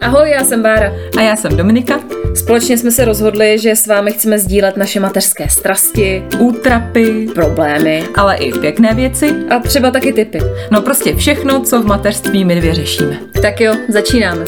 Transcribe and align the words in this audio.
Ahoj, 0.00 0.30
já 0.30 0.44
jsem 0.44 0.62
Bára. 0.62 0.92
A 1.18 1.20
já 1.20 1.36
jsem 1.36 1.56
Dominika. 1.56 2.00
Společně 2.34 2.78
jsme 2.78 2.90
se 2.90 3.04
rozhodli, 3.04 3.58
že 3.58 3.76
s 3.76 3.86
vámi 3.86 4.12
chceme 4.12 4.38
sdílet 4.38 4.76
naše 4.76 5.00
mateřské 5.00 5.48
strasti, 5.48 6.24
útrapy, 6.38 7.26
problémy, 7.34 8.04
ale 8.16 8.36
i 8.36 8.52
pěkné 8.52 8.94
věci. 8.94 9.34
A 9.50 9.58
třeba 9.58 9.90
taky 9.90 10.12
typy. 10.12 10.38
No 10.70 10.82
prostě 10.82 11.16
všechno, 11.16 11.60
co 11.60 11.82
v 11.82 11.86
mateřství 11.86 12.44
my 12.44 12.54
dvě 12.54 12.74
řešíme. 12.74 13.18
Tak 13.42 13.60
jo, 13.60 13.74
začínáme. 13.88 14.44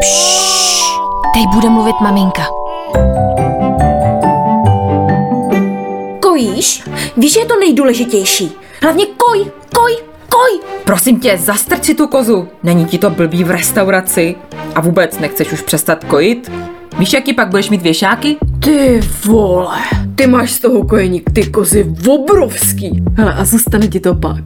Pšš, 0.00 0.82
teď 1.34 1.44
bude 1.54 1.68
mluvit 1.68 1.96
maminka. 2.00 2.59
Kojíš? 6.60 6.82
Víš, 7.16 7.32
že 7.32 7.40
je 7.40 7.46
to 7.46 7.58
nejdůležitější. 7.58 8.52
Hlavně 8.82 9.06
koj, 9.06 9.44
koj, 9.74 9.96
koj. 10.28 10.60
Prosím 10.84 11.20
tě, 11.20 11.38
zastrč 11.38 11.84
si 11.84 11.94
tu 11.94 12.06
kozu. 12.06 12.48
Není 12.62 12.84
ti 12.84 12.98
to 12.98 13.10
blbý 13.10 13.44
v 13.44 13.50
restauraci? 13.50 14.34
A 14.74 14.80
vůbec 14.80 15.18
nechceš 15.18 15.52
už 15.52 15.62
přestat 15.62 16.04
kojit? 16.04 16.52
Víš, 16.98 17.12
jaký 17.12 17.32
pak 17.32 17.48
budeš 17.48 17.70
mít 17.70 17.82
věšáky? 17.82 18.36
Ty 18.64 19.00
vole, 19.24 19.78
ty 20.14 20.26
máš 20.26 20.50
z 20.50 20.60
toho 20.60 20.84
kojení 20.84 21.22
ty 21.32 21.46
kozy 21.46 21.94
obrovský. 22.08 23.02
Hele, 23.14 23.34
a 23.34 23.44
zůstane 23.44 23.88
ti 23.88 24.00
to 24.00 24.14
pak. 24.14 24.44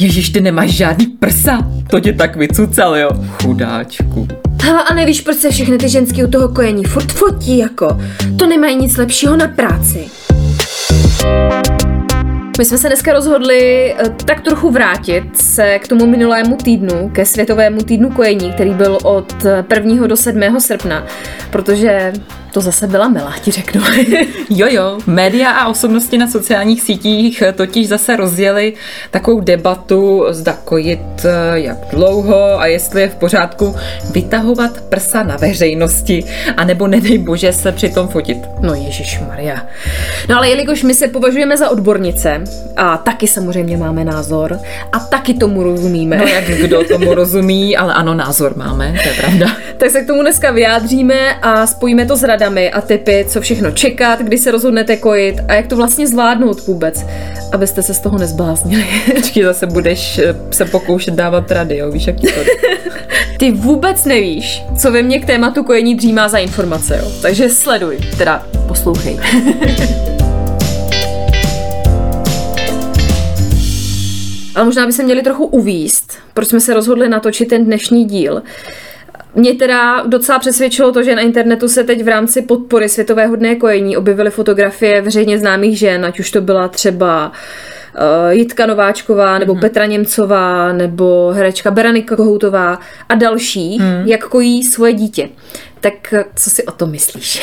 Ježíš, 0.00 0.30
ty 0.30 0.40
nemáš 0.40 0.70
žádný 0.70 1.06
prsa. 1.06 1.58
To 1.90 2.00
tě 2.00 2.12
tak 2.12 2.36
vycucal, 2.36 2.96
jo? 2.96 3.10
Chudáčku. 3.42 4.28
Hele, 4.62 4.82
a 4.82 4.94
nevíš, 4.94 5.20
proč 5.20 5.36
se 5.36 5.50
všechny 5.50 5.78
ty 5.78 5.88
ženský 5.88 6.24
u 6.24 6.30
toho 6.30 6.48
kojení 6.48 6.84
furt 6.84 7.12
fotí, 7.12 7.58
jako? 7.58 8.00
To 8.38 8.46
nemají 8.46 8.76
nic 8.76 8.96
lepšího 8.96 9.36
na 9.36 9.48
práci. 9.48 10.08
My 12.58 12.64
jsme 12.64 12.78
se 12.78 12.88
dneska 12.88 13.12
rozhodli 13.12 13.94
eh, 13.98 14.10
tak 14.24 14.40
trochu 14.40 14.70
vrátit 14.70 15.24
se 15.34 15.78
k 15.78 15.88
tomu 15.88 16.06
minulému 16.06 16.56
týdnu, 16.56 17.10
ke 17.12 17.26
Světovému 17.26 17.82
týdnu 17.82 18.10
kojení, 18.10 18.52
který 18.52 18.70
byl 18.70 18.98
od 19.02 19.32
1. 19.74 20.06
do 20.06 20.16
7. 20.16 20.60
srpna, 20.60 21.06
protože 21.50 22.12
to 22.58 22.62
zase 22.62 22.86
byla 22.86 23.08
milá, 23.08 23.34
ti 23.40 23.50
řeknu. 23.50 23.82
jo, 24.50 24.66
jo. 24.70 24.98
Média 25.06 25.50
a 25.50 25.68
osobnosti 25.68 26.18
na 26.18 26.28
sociálních 26.28 26.82
sítích 26.82 27.42
totiž 27.54 27.88
zase 27.88 28.16
rozjeli 28.16 28.72
takovou 29.10 29.40
debatu, 29.40 30.24
zda 30.30 30.52
kojit 30.64 31.00
eh, 31.24 31.30
jak 31.60 31.78
dlouho 31.90 32.60
a 32.60 32.66
jestli 32.66 33.00
je 33.00 33.08
v 33.08 33.14
pořádku 33.14 33.74
vytahovat 34.12 34.80
prsa 34.80 35.22
na 35.22 35.36
veřejnosti, 35.36 36.24
anebo 36.56 36.86
nedej 36.86 37.18
bože 37.18 37.52
se 37.52 37.72
přitom 37.72 38.08
fotit. 38.08 38.38
No 38.60 38.74
Ježíš 38.74 39.20
Maria. 39.28 39.66
No 40.28 40.36
ale 40.36 40.48
jelikož 40.48 40.82
my 40.82 40.94
se 40.94 41.08
považujeme 41.08 41.56
za 41.56 41.70
odbornice 41.70 42.44
a 42.76 42.96
taky 42.96 43.26
samozřejmě 43.26 43.76
máme 43.76 44.04
názor 44.04 44.58
a 44.92 44.98
taky 44.98 45.34
tomu 45.34 45.62
rozumíme. 45.62 46.16
No 46.16 46.26
jak 46.26 46.44
kdo 46.44 46.84
tomu 46.84 47.14
rozumí, 47.14 47.76
ale 47.76 47.94
ano, 47.94 48.14
názor 48.14 48.56
máme, 48.56 48.94
to 49.02 49.08
je 49.08 49.14
pravda. 49.14 49.46
tak 49.76 49.90
se 49.90 50.00
k 50.00 50.06
tomu 50.06 50.22
dneska 50.22 50.50
vyjádříme 50.50 51.34
a 51.42 51.66
spojíme 51.66 52.06
to 52.06 52.16
s 52.16 52.22
radami 52.22 52.47
a 52.56 52.80
typy, 52.80 53.24
co 53.28 53.40
všechno 53.40 53.70
čekat, 53.70 54.20
kdy 54.20 54.38
se 54.38 54.50
rozhodnete 54.50 54.96
kojit 54.96 55.36
a 55.48 55.54
jak 55.54 55.66
to 55.66 55.76
vlastně 55.76 56.06
zvládnout 56.06 56.66
vůbec, 56.66 57.06
abyste 57.52 57.82
se 57.82 57.94
z 57.94 58.00
toho 58.00 58.18
nezbláznili. 58.18 58.86
Počkej, 59.14 59.42
zase 59.42 59.66
budeš 59.66 60.18
eh, 60.18 60.34
se 60.50 60.64
pokoušet 60.64 61.14
dávat 61.14 61.50
rady, 61.50 61.76
jo? 61.76 61.90
Víš, 61.90 62.06
jak 62.06 62.16
ti 62.16 62.26
to 62.26 62.40
Ty 63.38 63.50
vůbec 63.50 64.04
nevíš, 64.04 64.62
co 64.78 64.90
ve 64.90 65.02
mně 65.02 65.20
k 65.20 65.26
tématu 65.26 65.64
kojení 65.64 65.94
dřímá 65.94 66.28
za 66.28 66.38
informace, 66.38 66.98
jo? 67.02 67.12
Takže 67.22 67.48
sleduj, 67.48 67.98
teda 68.18 68.46
poslouchej. 68.68 69.20
Ale 74.54 74.64
možná 74.64 74.86
by 74.86 74.92
se 74.92 75.02
měli 75.02 75.22
trochu 75.22 75.44
uvíst, 75.44 76.12
proč 76.34 76.48
jsme 76.48 76.60
se 76.60 76.74
rozhodli 76.74 77.08
natočit 77.08 77.48
ten 77.48 77.64
dnešní 77.64 78.04
díl. 78.04 78.42
Mě 79.38 79.54
teda 79.54 80.02
docela 80.06 80.38
přesvědčilo 80.38 80.92
to, 80.92 81.02
že 81.02 81.14
na 81.14 81.22
internetu 81.22 81.68
se 81.68 81.84
teď 81.84 82.04
v 82.04 82.08
rámci 82.08 82.42
podpory 82.42 82.88
Světového 82.88 83.36
dne 83.36 83.54
kojení 83.54 83.96
objevily 83.96 84.30
fotografie 84.30 85.02
veřejně 85.02 85.38
známých 85.38 85.78
žen, 85.78 86.04
ať 86.04 86.20
už 86.20 86.30
to 86.30 86.40
byla 86.40 86.68
třeba 86.68 87.28
uh, 87.28 88.30
Jitka 88.30 88.66
Nováčková, 88.66 89.38
nebo 89.38 89.54
mm. 89.54 89.60
Petra 89.60 89.86
Němcová, 89.86 90.72
nebo 90.72 91.30
herečka 91.34 91.70
Beranika 91.70 92.16
Kohoutová 92.16 92.78
a 93.08 93.14
další, 93.14 93.78
mm. 93.78 94.02
jak 94.06 94.24
kojí 94.24 94.64
svoje 94.64 94.92
dítě. 94.92 95.28
Tak 95.80 96.12
eh, 96.12 96.24
co 96.34 96.50
si 96.50 96.66
o 96.66 96.72
tom 96.72 96.90
myslíš? 96.90 97.42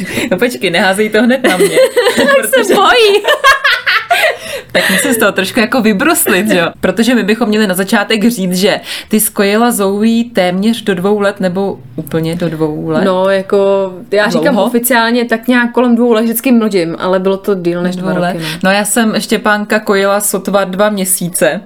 no 0.30 0.38
počkej, 0.38 0.70
neházej 0.70 1.10
to 1.10 1.22
hned 1.22 1.42
na 1.42 1.56
mě. 1.56 1.76
protože... 2.14 2.64
se 2.64 2.74
bojí. 2.74 3.22
tak 4.72 4.90
musím 4.90 5.12
z 5.12 5.16
toho 5.16 5.32
trošku 5.32 5.60
jako 5.60 5.82
vybruslit, 5.82 6.46
jo. 6.50 6.66
Protože 6.80 7.14
my 7.14 7.22
bychom 7.22 7.48
měli 7.48 7.66
na 7.66 7.74
začátek 7.74 8.28
říct, 8.28 8.56
že 8.56 8.80
ty 9.08 9.20
skojila 9.20 9.70
Zoe 9.70 10.24
téměř 10.32 10.82
do 10.82 10.94
dvou 10.94 11.20
let 11.20 11.40
nebo 11.40 11.78
úplně 11.96 12.34
do 12.34 12.48
dvou 12.48 12.88
let. 12.88 13.04
No, 13.04 13.30
jako 13.30 13.92
já 14.10 14.26
Dlouho? 14.26 14.44
říkám 14.44 14.58
oficiálně 14.58 15.24
tak 15.24 15.48
nějak 15.48 15.72
kolem 15.72 15.96
dvou 15.96 16.12
let 16.12 16.22
vždycky 16.22 16.52
mlodím, 16.52 16.96
ale 16.98 17.18
bylo 17.18 17.36
to 17.36 17.54
díl 17.54 17.82
než 17.82 17.96
dva 17.96 18.12
let. 18.12 18.32
roky. 18.32 18.44
No. 18.44 18.48
no 18.64 18.70
já 18.70 18.84
jsem 18.84 19.20
Štěpánka 19.20 19.80
kojila 19.80 20.20
sotva 20.20 20.64
dva 20.64 20.90
měsíce, 20.90 21.60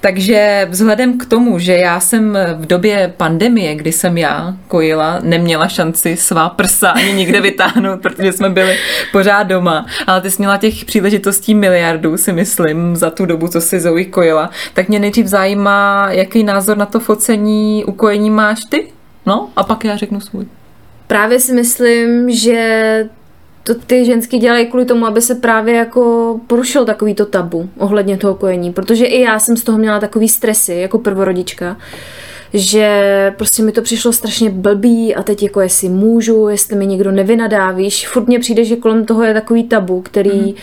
takže 0.00 0.66
vzhledem 0.70 1.18
k 1.18 1.26
tomu, 1.26 1.58
že 1.58 1.76
já 1.76 2.00
jsem 2.00 2.38
v 2.56 2.66
době 2.66 3.12
pandemie, 3.16 3.74
kdy 3.74 3.92
jsem 3.92 4.18
já 4.18 4.54
kojila, 4.68 5.18
neměla 5.22 5.63
šanci 5.68 6.16
svá 6.16 6.48
prsa 6.48 6.90
ani 6.90 7.12
nikde 7.12 7.40
vytáhnout, 7.40 8.00
protože 8.02 8.32
jsme 8.32 8.50
byli 8.50 8.76
pořád 9.12 9.42
doma, 9.42 9.86
ale 10.06 10.20
ty 10.20 10.30
jsi 10.30 10.36
měla 10.38 10.56
těch 10.56 10.84
příležitostí 10.84 11.54
miliardů, 11.54 12.16
si 12.16 12.32
myslím, 12.32 12.64
myslím, 12.74 12.96
za 12.96 13.10
tu 13.10 13.26
dobu, 13.26 13.48
co 13.48 13.60
si 13.60 13.80
Zoe 13.80 14.04
kojila, 14.04 14.50
tak 14.74 14.88
mě 14.88 14.98
nejdřív 14.98 15.26
zajímá, 15.26 16.08
jaký 16.10 16.44
názor 16.44 16.76
na 16.76 16.86
to 16.86 17.00
focení 17.00 17.84
ukojení 17.84 18.30
máš 18.30 18.64
ty? 18.64 18.92
No, 19.26 19.48
a 19.56 19.62
pak 19.62 19.84
já 19.84 19.96
řeknu 19.96 20.20
svůj. 20.20 20.46
Právě 21.06 21.40
si 21.40 21.52
myslím, 21.52 22.30
že 22.30 23.08
to 23.62 23.74
ty 23.74 24.04
ženský 24.04 24.38
dělají 24.38 24.66
kvůli 24.66 24.84
tomu, 24.84 25.06
aby 25.06 25.20
se 25.22 25.34
právě 25.34 25.74
jako 25.74 26.40
porušil 26.46 26.84
takový 26.84 27.14
to 27.14 27.26
tabu 27.26 27.68
ohledně 27.78 28.16
toho 28.16 28.34
kojení, 28.34 28.72
protože 28.72 29.04
i 29.06 29.20
já 29.20 29.38
jsem 29.38 29.56
z 29.56 29.64
toho 29.64 29.78
měla 29.78 30.00
takový 30.00 30.28
stresy 30.28 30.74
jako 30.74 30.98
prvorodička, 30.98 31.76
že 32.54 33.32
prostě 33.36 33.62
mi 33.62 33.72
to 33.72 33.82
přišlo 33.82 34.12
strašně 34.12 34.50
blbý 34.50 35.14
a 35.14 35.22
teď 35.22 35.42
jako 35.42 35.60
jestli 35.60 35.88
můžu, 35.88 36.48
jestli 36.48 36.76
mi 36.76 36.86
někdo 36.86 37.12
nevynadá, 37.12 37.70
víš, 37.70 38.08
furt 38.08 38.26
mně 38.26 38.38
přijde, 38.38 38.64
že 38.64 38.76
kolem 38.76 39.04
toho 39.04 39.24
je 39.24 39.34
takový 39.34 39.64
tabu, 39.64 40.00
který 40.00 40.40
mm 40.40 40.54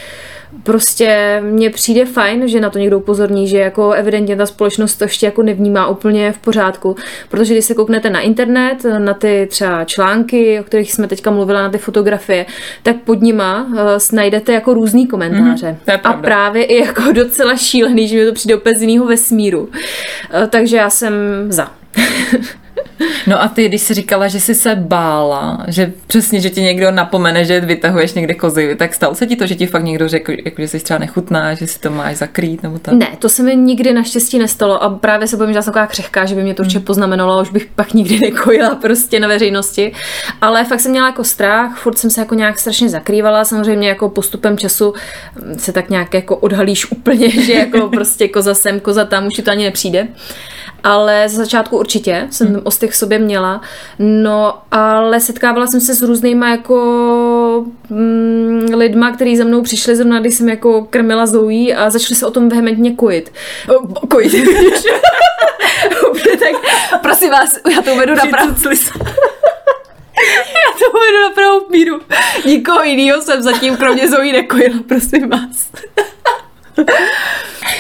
prostě 0.64 1.40
mně 1.44 1.70
přijde 1.70 2.06
fajn, 2.06 2.48
že 2.48 2.62
na 2.62 2.70
to 2.70 2.80
někdo 2.80 2.98
upozorní, 2.98 3.48
že 3.48 3.58
jako 3.58 3.92
evidentně 3.92 4.36
ta 4.36 4.46
společnost 4.46 4.96
to 4.96 5.04
ještě 5.04 5.26
jako 5.26 5.44
nevnímá 5.44 5.88
úplně 5.88 6.32
v 6.32 6.38
pořádku, 6.38 6.96
protože 7.30 7.54
když 7.54 7.66
se 7.66 7.74
kouknete 7.74 8.10
na 8.10 8.20
internet, 8.20 8.78
na 8.98 9.14
ty 9.14 9.48
třeba 9.50 9.86
články, 9.86 10.60
o 10.60 10.64
kterých 10.64 10.94
jsme 10.94 11.08
teďka 11.08 11.32
mluvila, 11.32 11.62
na 11.62 11.70
ty 11.70 11.78
fotografie, 11.78 12.46
tak 12.84 12.96
pod 12.96 13.22
nima 13.22 13.64
uh, 13.64 13.78
najdete 14.14 14.54
jako 14.54 14.74
různý 14.74 15.08
komentáře. 15.08 15.78
Mm, 15.88 16.00
a 16.04 16.14
právě 16.14 16.64
i 16.64 16.80
jako 16.86 17.02
docela 17.14 17.56
šílený, 17.56 18.08
že 18.08 18.18
mi 18.18 18.26
to 18.26 18.34
přijde 18.34 18.56
úplně 18.56 18.76
z 18.76 18.82
jiného 18.82 19.06
vesmíru. 19.06 19.60
Uh, 19.62 19.70
takže 20.50 20.78
já 20.78 20.90
jsem 20.90 21.14
za. 21.50 21.81
No 23.28 23.42
a 23.42 23.48
ty, 23.48 23.68
když 23.68 23.82
jsi 23.82 23.94
říkala, 23.94 24.28
že 24.28 24.40
jsi 24.40 24.56
se 24.56 24.76
bála, 24.76 25.66
že 25.68 25.94
přesně, 26.08 26.42
že 26.42 26.50
ti 26.50 26.62
někdo 26.62 26.92
napomene, 26.92 27.46
že 27.46 27.60
vytahuješ 27.60 28.14
někde 28.14 28.34
kozy, 28.34 28.76
tak 28.76 28.94
stalo 28.94 29.16
se 29.16 29.28
ti 29.28 29.36
to, 29.36 29.46
že 29.46 29.56
ti 29.56 29.68
fakt 29.68 29.84
někdo 29.84 30.08
řekl, 30.08 30.32
jako, 30.46 30.62
že 30.62 30.68
jsi 30.68 30.80
třeba 30.80 30.98
nechutná, 30.98 31.54
že 31.54 31.68
si 31.68 31.80
to 31.80 31.92
máš 31.92 32.18
zakrýt 32.18 32.64
nebo 32.64 32.80
tak? 32.80 32.94
Ne, 32.94 33.08
to 33.20 33.30
se 33.30 33.44
mi 33.44 33.56
nikdy 33.56 33.94
naštěstí 33.94 34.40
nestalo 34.40 34.84
a 34.84 34.90
právě 34.90 35.28
se 35.28 35.38
bojím, 35.38 35.54
že 35.54 35.62
jsem 35.62 35.74
taková 35.74 35.88
křehká, 35.88 36.26
že 36.26 36.36
by 36.36 36.44
mě 36.44 36.54
to 36.54 36.64
určitě 36.64 36.78
hmm. 36.78 36.86
poznamenalo 36.86 37.34
a 37.34 37.42
už 37.42 37.50
bych 37.50 37.66
pak 37.76 37.94
nikdy 37.94 38.20
nekojila 38.30 38.76
prostě 38.76 39.20
na 39.20 39.28
veřejnosti. 39.28 39.92
Ale 40.42 40.66
fakt 40.66 40.80
jsem 40.80 40.92
měla 40.92 41.08
jako 41.08 41.24
strach, 41.24 41.78
furt 41.78 41.98
jsem 41.98 42.10
se 42.10 42.22
jako 42.22 42.36
nějak 42.36 42.60
strašně 42.60 42.90
zakrývala, 42.90 43.46
samozřejmě 43.46 43.90
jako 43.90 44.10
postupem 44.10 44.58
času 44.58 44.94
se 45.58 45.72
tak 45.72 45.90
nějak 45.90 46.14
jako 46.14 46.38
odhalíš 46.38 46.92
úplně, 46.92 47.30
že 47.46 47.54
jako 47.54 47.88
prostě 47.88 48.28
koza 48.28 48.54
sem, 48.54 48.80
koza 48.80 49.06
tam, 49.06 49.28
už 49.28 49.34
ti 49.34 49.42
to 49.42 49.52
ani 49.52 49.64
nepřijde 49.64 50.08
ale 50.84 51.30
z 51.30 51.34
začátku 51.34 51.78
určitě 51.78 52.28
jsem 52.30 52.48
hmm. 52.48 52.62
ostych 52.64 52.92
v 52.92 52.96
sobě 52.96 53.20
měla. 53.20 53.62
No, 54.00 54.62
ale 54.72 55.20
setkávala 55.20 55.68
jsem 55.68 55.82
se 55.82 55.96
s 55.96 56.02
různýma 56.02 56.50
jako 56.50 57.66
mm, 57.90 58.70
lidma, 58.76 59.12
kteří 59.12 59.38
za 59.38 59.44
mnou 59.44 59.62
přišli 59.62 59.96
zrovna, 59.96 60.20
když 60.20 60.36
jsem 60.36 60.50
jako 60.50 60.88
krmila 60.90 61.26
Zoe 61.26 61.76
a 61.76 61.90
začali 61.90 62.16
se 62.16 62.26
o 62.26 62.32
tom 62.32 62.50
vehementně 62.50 62.96
kojit. 62.96 63.32
O, 63.70 64.08
kojit. 64.08 64.34
tak 66.40 66.56
prosím 67.02 67.30
vás, 67.30 67.58
já 67.76 67.82
to 67.82 67.94
uvedu 67.94 68.16
na 68.16 68.26
pravou 68.26 68.54
Já 70.48 70.72
to 70.80 70.92
uvedu 70.98 71.22
na 71.22 71.30
pravou 71.36 71.70
míru. 71.70 72.00
Nikoho 72.46 72.84
jiného 72.84 73.22
jsem 73.22 73.42
zatím 73.42 73.78
kromě 73.78 74.10
Zoe 74.10 74.34
nekojila, 74.34 74.80
prosím 74.88 75.30
vás. 75.30 75.72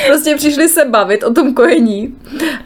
Prostě 0.07 0.35
přišli 0.35 0.69
se 0.69 0.85
bavit 0.85 1.23
o 1.23 1.33
tom 1.33 1.53
kojení. 1.53 2.15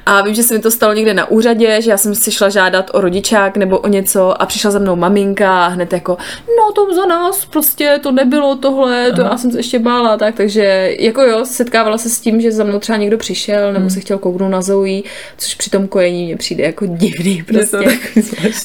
A 0.06 0.22
vím, 0.22 0.36
že 0.36 0.44
se 0.44 0.54
mi 0.54 0.60
to 0.60 0.72
stalo 0.72 0.94
někde 0.94 1.14
na 1.14 1.30
úřadě, 1.30 1.82
že 1.82 1.92
já 1.92 1.98
jsem 1.98 2.16
si 2.16 2.32
šla 2.32 2.50
žádat 2.50 2.92
o 2.94 3.02
rodičák 3.02 3.58
nebo 3.58 3.78
o 3.80 3.88
něco 3.88 4.42
a 4.42 4.46
přišla 4.46 4.72
za 4.72 4.80
mnou 4.80 4.96
maminka 4.96 5.66
a 5.66 5.68
hned 5.68 5.94
jako, 5.94 6.18
no 6.48 6.72
to 6.72 6.96
za 6.96 7.06
nás 7.06 7.46
prostě 7.46 8.00
to 8.04 8.12
nebylo 8.12 8.56
tohle, 8.56 9.12
to 9.12 9.22
Aha. 9.22 9.32
já 9.32 9.38
jsem 9.38 9.52
se 9.52 9.60
ještě 9.60 9.80
bála, 9.80 10.18
tak, 10.18 10.36
takže 10.36 10.96
jako 11.00 11.22
jo, 11.22 11.46
setkávala 11.46 11.98
se 11.98 12.10
s 12.10 12.20
tím, 12.20 12.42
že 12.42 12.52
za 12.52 12.64
mnou 12.64 12.80
třeba 12.80 12.98
někdo 12.98 13.18
přišel 13.18 13.68
nebo 13.74 13.80
hmm. 13.80 13.90
se 13.90 14.00
chtěl 14.00 14.18
kouknout 14.18 14.52
na 14.52 14.62
Zoe, 14.62 15.02
což 15.38 15.56
při 15.56 15.70
tom 15.70 15.88
kojení 15.88 16.26
mě 16.26 16.38
přijde 16.38 16.64
jako 16.64 16.86
divný 16.86 17.44
prostě. 17.48 17.78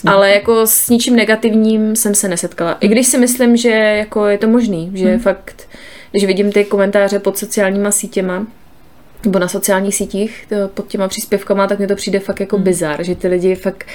Ale 0.07 0.31
jako 0.31 0.67
s 0.67 0.89
ničím 0.89 1.17
negativním 1.17 1.97
jsem 1.97 2.15
se 2.15 2.29
nesetkala. 2.29 2.77
I 2.81 2.89
když 2.89 3.07
si 3.07 3.19
myslím, 3.19 3.57
že 3.57 3.71
jako 3.71 4.27
je 4.27 4.39
to 4.39 4.49
možný, 4.49 4.91
že 4.95 5.07
hmm. 5.07 5.21
fakt 5.21 5.69
když 6.11 6.25
vidím 6.25 6.53
ty 6.53 6.65
komentáře 6.65 7.19
pod 7.19 7.39
sociálníma 7.39 7.91
sítěma, 7.91 8.47
nebo 9.25 9.39
na 9.39 9.49
sociálních 9.49 9.95
sítích 9.95 10.47
to, 10.49 10.69
pod 10.75 10.89
těma 10.89 11.09
příspěvkama, 11.09 11.67
tak 11.67 11.79
mi 11.79 11.87
to 11.87 11.95
přijde 11.95 12.21
fakt 12.21 12.41
jako 12.41 12.57
hmm. 12.57 12.65
bizar, 12.65 13.05
že 13.05 13.15
ty 13.15 13.29
lidi 13.29 13.55
fakt 13.55 13.87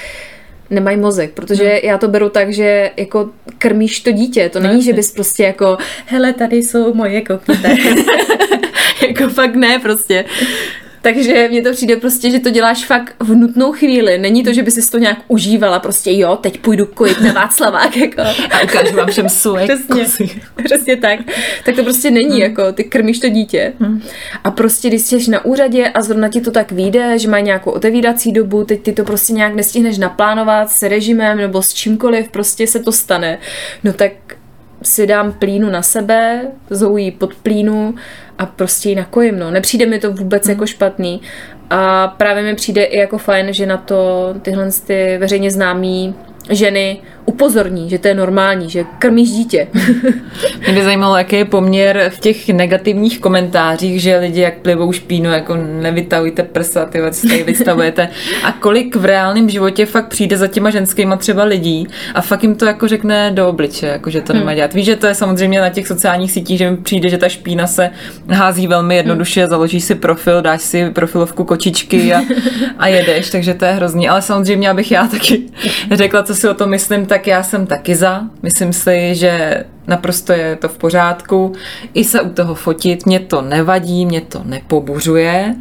nemají 0.70 0.98
mozek, 0.98 1.32
protože 1.32 1.64
no. 1.64 1.90
já 1.90 1.98
to 1.98 2.08
beru 2.08 2.30
tak, 2.30 2.54
že 2.54 2.92
jako 2.98 3.30
krmíš 3.58 4.00
to 4.00 4.12
dítě, 4.12 4.50
to 4.50 4.60
není, 4.60 4.76
no, 4.76 4.82
že 4.82 4.94
bys 4.94 5.12
prostě 5.12 5.44
jako 5.44 5.78
hele, 6.06 6.34
tady 6.34 6.58
jsou 6.58 6.94
moje 6.94 7.22
kokyte. 7.22 7.76
jako 9.08 9.30
fakt 9.30 9.56
ne 9.56 9.80
prostě. 9.80 10.26
Takže 11.06 11.48
mně 11.50 11.62
to 11.62 11.72
přijde 11.72 11.96
prostě, 11.96 12.30
že 12.30 12.40
to 12.40 12.50
děláš 12.50 12.86
fakt 12.86 13.16
v 13.20 13.36
nutnou 13.36 13.72
chvíli. 13.72 14.18
Není 14.18 14.44
to, 14.44 14.54
že 14.54 14.64
by 14.64 14.72
si 14.72 14.92
to 14.92 14.98
nějak 14.98 15.18
užívala, 15.28 15.80
prostě 15.80 16.12
jo, 16.12 16.36
teď 16.36 16.60
půjdu 16.60 16.86
kojit 16.86 17.22
na 17.22 17.34
Václavák, 17.34 17.98
jako. 17.98 18.22
A 18.22 18.64
ukážu 18.64 18.96
vám 18.96 19.08
všem 19.08 19.30
svoje 19.30 19.66
Přesně, 19.66 20.28
přesně 20.64 20.98
tak. 20.98 21.20
Tak 21.66 21.76
to 21.76 21.84
prostě 21.84 22.12
není, 22.12 22.32
hmm. 22.32 22.42
jako 22.42 22.72
ty 22.72 22.84
krmíš 22.84 23.20
to 23.20 23.30
dítě. 23.30 23.74
Hmm. 23.80 24.02
A 24.44 24.52
prostě, 24.52 24.88
když 24.88 25.02
jsi 25.02 25.32
na 25.32 25.46
úřadě 25.46 25.90
a 25.90 26.02
zrovna 26.02 26.30
ti 26.30 26.42
to 26.42 26.52
tak 26.52 26.72
vyjde, 26.72 27.20
že 27.20 27.30
mají 27.30 27.44
nějakou 27.44 27.72
otevírací 27.72 28.32
dobu, 28.32 28.64
teď 28.64 28.82
ty 28.82 28.94
to 28.94 29.04
prostě 29.04 29.34
nějak 29.34 29.56
nestihneš 29.56 29.98
naplánovat 29.98 30.72
s 30.72 30.84
režimem 30.84 31.38
nebo 31.38 31.62
s 31.62 31.74
čímkoliv, 31.74 32.30
prostě 32.30 32.68
se 32.68 32.80
to 32.80 32.92
stane. 32.92 33.38
No 33.84 33.94
tak 33.94 34.12
si 34.82 35.08
dám 35.08 35.34
plínu 35.34 35.70
na 35.70 35.82
sebe, 35.82 36.48
zoují 36.70 37.12
pod 37.12 37.36
plínu 37.36 37.96
a 38.38 38.46
prostě 38.46 38.90
ji 38.90 38.96
nakojím. 38.96 39.40
No. 39.40 39.52
Nepřijde 39.52 39.86
mi 39.86 40.00
to 40.00 40.12
vůbec 40.12 40.46
mm. 40.46 40.50
jako 40.52 40.68
špatný. 40.68 41.22
A 41.70 42.08
právě 42.08 42.44
mi 42.44 42.56
přijde 42.56 42.84
i 42.84 42.98
jako 42.98 43.18
fajn, 43.18 43.54
že 43.54 43.66
na 43.66 43.78
to 43.78 44.30
tyhle 44.42 44.70
ty 44.88 45.18
veřejně 45.18 45.52
známí 45.52 46.16
ženy 46.50 47.02
upozorní, 47.26 47.90
že 47.90 48.00
to 48.00 48.08
je 48.08 48.16
normální, 48.16 48.70
že 48.70 48.86
krmíš 49.00 49.32
dítě. 49.32 49.68
Mě 50.66 50.74
by 50.74 50.84
zajímalo, 50.84 51.18
jaký 51.18 51.36
je 51.36 51.46
poměr 51.46 52.12
v 52.16 52.20
těch 52.20 52.50
negativních 52.50 53.20
komentářích, 53.20 54.02
že 54.02 54.18
lidi 54.18 54.42
jak 54.42 54.58
plivou 54.58 54.92
špínu, 54.92 55.32
jako 55.32 55.56
nevytahujte 55.56 56.44
prsa, 56.44 56.86
ty 56.86 57.00
tady 57.28 57.44
vystavujete. 57.44 58.10
A 58.44 58.52
kolik 58.52 58.96
v 58.96 59.06
reálném 59.06 59.50
životě 59.50 59.86
fakt 59.86 60.08
přijde 60.08 60.38
za 60.38 60.48
těma 60.48 60.70
ženskýma 60.70 61.16
třeba 61.16 61.44
lidí 61.44 61.88
a 62.14 62.22
fakt 62.22 62.44
jim 62.44 62.56
to 62.56 62.66
jako 62.66 62.88
řekne 62.88 63.32
do 63.32 63.50
obliče, 63.50 63.88
jako 63.88 64.10
že 64.10 64.22
to 64.22 64.34
hmm. 64.34 64.40
nemá 64.40 64.54
dělat. 64.54 64.74
Víš, 64.74 64.86
že 64.86 64.96
to 64.96 65.08
je 65.08 65.16
samozřejmě 65.16 65.62
na 65.62 65.70
těch 65.70 65.88
sociálních 65.88 66.32
sítích, 66.32 66.58
že 66.58 66.72
mi 66.72 66.78
přijde, 66.78 67.10
že 67.10 67.18
ta 67.18 67.30
špína 67.30 67.68
se 67.68 67.90
hází 68.30 68.68
velmi 68.68 68.96
jednoduše, 68.96 69.42
hmm. 69.42 69.50
založíš 69.50 69.84
si 69.84 69.96
profil, 69.96 70.42
dáš 70.42 70.62
si 70.62 70.90
profilovku 70.90 71.44
kočičky 71.44 72.14
a, 72.14 72.22
a 72.78 72.88
jedeš, 72.88 73.30
takže 73.30 73.54
to 73.54 73.66
je 73.66 73.72
hrozný. 73.72 74.10
Ale 74.10 74.22
samozřejmě, 74.22 74.70
abych 74.70 74.92
já 74.92 75.08
taky 75.08 75.44
řekla, 75.92 76.24
co 76.24 76.36
si 76.36 76.50
o 76.50 76.54
tom 76.54 76.70
myslím, 76.70 77.06
tak 77.06 77.15
já 77.28 77.44
jsem 77.44 77.68
taky 77.68 77.96
za. 77.96 78.22
Myslím 78.44 78.74
si, 78.74 79.16
že 79.16 79.64
naprosto 79.88 80.34
je 80.34 80.56
to 80.56 80.70
v 80.70 80.78
pořádku. 80.78 81.54
I 81.94 82.04
se 82.04 82.22
u 82.22 82.30
toho 82.30 82.56
fotit, 82.56 83.06
mě 83.06 83.20
to 83.20 83.42
nevadí, 83.42 84.06
mě 84.06 84.22
to 84.22 84.42
nepobuřuje. 84.44 85.56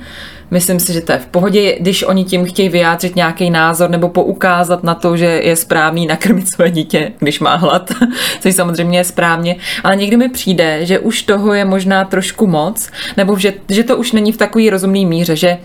Myslím 0.51 0.81
si, 0.81 0.93
že 0.93 1.01
to 1.01 1.12
je 1.12 1.19
v 1.19 1.27
pohodě, 1.27 1.77
když 1.81 2.03
oni 2.03 2.25
tím 2.25 2.45
chtějí 2.45 2.69
vyjádřit 2.69 3.17
nějaký 3.17 3.51
názor 3.51 3.91
nebo 3.91 4.09
poukázat 4.09 4.85
na 4.85 4.95
to, 4.95 5.17
že 5.17 5.25
je 5.25 5.56
správný 5.56 6.06
nakrmit 6.06 6.49
své 6.49 6.71
dítě, 6.71 7.12
když 7.19 7.41
má 7.41 7.55
hlad, 7.55 7.91
což 8.41 8.55
samozřejmě 8.55 8.99
je 8.99 9.05
správně. 9.05 9.56
Ale 9.85 9.97
někdy 9.97 10.17
mi 10.17 10.29
přijde, 10.29 10.87
že 10.87 10.99
už 10.99 11.23
toho 11.23 11.55
je 11.55 11.65
možná 11.65 12.05
trošku 12.05 12.47
moc, 12.47 12.91
nebo 13.17 13.39
že, 13.39 13.53
že 13.69 13.83
to 13.83 13.97
už 13.97 14.12
není 14.12 14.33
v 14.33 14.37
takový 14.37 14.71
rozumný 14.71 15.06
míře, 15.06 15.37
že 15.37 15.59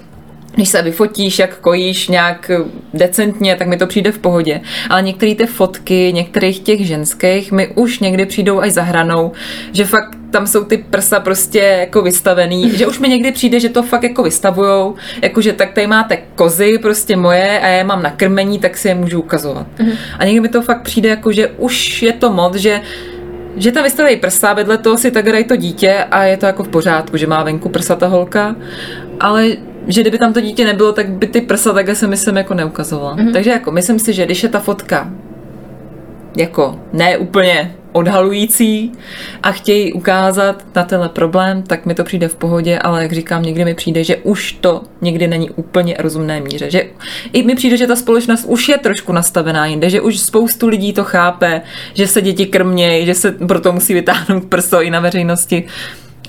když 0.56 0.70
se 0.70 0.82
vyfotíš, 0.82 1.40
jak 1.40 1.58
kojíš 1.58 2.08
nějak 2.08 2.52
decentně, 2.94 3.56
tak 3.56 3.68
mi 3.68 3.78
to 3.78 3.88
přijde 3.88 4.12
v 4.12 4.20
pohodě. 4.20 4.62
Ale 4.90 5.02
některé 5.02 5.36
ty 5.36 5.46
fotky, 5.46 6.12
některých 6.14 6.60
těch 6.60 6.88
ženských 6.88 7.52
mi 7.52 7.68
už 7.68 8.00
někdy 8.00 8.26
přijdou 8.26 8.60
až 8.60 8.72
za 8.72 8.82
hranou, 8.82 9.32
že 9.72 9.86
fakt 9.86 10.20
tam 10.32 10.48
jsou 10.48 10.64
ty 10.64 10.78
prsa 10.78 11.20
prostě 11.20 11.60
jako 11.60 12.02
vystavený, 12.02 12.72
že 12.78 12.88
už 12.88 13.00
mi 13.00 13.10
někdy 13.10 13.32
přijde, 13.32 13.60
že 13.60 13.70
to 13.70 13.84
fakt 13.84 14.04
jako 14.04 14.24
vystavujou, 14.24 14.96
jakože 15.22 15.54
tak 15.54 15.74
tady 15.74 15.88
máte 15.88 16.18
kozy 16.36 16.78
prostě 16.78 17.16
moje 17.16 17.60
a 17.60 17.68
já 17.68 17.78
je 17.78 17.84
mám 17.84 18.04
na 18.04 18.12
krmení, 18.12 18.60
tak 18.60 18.78
si 18.78 18.88
je 18.88 18.96
můžu 18.96 19.20
ukazovat. 19.20 19.68
Mm-hmm. 19.78 19.98
A 20.20 20.26
někdy 20.26 20.40
mi 20.40 20.50
to 20.50 20.62
fakt 20.62 20.82
přijde 20.82 21.10
jako, 21.10 21.32
že 21.32 21.48
už 21.48 22.02
je 22.02 22.14
to 22.14 22.34
moc, 22.34 22.56
že 22.56 22.82
že 23.56 23.72
tam 23.72 23.84
vystavují 23.84 24.16
prsa, 24.16 24.54
vedle 24.54 24.78
toho 24.78 24.98
si 24.98 25.12
tak 25.12 25.26
to 25.48 25.56
dítě 25.56 26.06
a 26.12 26.24
je 26.24 26.38
to 26.38 26.46
jako 26.46 26.64
v 26.64 26.68
pořádku, 26.68 27.18
že 27.18 27.28
má 27.28 27.44
venku 27.44 27.70
prsa 27.70 27.96
ta 27.96 28.08
holka, 28.08 28.56
ale 29.20 29.48
že 29.90 30.02
kdyby 30.02 30.18
tam 30.18 30.34
to 30.34 30.42
dítě 30.42 30.66
nebylo, 30.66 30.92
tak 30.92 31.10
by 31.10 31.28
ty 31.28 31.42
prsa 31.42 31.74
takhle 31.74 31.96
se 31.96 32.08
myslím 32.08 32.38
jako 32.38 32.54
neukazovala. 32.54 33.18
Mm-hmm. 33.18 33.34
Takže 33.34 33.50
jako 33.50 33.72
myslím 33.72 34.00
si, 34.00 34.14
že 34.14 34.26
když 34.26 34.44
je 34.44 34.50
ta 34.50 34.60
fotka 34.60 35.12
jako 36.38 36.80
ne 36.94 37.18
úplně 37.18 37.76
odhalující 37.92 38.92
a 39.44 39.52
chtějí 39.52 39.94
ukázat 39.94 40.64
na 40.76 40.84
tenhle 40.84 41.10
problém, 41.10 41.64
tak 41.64 41.86
mi 41.86 41.96
to 41.96 42.04
přijde 42.04 42.28
v 42.28 42.36
pohodě, 42.36 42.80
ale 42.80 43.02
jak 43.02 43.12
říkám, 43.12 43.44
někdy 43.44 43.66
mi 43.66 43.74
přijde, 43.74 44.04
že 44.04 44.18
už 44.18 44.52
to 44.52 44.84
někdy 45.02 45.28
není 45.28 45.50
úplně 45.50 45.96
rozumné 46.00 46.40
míře. 46.40 46.72
Že 46.72 46.84
i 47.34 47.44
mi 47.44 47.56
přijde, 47.56 47.78
že 47.78 47.88
ta 47.88 47.96
společnost 47.96 48.46
už 48.48 48.70
je 48.70 48.78
trošku 48.78 49.14
nastavená 49.14 49.66
jinde, 49.66 49.90
že 49.90 50.02
už 50.02 50.20
spoustu 50.20 50.68
lidí 50.68 50.94
to 50.94 51.04
chápe, 51.04 51.62
že 51.94 52.08
se 52.08 52.22
děti 52.22 52.46
krmějí, 52.46 53.06
že 53.06 53.14
se 53.14 53.32
proto 53.32 53.74
musí 53.74 53.94
vytáhnout 53.94 54.46
prso 54.46 54.82
i 54.82 54.90
na 54.90 55.00
veřejnosti. 55.00 55.68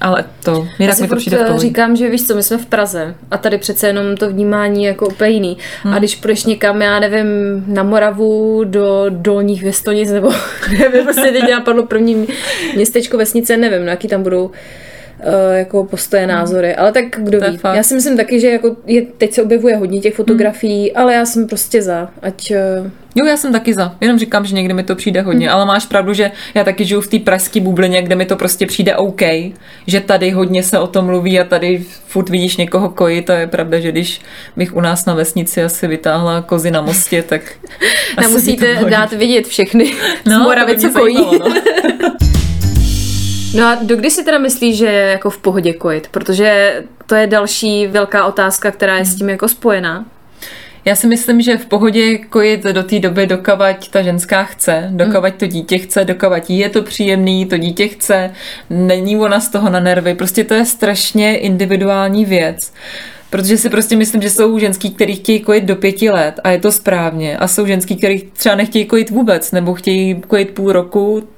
Ale 0.00 0.25
to, 0.44 0.69
jinak 0.79 0.99
mi 0.99 1.08
to 1.08 1.17
přijde 1.17 1.37
v 1.37 1.41
pohodě. 1.47 1.61
říkám, 1.61 1.97
že 1.97 2.11
víš 2.11 2.26
co, 2.26 2.35
my 2.35 2.43
jsme 2.43 2.58
v 2.58 2.67
Praze 2.67 3.14
a 3.31 3.38
tady 3.38 3.58
přece 3.58 3.87
jenom 3.87 4.17
to 4.17 4.31
vnímání 4.31 4.85
jako 4.85 5.06
úplně 5.06 5.31
jiný. 5.31 5.58
Hmm. 5.82 5.94
A 5.94 5.99
když 5.99 6.17
půjdeš 6.17 6.44
někam, 6.44 6.82
já 6.82 7.00
nevím, 7.00 7.26
na 7.67 7.82
Moravu, 7.82 8.64
do 8.64 9.06
Dolních 9.08 9.62
Věstonic, 9.62 10.11
nebo 10.11 10.32
nevím, 10.79 11.05
prostě 11.05 11.32
teď 11.32 11.50
napadlo 11.50 11.87
první 11.87 12.29
městečko, 12.76 13.19
vesnice, 13.19 13.56
nevím, 13.56 13.85
na 13.85 13.91
jaký 13.91 14.08
tam 14.08 14.23
budou 14.23 14.50
jako 15.53 15.85
postoje, 15.85 16.23
hmm. 16.23 16.31
názory, 16.31 16.75
ale 16.75 16.93
tak 16.93 17.05
kdo 17.19 17.41
ví. 17.41 17.59
Já 17.75 17.83
si 17.83 17.95
myslím 17.95 18.17
taky, 18.17 18.41
že 18.41 18.51
jako 18.51 18.77
je, 18.87 19.03
teď 19.03 19.33
se 19.33 19.43
objevuje 19.43 19.77
hodně 19.77 20.01
těch 20.01 20.15
fotografií, 20.15 20.91
hmm. 20.91 21.03
ale 21.03 21.15
já 21.15 21.27
jsem 21.27 21.47
prostě 21.47 21.83
za, 21.83 22.09
ať 22.23 22.53
uh, 22.81 22.91
Jo, 23.15 23.27
já 23.27 23.37
jsem 23.37 23.53
taky 23.53 23.75
za. 23.75 23.97
Jenom 24.01 24.19
říkám, 24.19 24.47
že 24.47 24.55
někdy 24.55 24.75
mi 24.75 24.83
to 24.83 24.97
přijde 24.97 25.23
hodně, 25.23 25.47
mm. 25.47 25.55
ale 25.55 25.67
máš 25.67 25.87
pravdu, 25.87 26.13
že 26.13 26.31
já 26.55 26.65
taky 26.65 26.85
žiju 26.85 27.01
v 27.01 27.09
té 27.09 27.19
pražské 27.19 27.61
bublině, 27.61 28.03
kde 28.03 28.17
mi 28.17 28.27
to 28.27 28.37
prostě 28.37 28.67
přijde 28.67 28.97
OK, 28.97 29.21
že 29.87 30.01
tady 30.01 30.31
hodně 30.31 30.63
se 30.63 30.79
o 30.79 30.87
tom 30.87 31.05
mluví 31.05 31.41
a 31.41 31.45
tady 31.45 31.85
furt 32.07 32.29
vidíš 32.29 32.57
někoho 32.57 32.89
koji, 32.89 33.23
to 33.23 33.33
je 33.33 33.47
pravda, 33.47 33.81
že 33.81 33.93
když 33.93 34.21
bych 34.57 34.77
u 34.77 34.81
nás 34.81 35.07
na 35.07 35.15
vesnici 35.15 35.62
asi 35.62 35.87
vytáhla 35.87 36.43
kozy 36.43 36.71
na 36.71 36.81
mostě, 36.83 37.23
tak 37.23 37.43
Nemusíte 38.21 38.79
dát 38.91 39.12
vidět 39.12 39.47
všechny 39.47 39.95
no, 40.27 40.39
Moravy, 40.39 40.79
co 40.79 40.91
kojí. 40.91 41.15
Zajímalo, 41.15 41.49
no. 41.49 42.11
No 43.54 43.66
a 43.66 43.78
dokdy 43.83 44.11
si 44.11 44.25
teda 44.25 44.38
myslíš, 44.38 44.78
že 44.78 44.87
je 44.87 45.11
jako 45.11 45.30
v 45.30 45.38
pohodě 45.38 45.73
kojit? 45.73 46.09
Protože 46.11 46.83
to 47.07 47.14
je 47.14 47.26
další 47.26 47.87
velká 47.87 48.26
otázka, 48.26 48.71
která 48.71 48.99
je 48.99 49.04
s 49.04 49.14
tím 49.14 49.28
jako 49.28 49.49
spojená. 49.49 50.07
Já 50.85 50.97
si 50.97 51.07
myslím, 51.07 51.40
že 51.40 51.57
v 51.57 51.66
pohodě 51.66 52.19
kojit 52.19 52.62
do 52.62 52.83
té 52.83 52.99
doby, 52.99 53.26
dokavať 53.26 53.90
ta 53.90 54.02
ženská 54.02 54.45
chce, 54.45 54.88
dokavať 54.90 55.35
to 55.37 55.47
dítě 55.47 55.78
chce, 55.78 56.04
dokavať 56.04 56.50
jí 56.50 56.59
je 56.59 56.69
to 56.69 56.83
příjemný, 56.83 57.47
to 57.47 57.59
dítě 57.59 57.88
chce, 57.88 58.30
není 58.71 59.19
ona 59.19 59.40
z 59.40 59.49
toho 59.49 59.71
na 59.71 59.80
nervy, 59.80 60.14
prostě 60.14 60.45
to 60.45 60.54
je 60.54 60.64
strašně 60.64 61.37
individuální 61.37 62.25
věc. 62.25 62.73
Protože 63.30 63.57
si 63.57 63.71
prostě 63.71 63.97
myslím, 63.97 64.23
že 64.23 64.30
jsou 64.30 64.59
ženský, 64.59 64.90
kteří 64.90 65.14
chtějí 65.14 65.40
kojit 65.40 65.64
do 65.64 65.76
pěti 65.76 66.11
let 66.11 66.40
a 66.45 66.50
je 66.50 66.59
to 66.59 66.73
správně. 66.73 67.38
A 67.38 67.49
jsou 67.49 67.66
ženský, 67.66 67.97
kteří 67.97 68.30
třeba 68.33 68.54
nechtějí 68.54 68.85
kojit 68.85 69.11
vůbec, 69.11 69.52
nebo 69.52 69.75
chtějí 69.75 70.23
kojit 70.26 70.50
půl 70.50 70.73
roku, 70.73 71.28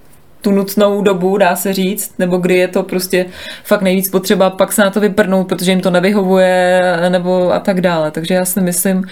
tu 0.43 0.51
nutnou 0.51 1.03
dobu, 1.03 1.37
dá 1.37 1.57
se 1.57 1.73
říct, 1.73 2.15
nebo 2.19 2.37
kdy 2.37 2.55
je 2.55 2.69
to 2.69 2.83
prostě 2.83 3.27
fakt 3.65 3.83
nejvíc 3.83 4.11
potřeba, 4.11 4.51
pak 4.51 4.73
se 4.73 4.83
na 4.83 4.91
to 4.91 5.01
vyprnout, 5.01 5.49
protože 5.49 5.71
jim 5.71 5.81
to 5.81 5.91
nevyhovuje, 5.91 6.81
nebo 7.09 7.53
a 7.53 7.61
tak 7.61 7.81
dále. 7.81 8.11
Takže 8.11 8.35
já 8.35 8.45
si 8.45 8.61
myslím, 8.61 9.05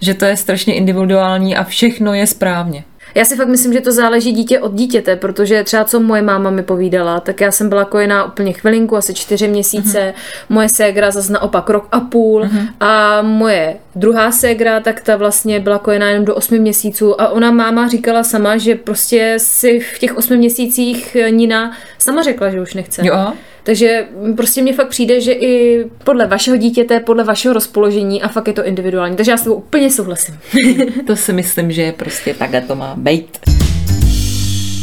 že 0.00 0.14
to 0.14 0.24
je 0.24 0.36
strašně 0.36 0.74
individuální 0.74 1.56
a 1.56 1.64
všechno 1.64 2.14
je 2.14 2.26
správně. 2.26 2.84
Já 3.16 3.24
si 3.24 3.36
fakt 3.36 3.48
myslím, 3.48 3.72
že 3.72 3.80
to 3.80 3.92
záleží 3.92 4.32
dítě 4.32 4.60
od 4.60 4.74
dítěte, 4.74 5.16
protože 5.16 5.64
třeba 5.64 5.84
co 5.84 6.00
moje 6.00 6.22
máma 6.22 6.50
mi 6.50 6.62
povídala, 6.62 7.20
tak 7.20 7.40
já 7.40 7.50
jsem 7.50 7.68
byla 7.68 7.84
kojená 7.84 8.24
úplně 8.24 8.52
chvilinku, 8.52 8.96
asi 8.96 9.14
čtyři 9.14 9.48
měsíce, 9.48 9.98
mm-hmm. 9.98 10.44
moje 10.48 10.68
ségra 10.76 11.10
zase 11.10 11.32
naopak 11.32 11.70
rok 11.70 11.88
a 11.92 12.00
půl 12.00 12.42
mm-hmm. 12.44 12.68
a 12.80 13.22
moje 13.22 13.76
druhá 13.94 14.32
ségra, 14.32 14.80
tak 14.80 15.00
ta 15.00 15.16
vlastně 15.16 15.60
byla 15.60 15.78
kojená 15.78 16.08
jenom 16.08 16.24
do 16.24 16.34
osmi 16.34 16.58
měsíců 16.58 17.20
a 17.20 17.28
ona 17.28 17.50
máma 17.50 17.88
říkala 17.88 18.24
sama, 18.24 18.56
že 18.56 18.74
prostě 18.74 19.34
si 19.38 19.80
v 19.80 19.98
těch 19.98 20.16
osmi 20.16 20.36
měsících 20.36 21.16
Nina 21.30 21.72
sama 21.98 22.22
řekla, 22.22 22.50
že 22.50 22.60
už 22.60 22.74
nechce. 22.74 23.02
Jo. 23.06 23.32
Takže 23.66 24.06
prostě 24.36 24.62
mně 24.62 24.72
fakt 24.72 24.88
přijde, 24.88 25.20
že 25.20 25.32
i 25.32 25.84
podle 26.04 26.26
vašeho 26.26 26.56
dítěte, 26.56 27.00
podle 27.00 27.24
vašeho 27.24 27.54
rozpoložení 27.54 28.22
a 28.22 28.28
fakt 28.28 28.46
je 28.46 28.52
to 28.52 28.64
individuální. 28.64 29.16
Takže 29.16 29.30
já 29.30 29.36
s 29.36 29.42
tebou 29.42 29.54
úplně 29.54 29.90
souhlasím. 29.90 30.38
To 31.06 31.16
si 31.16 31.32
myslím, 31.32 31.72
že 31.72 31.92
prostě 31.92 32.34
takhle 32.34 32.60
to 32.60 32.74
má 32.74 32.94
být. 32.96 33.38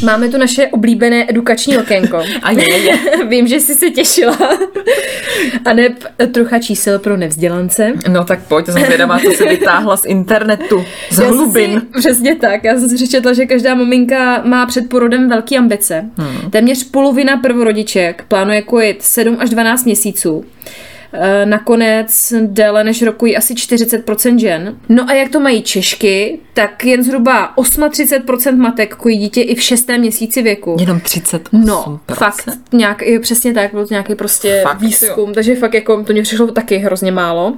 Máme 0.04 0.30
tu 0.30 0.38
naše 0.38 0.68
oblíbené 0.68 1.26
edukační 1.30 1.78
okénko. 1.78 2.24
A 2.44 2.52
je, 2.52 2.78
je. 2.78 2.98
Vím, 3.28 3.48
že 3.48 3.60
jsi 3.60 3.76
se 3.76 3.90
těšila. 3.90 4.38
A 5.66 5.74
ne 5.74 5.90
trocha 6.32 6.60
čísel 6.60 7.00
pro 7.00 7.18
nevzdělance. 7.18 7.94
No 8.10 8.26
tak 8.26 8.40
pojď, 8.48 8.66
jsem 8.66 8.86
zvědavá, 8.86 9.20
co 9.20 9.32
se 9.32 9.46
vytáhla 9.46 9.98
z 9.98 10.06
internetu, 10.06 10.86
z 11.10 11.20
Já 11.20 11.28
hlubin. 11.28 11.80
Si, 11.80 12.00
přesně 12.00 12.36
tak. 12.36 12.64
Já 12.64 12.80
jsem 12.80 12.90
si 12.90 12.96
přečetla, 12.96 13.34
že 13.34 13.46
každá 13.46 13.76
maminka 13.76 14.42
má 14.46 14.66
před 14.66 14.90
porodem 14.90 15.30
velké 15.30 15.58
ambice. 15.58 16.06
Hmm. 16.18 16.52
Téměř 16.52 16.84
polovina 16.84 17.38
prvorodiček 17.38 18.26
plánuje 18.28 18.62
kojit 18.62 19.02
7 19.02 19.38
až 19.40 19.50
12 19.50 19.86
měsíců. 19.86 20.46
E, 21.13 21.46
Nakonec 21.46 22.34
déle 22.41 22.84
než 22.84 23.01
rokují 23.01 23.38
asi 23.38 23.53
40% 23.53 24.38
žen. 24.38 24.77
No 24.89 25.10
a 25.10 25.13
jak 25.13 25.29
to 25.29 25.39
mají 25.39 25.62
Češky, 25.62 26.39
tak 26.53 26.86
jen 26.86 27.03
zhruba 27.03 27.53
38% 27.55 28.58
matek 28.58 28.96
kojí 28.96 29.17
dítě 29.17 29.41
i 29.41 29.55
v 29.55 29.62
šestém 29.62 30.00
měsíci 30.00 30.41
věku. 30.41 30.77
Jenom 30.79 30.98
38%. 30.98 31.39
No, 31.51 32.00
fakt, 32.13 32.50
nějak, 32.74 33.01
jo, 33.01 33.20
přesně 33.22 33.53
tak, 33.53 33.72
byl 33.72 33.88
to 33.88 33.93
nějaký 33.93 34.15
prostě 34.15 34.62
Fakt, 34.63 34.82
výzkum, 34.82 35.34
takže 35.34 35.55
fakt 35.55 35.74
jako, 35.74 36.03
to 36.03 36.13
mě 36.13 36.22
přišlo 36.22 36.48
taky 36.48 36.77
hrozně 36.77 37.12
málo, 37.12 37.53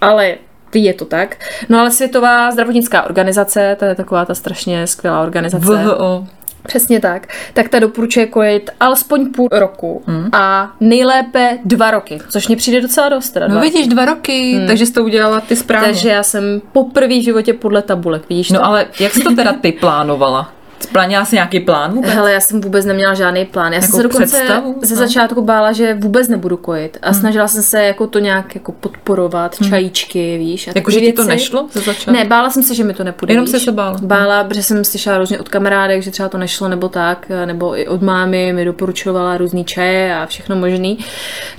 ale 0.00 0.34
je 0.74 0.94
to 0.94 1.04
tak. 1.04 1.36
No 1.68 1.78
ale 1.80 1.90
Světová 1.90 2.50
zdravotnická 2.50 3.02
organizace, 3.02 3.76
to 3.78 3.84
je 3.84 3.94
taková 3.94 4.24
ta 4.24 4.34
strašně 4.34 4.86
skvělá 4.86 5.22
organizace. 5.22 5.66
VHO. 5.66 6.26
Přesně 6.66 7.00
tak. 7.00 7.26
Tak 7.54 7.68
ta 7.68 7.78
doporučuje 7.78 8.26
kojit 8.26 8.70
alespoň 8.80 9.32
půl 9.32 9.48
roku 9.52 10.02
hmm. 10.06 10.28
a 10.32 10.72
nejlépe 10.80 11.58
dva 11.64 11.90
roky, 11.90 12.18
což 12.28 12.48
mě 12.48 12.56
přijde 12.56 12.80
docela 12.80 13.08
dost. 13.08 13.30
Teda 13.30 13.46
No 13.48 13.52
dva 13.52 13.62
vidíš, 13.62 13.86
dva 13.86 14.04
roky, 14.04 14.52
hmm. 14.52 14.66
takže 14.66 14.86
jsi 14.86 14.92
to 14.92 15.04
udělala 15.04 15.40
ty 15.40 15.56
správně. 15.56 15.86
Takže 15.88 16.08
já 16.08 16.22
jsem 16.22 16.62
poprvé 16.72 17.18
v 17.18 17.24
životě 17.24 17.52
podle 17.52 17.82
tabulek, 17.82 18.28
vidíš 18.28 18.50
No 18.50 18.58
to? 18.58 18.64
ale 18.64 18.86
jak 19.00 19.12
jsi 19.12 19.20
to 19.20 19.34
teda 19.34 19.52
ty 19.52 19.72
plánovala? 19.72 20.52
Plánila 20.86 21.24
jsi 21.24 21.34
nějaký 21.34 21.60
plán 21.60 21.92
vůbec? 21.92 22.10
Hele, 22.10 22.32
já 22.32 22.40
jsem 22.40 22.60
vůbec 22.60 22.86
neměla 22.86 23.14
žádný 23.14 23.44
plán. 23.44 23.72
Já 23.72 23.80
jsem 23.80 23.92
se 23.92 24.02
dokonce 24.02 24.26
představu? 24.26 24.74
ze 24.82 24.96
začátku 24.96 25.42
bála, 25.42 25.72
že 25.72 25.94
vůbec 25.94 26.28
nebudu 26.28 26.56
kojit. 26.56 26.98
A 27.02 27.12
snažila 27.12 27.48
jsem 27.48 27.62
se 27.62 27.84
jako 27.84 28.06
to 28.06 28.18
nějak 28.18 28.54
jako 28.54 28.72
podporovat, 28.72 29.56
čajíčky, 29.68 30.38
víš. 30.38 30.68
A 30.68 30.72
Jako, 30.74 30.90
že 30.90 31.00
ti 31.00 31.12
to 31.12 31.24
nešlo 31.24 31.68
ze 31.72 31.80
začátku? 31.80 32.10
Ne, 32.10 32.24
bála 32.24 32.50
jsem 32.50 32.62
se, 32.62 32.74
že 32.74 32.84
mi 32.84 32.94
to 32.94 33.04
nepůjde. 33.04 33.34
Jenom 33.34 33.46
se 33.46 33.72
bála. 33.72 33.96
Bála, 34.02 34.44
protože 34.44 34.62
jsem 34.62 34.84
slyšela 34.84 35.18
různě 35.18 35.38
od 35.38 35.48
kamarádek, 35.48 36.02
že 36.02 36.10
třeba 36.10 36.28
to 36.28 36.38
nešlo 36.38 36.68
nebo 36.68 36.88
tak, 36.88 37.26
nebo 37.44 37.78
i 37.78 37.86
od 37.86 38.02
mámy 38.02 38.52
mi 38.52 38.64
doporučovala 38.64 39.36
různý 39.36 39.64
čaje 39.64 40.14
a 40.14 40.26
všechno 40.26 40.56
možný. 40.56 40.98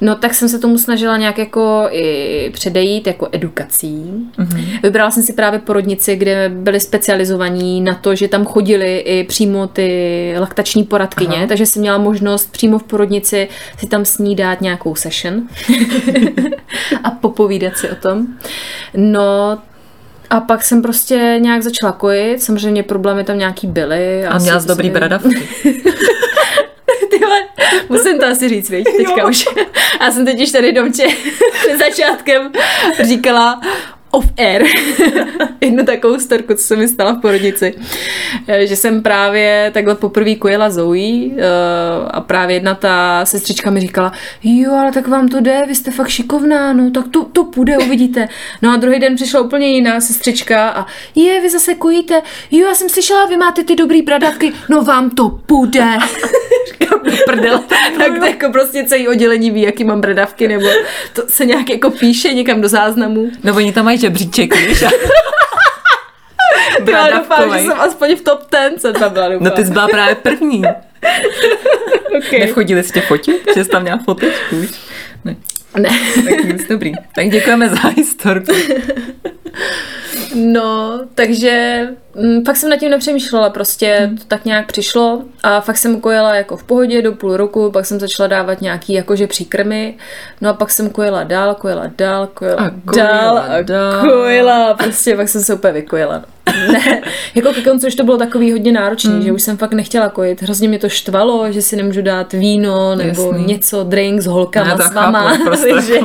No 0.01 0.15
tak 0.15 0.33
jsem 0.33 0.49
se 0.49 0.59
tomu 0.59 0.77
snažila 0.77 1.17
nějak 1.17 1.37
jako 1.37 1.87
i 1.91 2.49
předejít, 2.53 3.07
jako 3.07 3.29
edukací. 3.31 4.11
Mm-hmm. 4.37 4.79
Vybrala 4.83 5.11
jsem 5.11 5.23
si 5.23 5.33
právě 5.33 5.59
porodnici, 5.59 6.15
kde 6.15 6.51
byli 6.53 6.79
specializovaní 6.79 7.81
na 7.81 7.95
to, 7.95 8.15
že 8.15 8.27
tam 8.27 8.45
chodili 8.45 9.03
i 9.09 9.23
přímo 9.23 9.67
ty 9.67 10.35
laktační 10.39 10.83
poradkyně, 10.83 11.37
Aha. 11.37 11.47
takže 11.47 11.65
jsem 11.65 11.81
měla 11.81 11.97
možnost 11.97 12.51
přímo 12.51 12.79
v 12.79 12.83
porodnici 12.83 13.47
si 13.79 13.87
tam 13.87 14.05
s 14.05 14.17
ní 14.17 14.35
dát 14.35 14.61
nějakou 14.61 14.95
session 14.95 15.47
a 17.03 17.11
popovídat 17.11 17.77
si 17.77 17.89
o 17.89 17.95
tom. 17.95 18.27
No, 18.93 19.57
a 20.29 20.39
pak 20.39 20.63
jsem 20.63 20.81
prostě 20.81 21.37
nějak 21.39 21.63
začala 21.63 21.91
kojit, 21.91 22.41
samozřejmě 22.41 22.83
problémy 22.83 23.23
tam 23.23 23.37
nějaký 23.37 23.67
byly. 23.67 24.25
A 24.25 24.37
měla 24.37 24.59
jsi 24.59 24.67
dobrý 24.67 24.89
bradavky. 24.89 25.49
Tyhle, 27.09 27.39
musím 27.89 28.19
to 28.19 28.25
asi 28.25 28.49
říct, 28.49 28.69
víš, 28.69 28.83
teďka 28.97 29.27
už. 29.27 29.45
A 29.99 30.03
já 30.05 30.11
jsem 30.11 30.25
totiž 30.25 30.51
tady 30.51 30.71
domče 30.71 31.07
začátkem 31.77 32.51
říkala 33.03 33.61
off 34.11 34.25
air. 34.37 34.63
Jednu 35.61 35.85
takovou 35.85 36.19
storku, 36.19 36.53
co 36.53 36.63
se 36.63 36.75
mi 36.75 36.87
stala 36.87 37.11
v 37.11 37.21
porodnici. 37.21 37.73
Eh, 38.47 38.67
Že 38.67 38.75
jsem 38.75 39.03
právě 39.03 39.71
takhle 39.73 39.95
poprvé 39.95 40.35
kojila 40.35 40.69
Zoe 40.69 41.29
eh, 41.37 41.43
a 42.11 42.21
právě 42.21 42.55
jedna 42.55 42.75
ta 42.75 43.25
sestřička 43.25 43.69
mi 43.69 43.79
říkala, 43.79 44.11
jo, 44.43 44.71
ale 44.73 44.91
tak 44.91 45.07
vám 45.07 45.27
to 45.27 45.39
jde, 45.39 45.61
vy 45.67 45.75
jste 45.75 45.91
fakt 45.91 46.09
šikovná, 46.09 46.73
no 46.73 46.91
tak 46.91 47.05
to, 47.11 47.23
to 47.25 47.43
půjde, 47.43 47.77
uvidíte. 47.77 48.27
No 48.61 48.71
a 48.71 48.75
druhý 48.75 48.99
den 48.99 49.15
přišla 49.15 49.41
úplně 49.41 49.67
jiná 49.67 50.01
sestřička 50.01 50.69
a 50.69 50.85
je, 51.15 51.41
vy 51.41 51.49
zase 51.49 51.75
kojíte, 51.75 52.21
jo, 52.51 52.67
já 52.67 52.75
jsem 52.75 52.89
slyšela, 52.89 53.25
vy 53.25 53.37
máte 53.37 53.63
ty 53.63 53.75
dobrý 53.75 54.01
bradavky, 54.01 54.53
no 54.69 54.83
vám 54.83 55.09
to 55.09 55.29
půjde. 55.29 55.85
Říkám, 56.71 56.99
do 57.03 57.11
prdele. 57.25 57.59
tak 57.97 58.19
to 58.19 58.25
jako 58.25 58.51
prostě 58.51 58.83
celý 58.83 59.07
oddělení 59.07 59.51
ví, 59.51 59.61
jaký 59.61 59.83
mám 59.83 60.01
bradavky, 60.01 60.47
nebo 60.47 60.65
to 61.13 61.21
se 61.27 61.45
nějak 61.45 61.69
jako 61.69 61.91
píše 61.91 62.33
někam 62.33 62.61
do 62.61 62.67
záznamu. 62.69 63.29
No 63.43 63.55
oni 63.55 63.73
tam 63.73 63.85
mají 63.85 63.98
žebříček, 63.99 64.55
víš? 64.55 64.83
Já 66.91 67.09
doufám, 67.09 67.53
že 67.53 67.59
jsem 67.59 67.79
aspoň 67.79 68.15
v 68.15 68.21
top 68.21 68.39
10 68.51 68.81
jsem 68.81 68.93
tam 68.93 69.13
byla, 69.13 69.27
doufám. 69.29 69.43
No 69.43 69.51
ty 69.51 69.65
jsi 69.65 69.71
byla 69.71 69.87
právě 69.87 70.15
první. 70.15 70.61
okay. 72.17 72.39
Nevchodili 72.39 72.83
jste 72.83 73.01
fotit? 73.01 73.47
Že 73.55 73.63
jsi 73.63 73.69
tam 73.69 73.81
měla 73.81 73.99
fotečku, 74.05 74.55
víš? 74.55 74.71
Ne. 75.25 75.35
Ne. 75.77 75.89
Tak 76.29 76.43
nic, 76.43 76.67
dobrý. 76.67 76.93
Tak 77.15 77.29
děkujeme 77.29 77.69
za 77.69 77.87
historku. 77.97 78.51
No, 80.35 80.99
takže 81.15 81.87
m, 82.15 82.43
fakt 82.45 82.55
jsem 82.57 82.69
nad 82.69 82.77
tím 82.77 82.91
nepřemýšlela, 82.91 83.49
prostě 83.49 84.11
to 84.19 84.23
tak 84.27 84.45
nějak 84.45 84.67
přišlo 84.67 85.21
a 85.43 85.61
fakt 85.61 85.77
jsem 85.77 86.01
kojela 86.01 86.35
jako 86.35 86.57
v 86.57 86.63
pohodě 86.63 87.01
do 87.01 87.11
půl 87.11 87.37
roku, 87.37 87.71
pak 87.71 87.85
jsem 87.85 87.99
začala 87.99 88.27
dávat 88.27 88.61
nějaký 88.61 88.93
jakože 88.93 89.27
příkrmy, 89.27 89.97
no 90.41 90.49
a 90.49 90.53
pak 90.53 90.71
jsem 90.71 90.89
kojela 90.89 91.23
dál, 91.23 91.55
kojela 91.55 91.83
dál, 91.97 92.27
kojela, 92.33 92.63
A 92.65 92.69
kojila 92.85 93.07
dál 93.09 93.37
a 93.37 93.61
dál. 93.61 94.01
kojela, 94.01 94.73
prostě 94.73 95.15
pak 95.15 95.29
jsem 95.29 95.41
se 95.41 95.53
úplně 95.53 95.73
vykojela. 95.73 96.25
Ne, 96.71 97.01
jako 97.35 97.53
ke 97.53 97.61
konci 97.61 97.87
už 97.87 97.95
to 97.95 98.03
bylo 98.03 98.17
takový 98.17 98.51
hodně 98.51 98.71
náročný, 98.71 99.13
mm. 99.13 99.21
že 99.21 99.31
už 99.31 99.41
jsem 99.41 99.57
fakt 99.57 99.73
nechtěla 99.73 100.09
kojit, 100.09 100.41
hrozně 100.41 100.67
mě 100.67 100.79
to 100.79 100.89
štvalo, 100.89 101.51
že 101.51 101.61
si 101.61 101.75
nemůžu 101.75 102.01
dát 102.01 102.33
víno 102.33 102.95
nebo 102.95 103.31
Jasný. 103.31 103.45
něco, 103.45 103.83
drink 103.83 104.21
s 104.21 104.25
holkama, 104.25 104.75
Ne, 104.75 104.83
s 104.89 104.93
váma, 104.93 105.37
prostě. 105.45 105.73
takže 105.73 105.99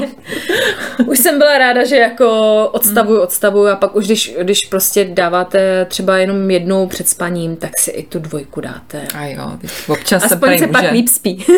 už 1.07 1.19
jsem 1.19 1.39
byla 1.39 1.59
ráda, 1.59 1.85
že 1.85 1.97
jako 1.97 2.69
odstavuju, 2.73 3.21
odstavuju 3.21 3.69
a 3.69 3.77
pak 3.77 3.97
už 3.97 4.05
když, 4.05 4.35
když 4.43 4.59
prostě 4.71 5.05
dáváte 5.05 5.87
třeba 5.89 6.19
jenom 6.19 6.51
jednou 6.51 6.87
před 6.87 7.09
spaním, 7.09 7.57
tak 7.57 7.79
si 7.79 7.91
i 7.91 8.03
tu 8.03 8.19
dvojku 8.19 8.61
dáte. 8.61 9.03
A 9.15 9.27
jo, 9.27 9.53
občas 9.89 10.23
se 10.23 10.35
Aspoň 10.35 10.49
prý 10.49 10.59
se 10.59 10.67
pak 10.67 10.93
líp 10.93 11.09
spí. 11.09 11.45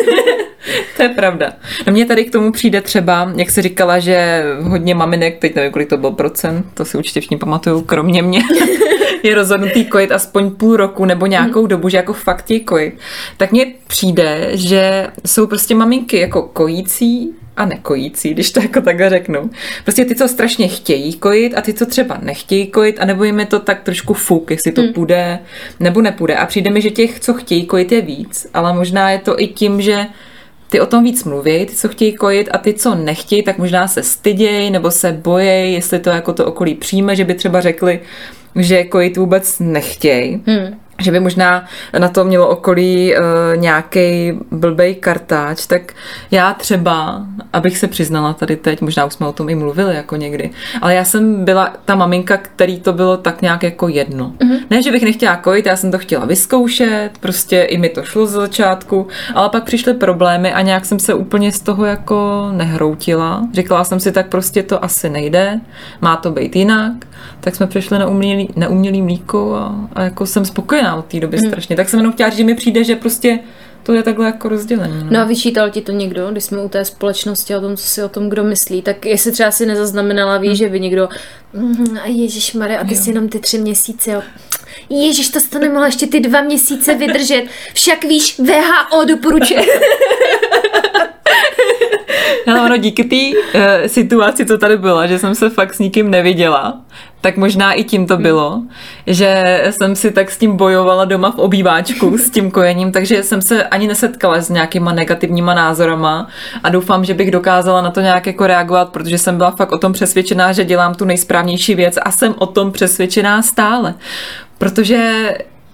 To 0.97 1.03
je 1.03 1.09
pravda. 1.09 1.53
No 1.87 1.93
mně 1.93 2.05
tady 2.05 2.25
k 2.25 2.31
tomu 2.31 2.51
přijde 2.51 2.81
třeba, 2.81 3.31
jak 3.35 3.49
se 3.49 3.61
říkala, 3.61 3.99
že 3.99 4.43
hodně 4.61 4.95
maminek, 4.95 5.39
teď 5.39 5.55
nevím, 5.55 5.71
kolik 5.71 5.89
to 5.89 5.97
byl 5.97 6.11
procent, 6.11 6.65
to 6.73 6.85
si 6.85 6.97
určitě 6.97 7.19
všichni 7.19 7.37
pamatuju, 7.37 7.81
kromě 7.81 8.21
mě, 8.21 8.41
je 9.23 9.35
rozhodnutý 9.35 9.85
kojit 9.85 10.11
aspoň 10.11 10.51
půl 10.51 10.77
roku 10.77 11.05
nebo 11.05 11.25
nějakou 11.25 11.67
dobu, 11.67 11.89
že 11.89 11.97
jako 11.97 12.13
fakt 12.13 12.41
chtějí 12.41 12.59
kojit. 12.59 12.97
Tak 13.37 13.51
mně 13.51 13.65
přijde, 13.87 14.49
že 14.53 15.07
jsou 15.25 15.47
prostě 15.47 15.75
maminky 15.75 16.19
jako 16.19 16.41
kojící 16.41 17.33
a 17.57 17.65
nekojící, 17.65 18.33
když 18.33 18.51
to 18.51 18.61
jako 18.61 18.81
takhle 18.81 19.09
řeknu. 19.09 19.49
Prostě 19.83 20.05
ty, 20.05 20.15
co 20.15 20.27
strašně 20.27 20.67
chtějí 20.67 21.13
kojit 21.13 21.53
a 21.55 21.61
ty, 21.61 21.73
co 21.73 21.85
třeba 21.85 22.17
nechtějí 22.21 22.67
kojit 22.67 22.99
a 22.99 23.05
nebo 23.05 23.23
jim 23.23 23.39
je 23.39 23.45
to 23.45 23.59
tak 23.59 23.83
trošku 23.83 24.13
fuk, 24.13 24.51
jestli 24.51 24.71
to 24.71 24.81
půjde 24.93 25.39
nebo 25.79 26.01
nepůjde. 26.01 26.35
A 26.35 26.45
přijde 26.45 26.69
mi, 26.69 26.81
že 26.81 26.89
těch, 26.89 27.19
co 27.19 27.33
chtějí 27.33 27.65
kojit, 27.65 27.91
je 27.91 28.01
víc, 28.01 28.47
ale 28.53 28.73
možná 28.73 29.11
je 29.11 29.19
to 29.19 29.41
i 29.41 29.47
tím, 29.47 29.81
že 29.81 30.05
ty 30.69 30.79
o 30.79 30.85
tom 30.85 31.03
víc 31.03 31.23
mluví, 31.23 31.65
ty, 31.65 31.75
co 31.75 31.87
chtějí 31.87 32.13
kojit 32.13 32.49
a 32.51 32.57
ty, 32.57 32.73
co 32.73 32.95
nechtějí, 32.95 33.43
tak 33.43 33.57
možná 33.57 33.87
se 33.87 34.03
stydějí 34.03 34.71
nebo 34.71 34.91
se 34.91 35.11
bojejí, 35.11 35.73
jestli 35.73 35.99
to 35.99 36.09
jako 36.09 36.33
to 36.33 36.45
okolí 36.45 36.75
přijme, 36.75 37.15
že 37.15 37.25
by 37.25 37.33
třeba 37.33 37.61
řekli, 37.61 37.99
že 38.55 38.83
kojit 38.83 39.17
vůbec 39.17 39.59
nechtějí. 39.59 40.43
Hmm. 40.47 40.79
Že 41.01 41.11
by 41.11 41.19
možná 41.19 41.65
na 41.99 42.07
to 42.07 42.23
mělo 42.23 42.47
okolí 42.47 43.13
uh, 43.13 43.21
nějaký 43.61 44.39
blbej 44.51 44.95
kartáč, 44.95 45.67
tak 45.67 45.93
já 46.31 46.53
třeba, 46.53 47.21
abych 47.53 47.77
se 47.77 47.87
přiznala 47.87 48.33
tady 48.33 48.55
teď, 48.55 48.81
možná 48.81 49.05
už 49.05 49.13
jsme 49.13 49.27
o 49.27 49.31
tom 49.31 49.49
i 49.49 49.55
mluvili 49.55 49.95
jako 49.95 50.15
někdy, 50.15 50.49
ale 50.81 50.95
já 50.95 51.05
jsem 51.05 51.45
byla 51.45 51.73
ta 51.85 51.95
maminka, 51.95 52.37
který 52.37 52.79
to 52.79 52.93
bylo 52.93 53.17
tak 53.17 53.41
nějak 53.41 53.63
jako 53.63 53.87
jedno. 53.87 54.33
Mm-hmm. 54.39 54.59
Ne, 54.69 54.81
že 54.81 54.91
bych 54.91 55.03
nechtěla 55.03 55.35
kojit, 55.35 55.65
já 55.65 55.75
jsem 55.75 55.91
to 55.91 55.97
chtěla 55.97 56.25
vyzkoušet, 56.25 57.09
prostě 57.19 57.61
i 57.61 57.77
mi 57.77 57.89
to 57.89 58.03
šlo 58.03 58.25
z 58.25 58.31
začátku, 58.31 59.07
ale 59.35 59.49
pak 59.49 59.63
přišly 59.63 59.93
problémy 59.93 60.53
a 60.53 60.61
nějak 60.61 60.85
jsem 60.85 60.99
se 60.99 61.13
úplně 61.13 61.51
z 61.51 61.59
toho 61.59 61.85
jako 61.85 62.49
nehroutila. 62.51 63.47
Říkala 63.53 63.83
jsem 63.83 63.99
si, 63.99 64.11
tak 64.11 64.27
prostě 64.27 64.63
to 64.63 64.83
asi 64.83 65.09
nejde, 65.09 65.59
má 66.01 66.15
to 66.15 66.31
být 66.31 66.55
jinak, 66.55 66.93
tak 67.39 67.55
jsme 67.55 67.67
přišli 67.67 67.99
na 67.99 68.07
umělý, 68.07 68.49
na 68.55 68.67
umělý 68.67 69.01
mlíko 69.01 69.55
a, 69.55 69.75
a 69.93 70.03
jako 70.03 70.25
jsem 70.25 70.45
spokojená 70.45 70.86
od 70.95 71.05
té 71.05 71.19
doby 71.19 71.37
mm. 71.37 71.47
strašně. 71.47 71.75
Tak 71.75 71.89
jsem 71.89 71.99
jenom 71.99 72.13
chtěla 72.13 72.29
říct, 72.29 72.37
že 72.37 72.43
mi 72.43 72.55
přijde, 72.55 72.83
že 72.83 72.95
prostě 72.95 73.39
to 73.83 73.93
je 73.93 74.03
takhle 74.03 74.25
jako 74.25 74.49
rozdělení. 74.49 75.07
No 75.11 75.19
a 75.19 75.23
vyčítal 75.23 75.69
ti 75.69 75.81
to 75.81 75.91
někdo, 75.91 76.31
když 76.31 76.43
jsme 76.43 76.61
u 76.61 76.69
té 76.69 76.85
společnosti 76.85 77.55
o 77.55 77.61
tom, 77.61 77.77
co 77.77 77.83
si 77.83 78.03
o 78.03 78.09
tom 78.09 78.29
kdo 78.29 78.43
myslí, 78.43 78.81
tak 78.81 79.05
jestli 79.05 79.31
třeba 79.31 79.51
si 79.51 79.65
nezaznamenala, 79.65 80.37
víš, 80.37 80.57
že 80.57 80.69
by 80.69 80.79
někdo 80.79 81.09
"Mhm, 81.53 81.97
a 82.03 82.07
Ježíš 82.07 82.53
Mare, 82.53 82.77
a 82.77 82.83
ty 82.83 82.95
jsi 82.95 83.09
jenom 83.09 83.29
ty 83.29 83.39
tři 83.39 83.57
měsíce, 83.57 84.11
jo. 84.11 84.21
Ježíš, 84.89 85.29
to 85.29 85.39
jsi 85.39 85.49
to 85.49 85.59
nemohla 85.59 85.85
ještě 85.85 86.07
ty 86.07 86.19
dva 86.19 86.41
měsíce 86.41 86.95
vydržet. 86.95 87.43
Však 87.73 88.03
víš, 88.03 88.39
VHO 88.39 89.05
doporučuje. 89.05 89.65
No, 92.47 92.65
ono 92.65 92.77
díky 92.77 93.03
té 93.03 93.15
uh, 93.59 93.87
situaci, 93.87 94.45
co 94.45 94.57
tady 94.57 94.77
byla, 94.77 95.07
že 95.07 95.19
jsem 95.19 95.35
se 95.35 95.49
fakt 95.49 95.73
s 95.73 95.79
nikým 95.79 96.11
neviděla, 96.11 96.81
tak 97.21 97.37
možná 97.37 97.73
i 97.73 97.83
tím 97.83 98.07
to 98.07 98.17
bylo, 98.17 98.61
že 99.07 99.63
jsem 99.69 99.95
si 99.95 100.11
tak 100.11 100.31
s 100.31 100.37
tím 100.37 100.57
bojovala 100.57 101.05
doma 101.05 101.31
v 101.31 101.39
obýváčku 101.39 102.17
s 102.17 102.29
tím 102.29 102.51
kojením, 102.51 102.91
takže 102.91 103.23
jsem 103.23 103.41
se 103.41 103.63
ani 103.63 103.87
nesetkala 103.87 104.41
s 104.41 104.49
nějakýma 104.49 104.93
negativníma 104.93 105.53
názorama 105.53 106.27
a 106.63 106.69
doufám, 106.69 107.05
že 107.05 107.13
bych 107.13 107.31
dokázala 107.31 107.81
na 107.81 107.91
to 107.91 108.01
nějak 108.01 108.27
jako 108.27 108.47
reagovat, 108.47 108.89
protože 108.89 109.17
jsem 109.17 109.37
byla 109.37 109.51
fakt 109.51 109.71
o 109.71 109.77
tom 109.77 109.93
přesvědčená, 109.93 110.53
že 110.53 110.65
dělám 110.65 110.95
tu 110.95 111.05
nejsprávnější 111.05 111.75
věc 111.75 111.95
a 112.03 112.11
jsem 112.11 112.35
o 112.37 112.45
tom 112.45 112.71
přesvědčená 112.71 113.41
stále. 113.41 113.93
Protože 114.57 115.33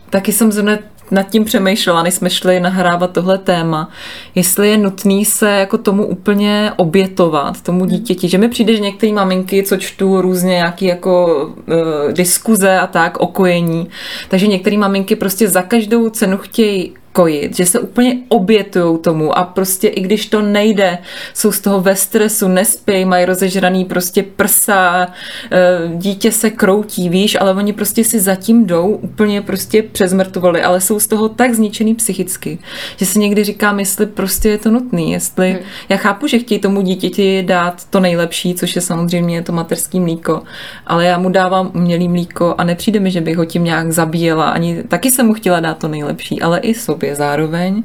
taky 0.09 0.31
jsem 0.31 0.51
zrovna 0.51 0.77
nad 1.11 1.29
tím 1.29 1.45
přemýšlela, 1.45 2.03
než 2.03 2.13
jsme 2.13 2.29
šli 2.29 2.59
nahrávat 2.59 3.11
tohle 3.11 3.37
téma, 3.37 3.89
jestli 4.35 4.69
je 4.69 4.77
nutný 4.77 5.25
se 5.25 5.49
jako 5.49 5.77
tomu 5.77 6.05
úplně 6.05 6.71
obětovat, 6.75 7.61
tomu 7.61 7.85
dítěti. 7.85 8.29
Že 8.29 8.37
mi 8.37 8.49
přijde, 8.49 8.75
že 8.75 8.79
některé 8.79 9.13
maminky, 9.13 9.63
co 9.63 9.77
čtu 9.77 10.21
různě 10.21 10.49
nějaký 10.49 10.85
jako 10.85 11.45
uh, 11.45 12.11
diskuze 12.11 12.79
a 12.79 12.87
tak, 12.87 13.17
okojení, 13.17 13.89
takže 14.29 14.47
některé 14.47 14.77
maminky 14.77 15.15
prostě 15.15 15.49
za 15.49 15.61
každou 15.61 16.09
cenu 16.09 16.37
chtějí 16.37 16.93
kojit, 17.13 17.55
že 17.55 17.65
se 17.65 17.79
úplně 17.79 18.17
obětují 18.27 18.97
tomu 18.97 19.37
a 19.37 19.43
prostě 19.43 19.87
i 19.87 20.01
když 20.01 20.25
to 20.25 20.41
nejde, 20.41 20.97
jsou 21.33 21.51
z 21.51 21.59
toho 21.59 21.81
ve 21.81 21.95
stresu, 21.95 22.47
nespějí, 22.47 23.05
mají 23.05 23.25
rozežraný 23.25 23.85
prostě 23.85 24.23
prsa, 24.23 25.07
eh, 25.51 25.79
dítě 25.95 26.31
se 26.31 26.49
kroutí, 26.49 27.09
víš, 27.09 27.37
ale 27.39 27.53
oni 27.53 27.73
prostě 27.73 28.03
si 28.03 28.19
zatím 28.19 28.65
jdou, 28.65 28.87
úplně 28.87 29.41
prostě 29.41 29.83
přezmrtovali, 29.83 30.61
ale 30.61 30.81
jsou 30.81 30.99
z 30.99 31.07
toho 31.07 31.29
tak 31.29 31.53
zničený 31.53 31.95
psychicky, 31.95 32.59
že 32.97 33.05
si 33.05 33.19
někdy 33.19 33.43
říkám, 33.43 33.79
jestli 33.79 34.05
prostě 34.05 34.49
je 34.49 34.57
to 34.57 34.71
nutný, 34.71 35.11
jestli, 35.11 35.51
hmm. 35.51 35.59
já 35.89 35.97
chápu, 35.97 36.27
že 36.27 36.39
chtějí 36.39 36.59
tomu 36.59 36.81
dítěti 36.81 37.43
dát 37.43 37.83
to 37.89 37.99
nejlepší, 37.99 38.55
což 38.55 38.75
je 38.75 38.81
samozřejmě 38.81 39.41
to 39.41 39.51
materský 39.51 39.99
mlíko, 39.99 40.41
ale 40.87 41.05
já 41.05 41.17
mu 41.17 41.29
dávám 41.29 41.71
umělý 41.75 42.07
mlíko 42.07 42.55
a 42.57 42.63
nepřijde 42.63 42.99
mi, 42.99 43.11
že 43.11 43.21
bych 43.21 43.37
ho 43.37 43.45
tím 43.45 43.63
nějak 43.63 43.91
zabíjela, 43.91 44.49
ani 44.49 44.83
taky 44.83 45.11
jsem 45.11 45.25
mu 45.25 45.33
chtěla 45.33 45.59
dát 45.59 45.77
to 45.77 45.87
nejlepší, 45.87 46.41
ale 46.41 46.59
i 46.59 46.73
sobě 46.73 47.02
sobě 47.03 47.15
zároveň. 47.15 47.83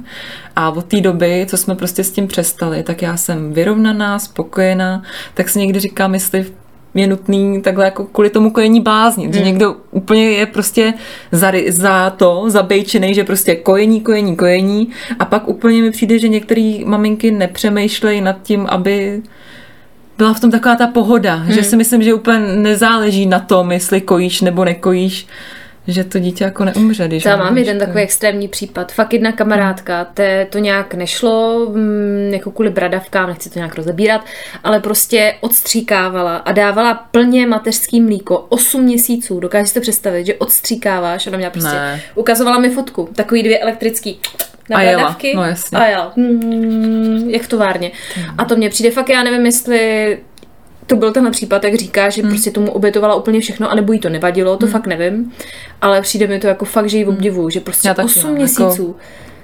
A 0.56 0.70
od 0.70 0.84
té 0.84 1.00
doby, 1.00 1.46
co 1.48 1.56
jsme 1.56 1.74
prostě 1.74 2.04
s 2.04 2.10
tím 2.10 2.26
přestali, 2.26 2.82
tak 2.82 3.02
já 3.02 3.16
jsem 3.16 3.52
vyrovnaná, 3.52 4.18
spokojená, 4.18 5.02
tak 5.34 5.48
si 5.48 5.58
někdy 5.58 5.80
říkám, 5.80 6.14
jestli 6.14 6.46
je 6.94 7.06
nutný 7.06 7.62
takhle 7.62 7.84
jako 7.84 8.04
kvůli 8.04 8.30
tomu 8.30 8.50
kojení 8.50 8.80
bláznit, 8.80 9.24
hmm. 9.24 9.32
že 9.32 9.40
někdo 9.40 9.76
úplně 9.90 10.30
je 10.30 10.46
prostě 10.46 10.94
za, 11.32 11.52
za 11.68 12.10
to 12.10 12.44
zabejčený, 12.46 13.14
že 13.14 13.24
prostě 13.24 13.56
kojení, 13.56 14.00
kojení, 14.00 14.36
kojení 14.36 14.88
a 15.18 15.24
pak 15.24 15.48
úplně 15.48 15.82
mi 15.82 15.90
přijde, 15.90 16.18
že 16.18 16.28
některé 16.28 16.78
maminky 16.84 17.30
nepřemýšlejí 17.30 18.20
nad 18.20 18.42
tím, 18.42 18.66
aby 18.66 19.22
byla 20.18 20.34
v 20.34 20.40
tom 20.40 20.50
taková 20.50 20.74
ta 20.76 20.86
pohoda, 20.86 21.34
hmm. 21.34 21.52
že 21.52 21.62
si 21.62 21.76
myslím, 21.76 22.02
že 22.02 22.14
úplně 22.14 22.38
nezáleží 22.38 23.26
na 23.26 23.38
tom, 23.38 23.72
jestli 23.72 24.00
kojíš 24.00 24.40
nebo 24.40 24.64
nekojíš, 24.64 25.26
že 25.88 26.04
to 26.04 26.18
dítě 26.18 26.44
jako 26.44 26.64
neumře. 26.64 27.08
Když 27.08 27.24
Já 27.24 27.36
mám 27.36 27.58
jeden 27.58 27.78
takový 27.78 28.02
extrémní 28.02 28.48
případ. 28.48 28.92
Fakt 28.92 29.12
jedna 29.12 29.32
kamarádka, 29.32 30.04
te, 30.04 30.46
to 30.50 30.58
nějak 30.58 30.94
nešlo, 30.94 31.66
mm, 31.70 32.30
jako 32.32 32.50
kvůli 32.50 32.70
bradavkám, 32.70 33.28
nechci 33.28 33.50
to 33.50 33.58
nějak 33.58 33.74
rozebírat, 33.74 34.24
ale 34.64 34.80
prostě 34.80 35.34
odstříkávala 35.40 36.36
a 36.36 36.52
dávala 36.52 36.94
plně 36.94 37.46
mateřský 37.46 38.00
mlíko 38.00 38.38
8 38.38 38.82
měsíců. 38.82 39.40
Dokážeš 39.40 39.68
si 39.68 39.74
to 39.74 39.80
představit, 39.80 40.26
že 40.26 40.34
odstříkáváš? 40.34 41.26
Ona 41.26 41.36
měla 41.36 41.50
prostě, 41.50 41.70
ne. 41.70 42.00
ukazovala 42.14 42.58
mi 42.58 42.70
fotku, 42.70 43.08
takový 43.14 43.42
dvě 43.42 43.58
elektrický 43.58 44.20
na 44.70 44.78
a 44.78 44.80
bradavky. 44.80 45.28
Jela. 45.28 45.42
No 45.42 45.48
jasně. 45.48 45.78
A 45.78 45.86
jela. 45.86 46.12
Mm, 46.16 47.30
jak 47.30 47.46
továrně. 47.46 47.90
A 48.38 48.44
to 48.44 48.56
mně 48.56 48.70
přijde 48.70 48.90
fakt, 48.90 49.08
já 49.08 49.22
nevím, 49.22 49.46
jestli 49.46 50.18
to 50.88 50.96
byl 50.96 51.12
tenhle 51.12 51.30
případ, 51.30 51.64
jak 51.64 51.74
říká, 51.74 52.10
že 52.10 52.22
hmm. 52.22 52.30
prostě 52.30 52.50
tomu 52.50 52.72
obětovala 52.72 53.14
úplně 53.14 53.40
všechno, 53.40 53.70
anebo 53.70 53.92
jí 53.92 53.98
to 53.98 54.08
nevadilo, 54.08 54.56
to 54.56 54.66
hmm. 54.66 54.72
fakt 54.72 54.86
nevím, 54.86 55.32
ale 55.80 56.00
přijde 56.00 56.26
mi 56.26 56.38
to 56.38 56.46
jako 56.46 56.64
fakt, 56.64 56.88
že 56.88 56.98
ji 56.98 57.04
hmm. 57.04 57.14
obdivuju, 57.14 57.50
že 57.50 57.60
prostě 57.60 57.88
Já 57.88 58.04
8 58.04 58.22
no, 58.24 58.34
měsíců 58.34 58.82
jako... 58.82 58.94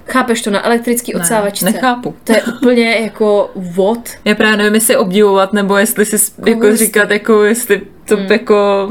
Chápeš 0.07 0.41
to 0.41 0.51
na 0.51 0.65
elektrický 0.65 1.13
ne, 1.13 1.19
odsávačce? 1.19 1.65
Nechápu. 1.65 2.15
To 2.23 2.31
je 2.33 2.43
úplně 2.43 2.95
jako 2.95 3.51
vod. 3.55 4.09
Já 4.25 4.35
právě 4.35 4.57
nevím, 4.57 4.73
jestli 4.75 4.97
obdivovat, 4.97 5.53
nebo 5.53 5.77
jestli 5.77 6.05
si 6.05 6.31
Koho 6.31 6.49
jako 6.49 6.67
jste? 6.67 6.77
říkat, 6.77 7.11
jako 7.11 7.43
jestli 7.43 7.81
to 8.05 8.17
hmm. 8.17 8.31
jako 8.31 8.89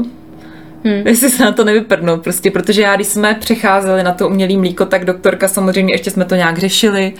Hmm. 0.85 1.07
Jestli 1.07 1.29
se 1.29 1.45
na 1.45 1.51
to 1.51 1.63
nevyprdnout 1.63 2.23
prostě, 2.23 2.51
protože 2.51 2.81
já, 2.81 2.95
když 2.95 3.07
jsme 3.07 3.33
přecházeli 3.33 4.03
na 4.03 4.11
to 4.11 4.27
umělý 4.27 4.57
mlíko, 4.57 4.85
tak 4.85 5.05
doktorka 5.05 5.47
samozřejmě 5.47 5.93
ještě 5.93 6.11
jsme 6.11 6.25
to 6.25 6.35
nějak 6.35 6.57
řešili, 6.57 7.13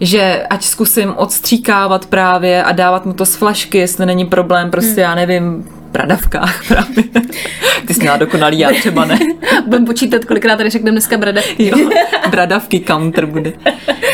že 0.00 0.46
ať 0.50 0.64
zkusím 0.64 1.14
odstříkávat 1.16 2.06
právě 2.06 2.64
a 2.64 2.72
dávat 2.72 3.06
mu 3.06 3.12
to 3.12 3.26
z 3.26 3.36
flašky, 3.36 3.78
jestli 3.78 4.06
není 4.06 4.24
problém, 4.24 4.70
prostě 4.70 4.92
hmm. 4.92 5.10
já 5.10 5.14
nevím, 5.14 5.64
bradavkách 5.92 6.68
právě. 6.68 7.04
Ty 7.86 7.94
jsi 7.94 8.00
měla 8.00 8.16
dokonalý, 8.16 8.58
já 8.58 8.70
třeba 8.72 9.04
ne. 9.04 9.18
Budem 9.66 9.84
počítat, 9.84 10.24
kolikrát 10.24 10.56
tady 10.56 10.70
řekneme 10.70 10.92
dneska 10.92 11.18
bradavky. 11.18 11.66
jo, 11.76 11.90
bradavky 12.30 12.80
counter 12.80 13.26
bude. 13.26 13.52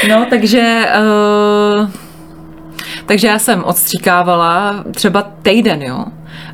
No, 0.08 0.26
takže... 0.30 0.86
Uh, 1.80 1.90
takže 3.06 3.26
já 3.26 3.38
jsem 3.38 3.64
odstříkávala 3.64 4.84
třeba 4.94 5.22
týden, 5.42 5.82
jo 5.82 6.04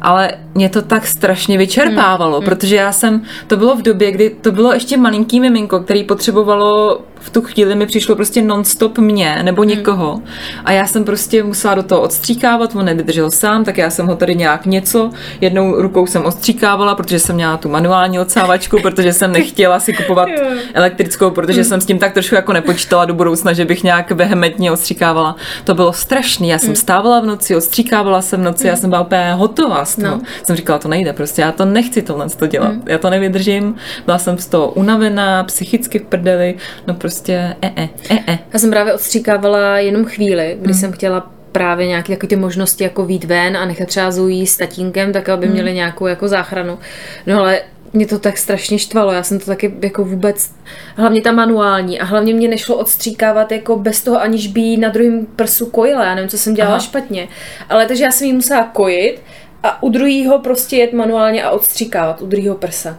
ale 0.03 0.31
mě 0.55 0.69
to 0.69 0.83
tak 0.83 1.07
strašně 1.07 1.59
vyčerpávalo, 1.59 2.37
hmm. 2.37 2.45
protože 2.45 2.77
já 2.77 2.93
jsem, 2.93 3.23
to 3.47 3.57
bylo 3.57 3.77
v 3.77 3.83
době, 3.83 4.11
kdy 4.11 4.31
to 4.31 4.53
bylo 4.53 4.73
ještě 4.73 4.97
malinký 4.97 5.41
miminko, 5.41 5.81
který 5.81 6.05
potřebovalo 6.05 7.01
v 7.27 7.31
tu 7.31 7.43
chvíli 7.43 7.75
mi 7.75 7.87
přišlo 7.87 8.17
prostě 8.17 8.43
non-stop 8.43 8.99
mě 8.99 9.43
nebo 9.43 9.63
hmm. 9.63 9.71
někoho 9.71 10.23
a 10.65 10.73
já 10.73 10.87
jsem 10.87 11.05
prostě 11.05 11.43
musela 11.43 11.75
do 11.75 11.83
toho 11.83 12.01
odstříkávat, 12.01 12.77
on 12.77 12.85
nevydržel 12.85 13.31
sám, 13.31 13.65
tak 13.65 13.79
já 13.79 13.91
jsem 13.91 14.07
ho 14.07 14.17
tady 14.17 14.37
nějak 14.37 14.67
něco, 14.67 15.11
jednou 15.41 15.83
rukou 15.83 16.07
jsem 16.07 16.25
odstříkávala, 16.25 16.95
protože 16.95 17.19
jsem 17.19 17.37
měla 17.37 17.57
tu 17.57 17.69
manuální 17.69 18.21
odsávačku, 18.21 18.83
protože 18.83 19.13
jsem 19.13 19.33
nechtěla 19.33 19.81
si 19.81 19.93
kupovat 19.93 20.29
elektrickou, 20.75 21.31
protože 21.31 21.61
hmm. 21.61 21.69
jsem 21.69 21.81
s 21.81 21.87
tím 21.87 21.99
tak 21.99 22.13
trošku 22.13 22.35
jako 22.35 22.53
nepočítala 22.53 23.05
do 23.05 23.15
budoucna, 23.15 23.53
že 23.53 23.65
bych 23.65 23.83
nějak 23.83 24.11
vehementně 24.11 24.73
odstříkávala. 24.73 25.37
To 25.65 25.75
bylo 25.75 25.93
strašné, 25.93 26.47
já 26.47 26.59
jsem 26.59 26.69
hmm. 26.69 26.77
stávala 26.77 27.21
v 27.21 27.27
noci, 27.27 27.57
odstříkávala 27.57 28.23
jsem 28.23 28.41
v 28.41 28.45
noci, 28.45 28.67
já 28.67 28.77
jsem 28.77 28.91
byla 28.91 29.03
úplně 29.03 29.33
hotová 29.33 29.85
z 29.85 29.97
toho. 29.97 30.17
No. 30.17 30.21
Jsem 30.43 30.57
říkala, 30.57 30.79
to 30.79 30.89
nejde, 30.89 31.13
prostě 31.13 31.43
já 31.43 31.53
to 31.53 31.65
nechci 31.65 32.03
tohle 32.03 32.29
to 32.29 32.47
dělat, 32.47 32.75
já 32.87 32.99
to 32.99 33.11
nevydržím, 33.11 33.75
byla 34.05 34.19
jsem 34.19 34.39
z 34.39 34.47
toho 34.47 34.71
unavená, 34.71 35.45
psychicky 35.45 35.99
v 35.99 36.03
prdeli, 36.03 36.55
no 36.87 36.95
prostě 36.95 37.16
e, 37.29 37.57
e, 37.63 37.89
e, 38.11 38.19
e. 38.27 38.39
Já 38.53 38.59
jsem 38.59 38.71
právě 38.71 38.95
odstříkávala 38.95 39.79
jenom 39.79 40.05
chvíli, 40.05 40.57
kdy 40.61 40.73
hmm. 40.73 40.81
jsem 40.81 40.93
chtěla 40.93 41.31
právě 41.53 41.87
nějaké 41.87 42.13
takové 42.13 42.29
ty 42.29 42.37
možnosti 42.37 42.85
jako 42.85 43.05
vít 43.05 43.25
ven 43.25 43.57
a 43.57 43.65
nechat 43.65 43.89
třeba 43.89 44.11
Zoe 44.11 44.47
s 44.47 44.57
tatínkem, 44.57 45.13
tak 45.13 45.29
aby 45.29 45.47
hmm. 45.47 45.55
měli 45.55 45.75
nějakou 45.75 46.07
jako 46.07 46.29
záchranu. 46.29 46.79
No 47.27 47.41
ale 47.41 47.61
mě 47.93 48.07
to 48.07 48.19
tak 48.19 48.39
strašně 48.39 48.79
štvalo, 48.79 49.13
já 49.13 49.23
jsem 49.23 49.39
to 49.39 49.47
taky 49.47 49.75
jako 49.83 50.05
vůbec, 50.05 50.51
hlavně 50.97 51.21
ta 51.21 51.33
manuální 51.33 52.01
a 52.01 52.05
hlavně 52.05 52.35
mě 52.35 52.49
nešlo 52.49 52.77
odstříkávat 52.77 53.53
jako 53.53 53.77
bez 53.77 54.03
toho, 54.03 54.21
aniž 54.21 54.47
by 54.47 54.77
na 54.77 54.89
druhém 54.89 55.27
prsu 55.37 55.67
kojila, 55.67 56.05
já 56.05 56.15
nevím, 56.15 56.31
co 56.31 56.39
jsem 56.39 56.55
dělala 56.55 56.75
Aha. 56.75 56.85
špatně, 56.85 57.29
ale 57.69 57.87
takže 57.87 58.05
já 58.05 58.11
jsem 58.11 58.27
jí 58.27 58.33
musela 58.33 58.65
kojit 58.65 59.23
a 59.63 59.83
u 59.83 59.89
druhého 59.89 60.39
prostě 60.39 60.77
jet 60.77 60.93
manuálně 60.93 61.45
a 61.45 61.51
odstříkávat, 61.51 62.23
u 62.23 62.27
druhého 62.27 62.55
prsa. 62.55 62.99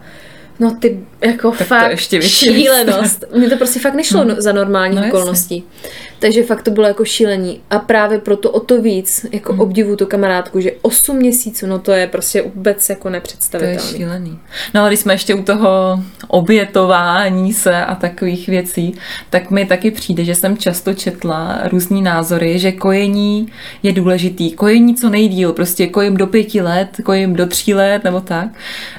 No 0.60 0.74
ty 0.80 1.00
jako 1.20 1.50
tak 1.50 1.66
fakt 1.66 1.90
ještě 1.90 2.22
šílenost. 2.22 3.24
Mně 3.36 3.50
to 3.50 3.56
prostě 3.56 3.80
fakt 3.80 3.94
nešlo 3.94 4.20
hmm. 4.20 4.34
za 4.38 4.52
normální 4.52 4.96
no, 4.96 5.06
okolností. 5.08 5.54
Jasně. 5.54 6.17
Takže 6.18 6.42
fakt 6.42 6.62
to 6.62 6.70
bylo 6.70 6.86
jako 6.86 7.04
šílení. 7.04 7.60
A 7.70 7.78
právě 7.78 8.18
proto 8.18 8.50
o 8.50 8.60
to 8.60 8.82
víc 8.82 9.26
jako 9.32 9.52
hmm. 9.52 9.60
obdivu 9.60 9.96
tu 9.96 10.06
kamarádku, 10.06 10.60
že 10.60 10.72
8 10.82 11.16
měsíců, 11.16 11.66
no 11.66 11.78
to 11.78 11.92
je 11.92 12.06
prostě 12.06 12.42
vůbec 12.42 12.88
jako 12.88 13.10
nepředstavitelné. 13.10 13.80
To 13.80 13.86
je 13.86 13.96
šílený. 13.96 14.38
No 14.74 14.80
ale 14.80 14.90
když 14.90 15.00
jsme 15.00 15.14
ještě 15.14 15.34
u 15.34 15.42
toho 15.42 16.02
obětování 16.28 17.52
se 17.52 17.84
a 17.84 17.94
takových 17.94 18.48
věcí, 18.48 18.94
tak 19.30 19.50
mi 19.50 19.66
taky 19.66 19.90
přijde, 19.90 20.24
že 20.24 20.34
jsem 20.34 20.56
často 20.56 20.94
četla 20.94 21.60
různý 21.70 22.02
názory, 22.02 22.58
že 22.58 22.72
kojení 22.72 23.48
je 23.82 23.92
důležitý. 23.92 24.52
Kojení 24.52 24.94
co 24.94 25.10
nejdíl, 25.10 25.52
prostě 25.52 25.86
kojím 25.86 26.16
do 26.16 26.26
pěti 26.26 26.60
let, 26.60 26.88
kojím 27.04 27.34
do 27.34 27.46
tří 27.46 27.74
let 27.74 28.04
nebo 28.04 28.20
tak, 28.20 28.48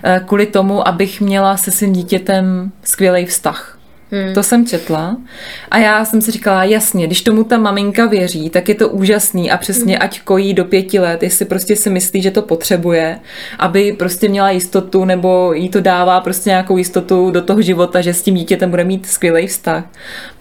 eh, 0.04 0.22
kvůli 0.26 0.46
tomu, 0.46 0.88
abych 0.88 1.22
měla 1.22 1.58
se 1.58 1.72
svým 1.72 1.94
dítětem 1.94 2.72
skvělý 2.84 3.26
vztah 3.26 3.79
Hmm. 4.12 4.34
To 4.34 4.44
jsem 4.44 4.66
četla 4.66 5.18
a 5.72 5.78
já 5.78 6.06
jsem 6.06 6.22
si 6.22 6.32
říkala, 6.32 6.64
jasně, 6.64 7.08
když 7.08 7.22
tomu 7.22 7.44
ta 7.44 7.58
maminka 7.58 8.06
věří, 8.06 8.50
tak 8.50 8.70
je 8.70 8.76
to 8.76 8.90
úžasný 8.90 9.52
a 9.52 9.58
přesně 9.58 9.96
hmm. 9.96 10.04
ať 10.04 10.22
kojí 10.22 10.54
do 10.54 10.66
pěti 10.66 11.00
let, 11.00 11.24
jestli 11.24 11.46
prostě 11.46 11.76
si 11.76 11.90
myslí, 11.90 12.22
že 12.22 12.32
to 12.32 12.42
potřebuje, 12.42 13.20
aby 13.60 13.96
prostě 14.00 14.30
měla 14.30 14.50
jistotu 14.50 15.06
nebo 15.06 15.54
jí 15.54 15.70
to 15.70 15.82
dává 15.82 16.22
prostě 16.22 16.50
nějakou 16.50 16.78
jistotu 16.78 17.32
do 17.32 17.42
toho 17.42 17.62
života, 17.62 18.02
že 18.02 18.14
s 18.14 18.22
tím 18.22 18.36
dítětem 18.36 18.70
bude 18.70 18.84
mít 18.84 19.06
skvělý 19.06 19.48
vztah, 19.48 19.84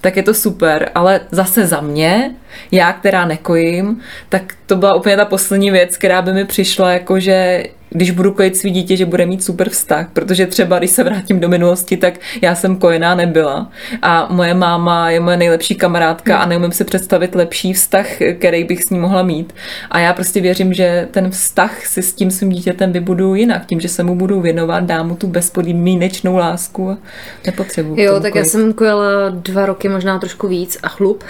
tak 0.01 0.17
je 0.17 0.23
to 0.23 0.35
super, 0.35 0.91
ale 0.95 1.21
zase 1.31 1.67
za 1.67 1.81
mě, 1.81 2.35
já, 2.73 2.93
která 2.93 3.25
nekojím, 3.25 4.01
tak 4.29 4.55
to 4.67 4.77
byla 4.77 4.95
úplně 4.95 5.17
ta 5.17 5.25
poslední 5.25 5.71
věc, 5.71 5.97
která 5.97 6.23
by 6.23 6.33
mi 6.33 6.45
přišla, 6.45 6.93
jako 6.93 7.21
že 7.21 7.65
když 7.91 8.11
budu 8.11 8.33
kojit 8.33 8.57
svý 8.57 8.71
dítě, 8.71 8.97
že 8.97 9.07
bude 9.07 9.27
mít 9.27 9.45
super 9.45 9.71
vztah, 9.71 10.11
protože 10.13 10.47
třeba, 10.47 10.79
když 10.79 10.91
se 10.91 11.05
vrátím 11.05 11.41
do 11.41 11.49
minulosti, 11.49 11.97
tak 11.97 12.15
já 12.43 12.55
jsem 12.55 12.77
kojená 12.77 13.15
nebyla 13.15 13.71
a 14.03 14.29
moje 14.31 14.55
máma 14.55 15.11
je 15.11 15.21
moje 15.21 15.37
nejlepší 15.37 15.75
kamarádka 15.75 16.39
a 16.39 16.47
neumím 16.47 16.73
si 16.73 16.85
představit 16.85 17.35
lepší 17.35 17.73
vztah, 17.73 18.07
který 18.39 18.65
bych 18.65 18.85
s 18.85 18.91
ní 18.91 18.99
mohla 18.99 19.23
mít. 19.23 19.55
A 19.91 19.99
já 19.99 20.13
prostě 20.13 20.41
věřím, 20.41 20.75
že 20.75 21.09
ten 21.11 21.31
vztah 21.31 21.87
si 21.87 22.03
s 22.03 22.13
tím 22.13 22.31
svým 22.31 22.51
dítětem 22.51 22.93
vybudu 22.93 23.35
jinak, 23.35 23.67
tím, 23.67 23.81
že 23.81 23.89
se 23.89 24.03
mu 24.03 24.15
budu 24.15 24.41
věnovat, 24.41 24.85
dám 24.85 25.09
mu 25.09 25.17
tu 25.17 25.27
bezpodmínečnou 25.27 26.37
lásku 26.37 26.91
a 26.91 26.99
nepotřebuji. 27.47 28.01
Jo, 28.01 28.21
tak 28.21 28.33
kojit. 28.33 28.45
já 28.45 28.51
jsem 28.51 28.73
kojela 28.73 29.29
dva 29.29 29.67
roky, 29.67 29.89
možná 29.89 30.19
trošku 30.19 30.49
víc 30.49 30.79
a 30.83 30.89
chlup. 30.89 31.25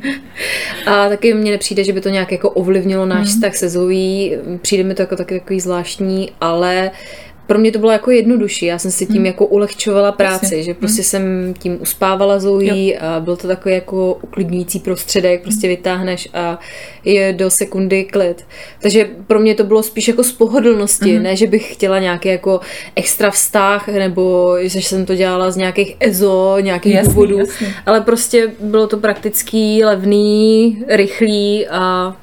a 0.86 1.08
taky 1.08 1.34
mně 1.34 1.50
nepřijde, 1.50 1.84
že 1.84 1.92
by 1.92 2.00
to 2.00 2.08
nějak 2.08 2.32
jako 2.32 2.50
ovlivnilo 2.50 3.06
náš 3.06 3.26
hmm. 3.26 3.26
vztah 3.26 3.56
se 3.56 3.68
Zoe. 3.68 4.38
Přijde 4.62 4.84
mi 4.84 4.94
to 4.94 5.02
jako 5.02 5.16
taky 5.16 5.40
takový 5.40 5.60
zvláštní, 5.70 6.30
ale 6.40 6.90
pro 7.46 7.58
mě 7.58 7.72
to 7.72 7.78
bylo 7.78 7.92
jako 7.92 8.10
jednodušší. 8.10 8.66
Já 8.66 8.78
jsem 8.78 8.90
si 8.90 9.06
tím 9.06 9.16
hmm. 9.16 9.26
jako 9.26 9.46
ulehčovala 9.46 10.12
práci, 10.12 10.44
Jasně. 10.44 10.62
že 10.62 10.74
prostě 10.74 11.02
hmm. 11.02 11.04
jsem 11.04 11.54
tím 11.58 11.78
uspávala 11.80 12.38
Zoe 12.38 12.98
a 12.98 13.20
byl 13.20 13.36
to 13.36 13.48
takový 13.48 13.74
jako 13.74 14.18
uklidňující 14.22 14.78
prostředek, 14.78 15.42
prostě 15.42 15.66
hmm. 15.66 15.76
vytáhneš 15.76 16.28
a 16.34 16.58
je 17.04 17.32
do 17.32 17.50
sekundy 17.50 18.04
klid. 18.04 18.46
Takže 18.82 19.08
pro 19.26 19.40
mě 19.40 19.54
to 19.54 19.64
bylo 19.64 19.82
spíš 19.82 20.08
jako 20.08 20.24
z 20.24 20.32
pohodlnosti, 20.32 21.14
hmm. 21.14 21.22
ne, 21.22 21.36
že 21.36 21.46
bych 21.46 21.74
chtěla 21.74 21.98
nějaký 21.98 22.28
jako 22.28 22.60
extra 22.96 23.30
vztah, 23.30 23.88
nebo 23.88 24.56
že 24.60 24.78
jsem 24.78 25.06
to 25.06 25.14
dělala 25.14 25.50
z 25.50 25.56
nějakých 25.56 25.96
EZO, 26.00 26.56
nějakých 26.60 26.94
jasný, 26.94 27.14
důvodů, 27.14 27.38
jasný. 27.38 27.66
ale 27.86 28.00
prostě 28.00 28.52
bylo 28.60 28.86
to 28.86 28.96
praktický, 28.96 29.84
levný, 29.84 30.84
rychlý 30.88 31.66
a 31.66 32.16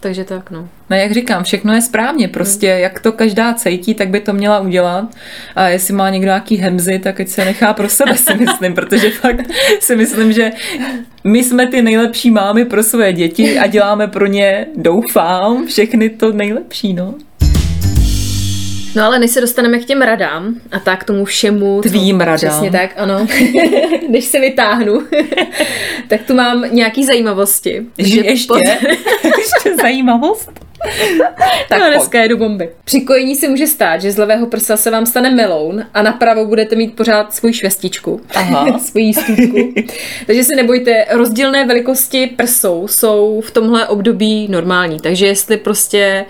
takže 0.00 0.24
tak, 0.24 0.50
no. 0.50 0.68
No 0.90 0.96
jak 0.96 1.12
říkám, 1.12 1.44
všechno 1.44 1.74
je 1.74 1.82
správně, 1.82 2.28
prostě 2.28 2.72
hmm. 2.72 2.80
jak 2.82 3.00
to 3.00 3.12
každá 3.12 3.54
cejtí, 3.54 3.94
tak 3.94 4.08
by 4.08 4.20
to 4.20 4.32
měla 4.32 4.60
udělat 4.60 5.14
a 5.54 5.68
jestli 5.68 5.94
má 5.94 6.10
někdo 6.10 6.26
nějaký 6.26 6.56
hemzy, 6.56 6.98
tak 6.98 7.20
ať 7.20 7.28
se 7.28 7.44
nechá 7.44 7.74
pro 7.74 7.88
sebe 7.88 8.16
si 8.16 8.34
myslím, 8.34 8.74
protože 8.74 9.10
fakt 9.10 9.40
si 9.80 9.96
myslím, 9.96 10.32
že 10.32 10.50
my 11.24 11.44
jsme 11.44 11.66
ty 11.66 11.82
nejlepší 11.82 12.30
mámy 12.30 12.64
pro 12.64 12.82
své 12.82 13.12
děti 13.12 13.58
a 13.58 13.66
děláme 13.66 14.08
pro 14.08 14.26
ně, 14.26 14.66
doufám, 14.76 15.66
všechny 15.66 16.10
to 16.10 16.32
nejlepší, 16.32 16.94
no. 16.94 17.14
No 18.94 19.04
ale 19.04 19.18
než 19.18 19.30
se 19.30 19.40
dostaneme 19.40 19.78
k 19.78 19.84
těm 19.84 20.02
radám 20.02 20.54
a 20.72 20.78
tak 20.78 21.00
k 21.00 21.04
tomu 21.04 21.24
všemu. 21.24 21.80
Tvým 21.80 22.20
radám. 22.20 22.36
Přesně 22.36 22.70
tak, 22.70 22.90
ano. 22.96 23.26
než 24.08 24.24
se 24.24 24.40
vytáhnu, 24.40 25.02
tak 26.08 26.22
tu 26.22 26.34
mám 26.34 26.64
nějaký 26.70 27.04
zajímavosti. 27.04 27.86
Že 27.98 28.20
ještě? 28.20 28.48
Pod... 28.48 28.58
ještě 29.24 29.76
zajímavost? 29.82 30.50
tak 31.68 31.80
no, 31.80 31.88
dneska 31.88 32.22
jedu 32.22 32.36
bomby. 32.36 32.70
Při 32.84 33.00
kojení 33.00 33.34
se 33.34 33.48
může 33.48 33.66
stát, 33.66 34.02
že 34.02 34.12
z 34.12 34.18
levého 34.18 34.46
prsa 34.46 34.76
se 34.76 34.90
vám 34.90 35.06
stane 35.06 35.30
meloun 35.30 35.84
a 35.94 36.02
napravo 36.02 36.44
budete 36.44 36.76
mít 36.76 36.96
pořád 36.96 37.34
svůj 37.34 37.52
švestičku, 37.52 38.20
Aha. 38.34 38.78
svůj 38.78 39.12
stůdku. 39.12 39.74
takže 40.26 40.44
se 40.44 40.56
nebojte, 40.56 41.06
rozdílné 41.10 41.66
velikosti 41.66 42.26
prsou 42.26 42.88
jsou 42.88 43.40
v 43.46 43.50
tomhle 43.50 43.88
období 43.88 44.48
normální, 44.50 45.00
takže 45.00 45.26
jestli 45.26 45.56
prostě 45.56 46.24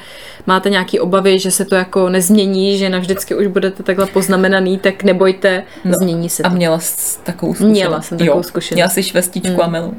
máte 0.49 0.71
nějaké 0.71 1.01
obavy, 1.01 1.39
že 1.39 1.51
se 1.51 1.65
to 1.65 1.75
jako 1.75 2.09
nezmění, 2.09 2.79
že 2.79 2.89
navždycky 2.89 3.35
už 3.35 3.47
budete 3.47 3.83
takhle 3.83 4.07
poznamenaný, 4.07 4.79
tak 4.79 5.03
nebojte, 5.03 5.63
no. 5.85 5.93
změní 6.01 6.29
se 6.29 6.43
to. 6.43 6.49
A 6.49 6.53
měla 6.53 6.79
jsi 6.79 7.19
takovou 7.23 7.55
zkušenost? 7.55 7.73
Měla 7.73 8.03
jsem 8.03 8.19
takovou 8.19 8.43
zkušenost. 8.43 8.77
Měla 8.77 8.89
jsi 8.89 9.03
švestičku 9.03 9.55
mm. 9.55 9.61
a 9.61 9.67
melu. 9.69 9.95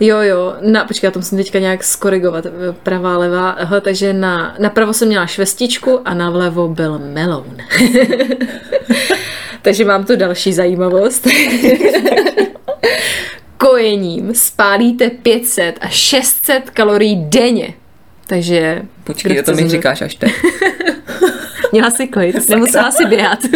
Jo, 0.00 0.20
jo, 0.20 0.54
na, 0.60 0.84
počkej, 0.84 1.06
já 1.06 1.10
to 1.10 1.18
musím 1.18 1.38
teďka 1.38 1.58
nějak 1.58 1.84
skorigovat, 1.84 2.46
pravá, 2.82 3.18
levá, 3.18 3.50
aha, 3.50 3.80
takže 3.80 4.12
na, 4.12 4.54
napravo 4.58 4.92
jsem 4.92 5.08
měla 5.08 5.26
švestičku 5.26 6.00
a 6.04 6.14
na 6.14 6.30
vlevo 6.30 6.68
byl 6.68 6.98
meloun. 6.98 7.56
takže 9.62 9.84
mám 9.84 10.04
tu 10.04 10.16
další 10.16 10.52
zajímavost. 10.52 11.28
Kojením 13.56 14.34
spálíte 14.34 15.10
500 15.10 15.78
a 15.80 15.88
600 15.88 16.70
kalorií 16.70 17.24
denně. 17.24 17.74
Takže... 18.32 18.82
Počkej, 19.04 19.42
to 19.42 19.54
mi 19.54 19.68
říkáš 19.68 20.02
až 20.02 20.14
teď. 20.14 20.32
Měla 21.72 21.90
si 21.90 22.06
klid, 22.06 22.48
nemusela 22.48 22.90
si 22.90 23.04
běhat. 23.04 23.38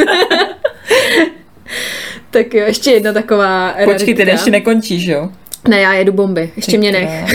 tak 2.31 2.55
jo, 2.55 2.67
ještě 2.67 2.91
jedna 2.91 3.13
taková 3.13 3.75
Počkej, 3.85 4.15
ty 4.15 4.23
ještě 4.23 4.51
nekončíš, 4.51 5.05
jo? 5.05 5.29
Ne, 5.69 5.81
já 5.81 5.95
jedu 5.95 6.13
bomby, 6.13 6.51
ještě 6.57 6.79
mě 6.79 6.93
nech. 6.93 7.35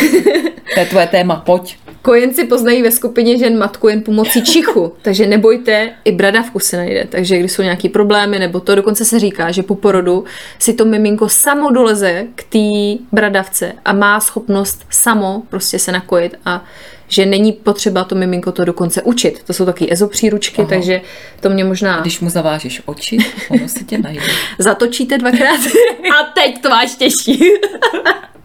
to 0.73 0.79
je 0.79 0.85
tvoje 0.85 1.07
téma, 1.07 1.35
pojď. 1.35 1.77
Kojenci 2.01 2.45
poznají 2.45 2.81
ve 2.81 2.91
skupině 2.91 3.37
žen 3.37 3.57
matku 3.57 3.87
jen 3.87 4.01
pomocí 4.01 4.41
čichu, 4.43 4.93
takže 5.01 5.27
nebojte, 5.27 5.89
i 6.05 6.11
bradavku 6.11 6.59
se 6.59 6.77
najde. 6.77 7.07
Takže 7.09 7.39
když 7.39 7.51
jsou 7.51 7.61
nějaký 7.61 7.89
problémy, 7.89 8.39
nebo 8.39 8.59
to 8.59 8.75
dokonce 8.75 9.05
se 9.05 9.19
říká, 9.19 9.51
že 9.51 9.63
po 9.63 9.75
porodu 9.75 10.23
si 10.59 10.73
to 10.73 10.85
miminko 10.85 11.29
samo 11.29 11.71
doleze 11.71 12.25
k 12.35 12.43
té 12.43 13.03
bradavce 13.11 13.73
a 13.85 13.93
má 13.93 14.19
schopnost 14.19 14.85
samo 14.89 15.43
prostě 15.49 15.79
se 15.79 15.91
nakojit 15.91 16.35
a 16.45 16.65
že 17.07 17.25
není 17.25 17.51
potřeba 17.51 18.03
to 18.03 18.15
miminko 18.15 18.51
to 18.51 18.65
dokonce 18.65 19.01
učit. 19.01 19.43
To 19.43 19.53
jsou 19.53 19.65
taky 19.65 19.91
ezopříručky, 19.91 20.61
Aha. 20.61 20.69
takže 20.69 21.01
to 21.39 21.49
mě 21.49 21.63
možná... 21.63 22.01
Když 22.01 22.19
mu 22.19 22.29
zavážeš 22.29 22.81
oči, 22.85 23.17
ono 23.49 23.67
se 23.67 23.83
tě 23.83 23.97
najde. 23.97 24.21
Zatočíte 24.59 25.17
dvakrát 25.17 25.59
a 26.19 26.23
teď 26.35 26.61
to 26.61 26.69
máš 26.69 26.95
těžší. 26.95 27.43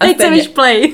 a 0.01 0.07
teď 0.07 0.21
se 0.21 0.31
víš 0.31 0.49
play. 0.49 0.92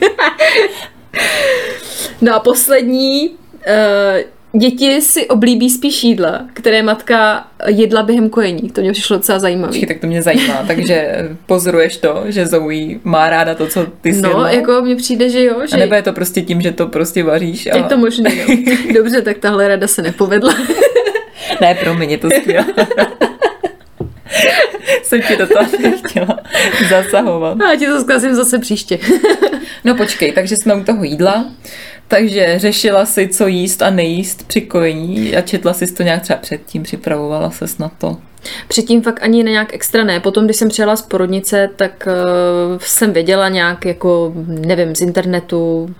No 2.20 2.34
a 2.34 2.40
poslední, 2.40 3.28
uh, 3.28 4.32
Děti 4.58 5.02
si 5.02 5.26
oblíbí 5.28 5.70
spíš 5.70 6.04
jídla, 6.04 6.44
které 6.52 6.82
matka 6.82 7.46
jedla 7.66 8.02
během 8.02 8.30
kojení. 8.30 8.70
To 8.70 8.80
mě 8.80 8.92
přišlo 8.92 9.16
docela 9.16 9.38
zajímavé. 9.38 9.86
tak 9.88 9.98
to 9.98 10.06
mě 10.06 10.22
zajímá. 10.22 10.64
Takže 10.66 11.28
pozoruješ 11.46 11.96
to, 11.96 12.22
že 12.26 12.46
Zoe 12.46 12.98
má 13.04 13.30
ráda 13.30 13.54
to, 13.54 13.66
co 13.66 13.86
ty 14.00 14.14
jsi 14.14 14.20
No, 14.22 14.28
jedla? 14.28 14.50
jako 14.50 14.82
mně 14.82 14.96
přijde, 14.96 15.30
že 15.30 15.44
jo. 15.44 15.60
Že... 15.66 15.76
A 15.76 15.78
nebo 15.78 15.94
je 15.94 16.02
to 16.02 16.12
prostě 16.12 16.42
tím, 16.42 16.60
že 16.60 16.72
to 16.72 16.86
prostě 16.86 17.22
vaříš? 17.22 17.66
A... 17.66 17.76
Je 17.76 17.82
to 17.82 17.96
možné, 17.96 18.30
jo. 18.36 18.56
Dobře, 18.94 19.22
tak 19.22 19.38
tahle 19.38 19.68
rada 19.68 19.86
se 19.86 20.02
nepovedla. 20.02 20.54
ne, 21.60 21.74
promiň, 21.74 22.10
je 22.10 22.18
to 22.18 22.28
skvělé. 22.40 22.66
jsem 25.02 25.22
ti 25.22 25.36
do 25.36 25.46
toho 25.46 25.66
nechtěla 25.82 26.38
zasahovat. 26.90 27.60
A 27.60 27.76
ti 27.76 27.86
to 27.86 28.00
zkazím 28.00 28.34
zase 28.34 28.58
příště. 28.58 28.98
no 29.84 29.94
počkej, 29.94 30.32
takže 30.32 30.56
jsme 30.56 30.74
u 30.74 30.84
toho 30.84 31.04
jídla. 31.04 31.44
Takže 32.08 32.54
řešila 32.56 33.06
si, 33.06 33.28
co 33.28 33.46
jíst 33.46 33.82
a 33.82 33.90
nejíst 33.90 34.48
při 34.48 34.60
kojení 34.60 35.36
a 35.36 35.40
četla 35.40 35.72
si 35.72 35.94
to 35.94 36.02
nějak 36.02 36.22
třeba 36.22 36.38
předtím, 36.38 36.82
připravovala 36.82 37.50
se 37.50 37.64
na 37.78 37.90
to. 37.98 38.16
Předtím 38.68 39.02
fakt 39.02 39.22
ani 39.22 39.42
nějak 39.42 39.74
extra 39.74 40.04
ne. 40.04 40.20
Potom, 40.20 40.44
když 40.44 40.56
jsem 40.56 40.68
přijela 40.68 40.96
z 40.96 41.02
porodnice, 41.02 41.70
tak 41.76 42.08
uh, 42.08 42.78
jsem 42.78 43.12
věděla 43.12 43.48
nějak 43.48 43.84
jako, 43.84 44.32
nevím, 44.46 44.94
z 44.94 45.00
internetu 45.00 45.94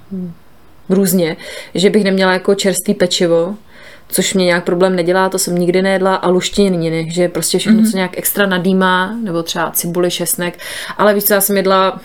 různě, 0.88 1.36
že 1.74 1.90
bych 1.90 2.04
neměla 2.04 2.32
jako 2.32 2.54
čerstvý 2.54 2.94
pečivo, 2.94 3.54
což 4.12 4.34
mě 4.34 4.44
nějak 4.44 4.64
problém 4.64 4.96
nedělá, 4.96 5.28
to 5.28 5.38
jsem 5.38 5.58
nikdy 5.58 5.82
nejedla, 5.82 6.14
a 6.14 6.28
luštěniny, 6.28 7.06
že 7.10 7.28
prostě 7.28 7.58
všechno, 7.58 7.80
mm-hmm. 7.80 7.90
co 7.90 7.96
nějak 7.96 8.18
extra 8.18 8.46
nadýmá, 8.46 9.16
nebo 9.22 9.42
třeba 9.42 9.70
cibuli, 9.70 10.10
šesnek, 10.10 10.58
ale 10.98 11.14
víš 11.14 11.24
co, 11.24 11.34
já 11.34 11.40
jsem 11.40 11.56
jedla 11.56 12.00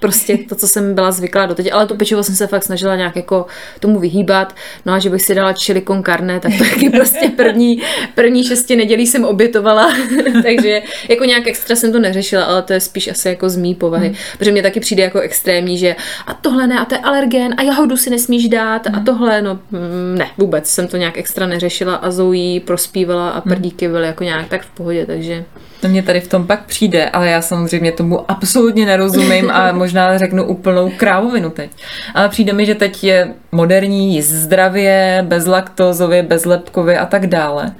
prostě 0.00 0.38
to, 0.48 0.54
co 0.54 0.68
jsem 0.68 0.94
byla 0.94 1.10
zvyklá 1.10 1.46
doteď, 1.46 1.72
ale 1.72 1.86
to 1.86 1.94
pečivo 1.94 2.22
jsem 2.22 2.34
se 2.34 2.46
fakt 2.46 2.64
snažila 2.64 2.96
nějak 2.96 3.16
jako 3.16 3.46
tomu 3.80 4.00
vyhýbat, 4.00 4.54
no 4.86 4.92
a 4.92 4.98
že 4.98 5.10
bych 5.10 5.22
si 5.22 5.34
dala 5.34 5.52
chili 5.52 5.82
con 5.82 6.04
carne, 6.04 6.40
tak 6.40 6.52
to 6.58 6.64
taky 6.64 6.90
prostě 6.90 7.32
první, 7.36 7.82
první 8.14 8.44
šesti 8.44 8.76
nedělí 8.76 9.06
jsem 9.06 9.24
obětovala, 9.24 9.92
takže 10.42 10.82
jako 11.08 11.24
nějak 11.24 11.46
extra 11.46 11.76
jsem 11.76 11.92
to 11.92 11.98
neřešila, 11.98 12.44
ale 12.44 12.62
to 12.62 12.72
je 12.72 12.80
spíš 12.80 13.08
asi 13.08 13.28
jako 13.28 13.48
z 13.48 13.56
mý 13.56 13.74
povahy, 13.74 14.06
hmm. 14.06 14.16
protože 14.38 14.52
mě 14.52 14.62
taky 14.62 14.80
přijde 14.80 15.02
jako 15.02 15.20
extrémní, 15.20 15.78
že 15.78 15.96
a 16.26 16.34
tohle 16.34 16.66
ne, 16.66 16.78
a 16.78 16.84
to 16.84 16.94
je 16.94 16.98
alergen, 16.98 17.54
a 17.56 17.62
jahodu 17.62 17.96
si 17.96 18.10
nesmíš 18.10 18.48
dát, 18.48 18.86
hmm. 18.86 18.98
a 18.98 19.04
tohle, 19.04 19.42
no 19.42 19.58
mm, 19.70 20.18
ne, 20.18 20.30
vůbec 20.38 20.66
jsem 20.66 20.88
to 20.88 20.96
nějak 20.96 21.18
extra 21.18 21.46
neřešila 21.46 21.94
a 21.94 22.10
Zoe 22.10 22.60
prospívala 22.60 23.30
a 23.30 23.40
prdíky 23.40 23.88
byly 23.88 24.06
jako 24.06 24.24
nějak 24.24 24.48
tak 24.48 24.62
v 24.62 24.70
pohodě, 24.70 25.06
takže 25.06 25.44
to 25.80 25.88
mě 25.88 26.02
tady 26.02 26.20
v 26.20 26.28
tom 26.28 26.46
pak 26.46 26.64
přijde, 26.64 27.10
ale 27.10 27.28
já 27.28 27.42
samozřejmě 27.42 27.92
tomu 27.92 28.30
absolutně 28.30 28.86
nerozumím 28.86 29.50
a 29.50 29.72
možná 29.80 30.18
řeknu 30.18 30.44
úplnou 30.44 30.92
krávovinu 30.96 31.50
teď. 31.50 31.70
Ale 32.14 32.28
přijde 32.28 32.52
mi, 32.52 32.66
že 32.66 32.74
teď 32.74 33.04
je 33.04 33.34
moderní 33.52 34.14
jíst 34.14 34.28
zdravě, 34.28 35.24
bezlaktozově, 35.28 36.22
bezlepkově 36.22 36.98
a 36.98 37.06
tak 37.06 37.26
dále. 37.26 37.72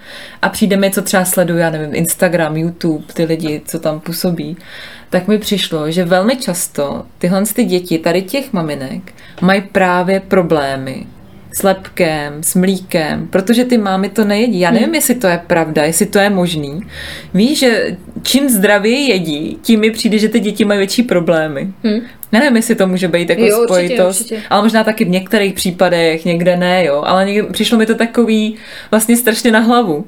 A 0.42 0.48
přijde 0.48 0.76
mi, 0.76 0.90
co 0.90 1.02
třeba 1.02 1.24
sleduju, 1.24 1.58
já 1.58 1.70
nevím, 1.70 1.94
Instagram, 1.94 2.56
YouTube, 2.56 3.04
ty 3.12 3.24
lidi, 3.24 3.62
co 3.64 3.78
tam 3.78 4.00
působí, 4.00 4.56
tak 5.10 5.28
mi 5.28 5.38
přišlo, 5.38 5.90
že 5.90 6.04
velmi 6.04 6.36
často 6.36 7.02
tyhle 7.18 7.42
ty 7.54 7.64
děti, 7.64 7.98
tady 7.98 8.22
těch 8.22 8.52
maminek, 8.52 9.12
mají 9.40 9.60
právě 9.60 10.20
problémy 10.20 11.06
s 11.52 11.62
lepkem, 11.62 12.42
s 12.42 12.54
mlíkem, 12.54 13.28
protože 13.30 13.64
ty 13.64 13.78
mámy 13.78 14.08
to 14.08 14.24
nejedí. 14.24 14.60
Já 14.60 14.70
nevím, 14.70 14.86
hmm. 14.86 14.94
jestli 14.94 15.14
to 15.14 15.26
je 15.26 15.40
pravda, 15.46 15.84
jestli 15.84 16.06
to 16.06 16.18
je 16.18 16.30
možný. 16.30 16.80
Víš, 17.34 17.58
že 17.58 17.96
čím 18.22 18.48
zdravěji 18.48 19.10
jedí, 19.10 19.58
tím 19.62 19.80
mi 19.80 19.90
přijde, 19.90 20.18
že 20.18 20.28
ty 20.28 20.40
děti 20.40 20.64
mají 20.64 20.78
větší 20.78 21.02
problémy. 21.02 21.68
Hmm. 21.84 22.00
Nevím, 22.32 22.56
jestli 22.56 22.74
to 22.74 22.86
může 22.86 23.08
být 23.08 23.30
jako 23.30 23.42
Jo, 23.42 23.58
určitě, 23.60 23.74
spojitost, 23.74 24.20
určitě. 24.20 24.42
ale 24.50 24.62
možná 24.62 24.84
taky 24.84 25.04
v 25.04 25.08
některých 25.08 25.54
případech, 25.54 26.24
někde 26.24 26.56
ne, 26.56 26.84
jo. 26.84 27.02
Ale 27.06 27.26
někde, 27.26 27.42
přišlo 27.52 27.78
mi 27.78 27.86
to 27.86 27.94
takový 27.94 28.56
vlastně 28.90 29.16
strašně 29.16 29.52
na 29.52 29.58
hlavu. 29.58 30.04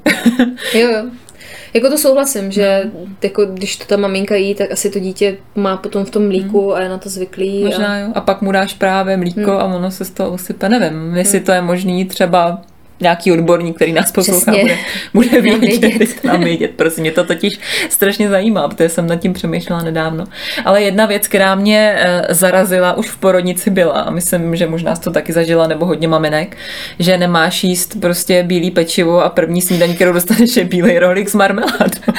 Jo, 0.74 0.88
jo. 0.90 1.05
Jako 1.75 1.89
to 1.89 1.99
souhlasím, 1.99 2.53
že 2.53 2.83
jako, 3.23 3.47
když 3.47 3.77
to 3.77 3.85
ta 3.85 3.97
maminka 3.97 4.37
jí, 4.37 4.55
tak 4.55 4.73
asi 4.73 4.91
to 4.91 4.99
dítě 4.99 5.37
má 5.55 5.77
potom 5.77 6.05
v 6.05 6.11
tom 6.11 6.27
mlíku 6.27 6.75
a 6.75 6.81
je 6.81 6.89
na 6.89 6.99
to 6.99 7.09
zvyklý. 7.09 7.65
Možná 7.65 7.93
a... 7.93 7.97
jo. 7.97 8.09
A 8.15 8.21
pak 8.21 8.43
mu 8.43 8.53
dáš 8.53 8.75
právě 8.75 9.17
mlíko 9.17 9.41
Hmm. 9.41 9.61
a 9.61 9.65
ono 9.65 9.91
se 9.91 10.05
z 10.05 10.11
toho 10.11 10.31
usype. 10.31 10.69
Nevím, 10.69 11.17
jestli 11.17 11.41
to 11.41 11.53
je 11.53 11.63
možný 11.63 12.05
třeba 12.05 12.63
nějaký 13.03 13.33
odborník, 13.33 13.77
který 13.77 13.93
nás 13.93 14.12
poslouchá, 14.12 14.53
Přesně. 14.53 14.79
bude, 15.12 15.29
bude 15.29 15.41
vědět, 15.41 15.81
vědět. 15.81 16.25
nám 16.25 16.45
vědět. 16.45 16.71
Prostě 16.77 17.01
mě 17.01 17.11
to 17.12 17.25
totiž 17.25 17.53
strašně 17.88 18.29
zajímá, 18.29 18.69
protože 18.69 18.88
jsem 18.88 19.07
nad 19.07 19.17
tím 19.17 19.33
přemýšlela 19.33 19.83
nedávno. 19.83 20.25
Ale 20.65 20.83
jedna 20.83 21.07
věc, 21.07 21.29
která 21.29 21.55
mě 21.55 21.95
eh, 21.99 22.23
zarazila 22.35 22.93
už 22.97 23.09
v 23.11 23.17
porodnici 23.19 23.71
byla, 23.71 23.93
a 23.93 24.11
myslím, 24.11 24.57
že 24.57 24.67
možná 24.67 24.97
to 24.97 25.11
taky 25.11 25.33
zažila, 25.33 25.67
nebo 25.67 25.87
hodně 25.87 26.09
maminek, 26.09 26.57
že 26.99 27.19
nemáš 27.19 27.65
jíst 27.65 28.01
prostě 28.01 28.43
bílý 28.43 28.71
pečivo 28.71 29.25
a 29.25 29.29
první 29.29 29.62
snídaň, 29.62 29.95
kterou 29.95 30.12
dostaneš, 30.12 30.57
je 30.57 30.65
bílej 30.65 30.99
rohlík 30.99 31.29
s 31.29 31.35
marmeládou. 31.35 32.03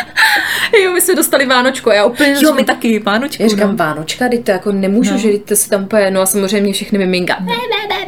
Jo, 0.84 0.92
my 0.94 1.02
jsme 1.02 1.16
dostali 1.16 1.46
Vánočku 1.46 1.90
a 1.90 1.94
já 1.94 2.06
úplně... 2.06 2.36
jo, 2.44 2.54
my 2.54 2.64
taky, 2.64 3.00
Vánočku. 3.00 3.44
Já 3.44 3.50
říkám, 3.50 3.70
no. 3.70 3.76
Vánočka, 3.76 4.30
teď 4.30 4.44
to 4.46 4.52
jako 4.52 4.72
nemůžu, 4.72 5.10
No. 5.10 5.16
no. 5.16 5.22
že 5.22 5.30
teď 5.32 5.44
to 5.44 5.56
se 5.56 5.70
tam 5.70 5.84
úplně, 5.84 6.12
no 6.12 6.22
a 6.22 6.26
samozřejmě 6.26 6.74
všechny 6.74 6.98
miminka, 7.00 7.36
ne, 7.40 7.46
ne, 7.46 7.54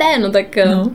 ne, 0.06 0.20
no 0.20 0.32
tak, 0.32 0.56
No. 0.56 0.72
no. 0.76 0.92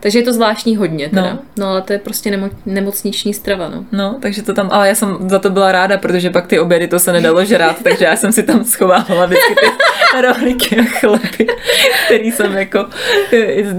takže 0.00 0.18
je 0.18 0.22
to 0.22 0.32
zvláštní 0.32 0.76
hodně 0.76 1.08
teda, 1.08 1.22
No. 1.22 1.28
no, 1.30 1.38
no 1.56 1.66
ale 1.70 1.82
to 1.82 1.92
je 1.92 1.98
prostě 1.98 2.30
nemo, 2.30 2.50
nemocniční 2.66 3.34
strava, 3.34 3.68
no. 3.68 3.84
No, 3.92 4.16
takže 4.22 4.42
to 4.42 4.54
tam, 4.54 4.68
ale 4.72 4.88
já 4.88 4.94
jsem 4.94 5.16
za 5.28 5.38
to 5.38 5.50
byla 5.50 5.72
ráda, 5.72 5.98
protože 5.98 6.30
pak 6.30 6.46
ty 6.46 6.58
obědy 6.58 6.88
to 6.88 6.98
se 6.98 7.12
nedalo 7.12 7.44
žrát, 7.44 7.76
takže 7.82 8.04
já 8.04 8.16
jsem 8.16 8.32
si 8.32 8.42
tam 8.42 8.64
schovávala 8.64 9.26
vždycky 9.26 9.54
ty 9.54 9.66
rohlíky 10.22 10.76
a 10.80 10.82
chleby, 10.84 11.46
který 12.06 12.30
jsem 12.32 12.52
jako 12.56 12.86
eh, 13.32 13.36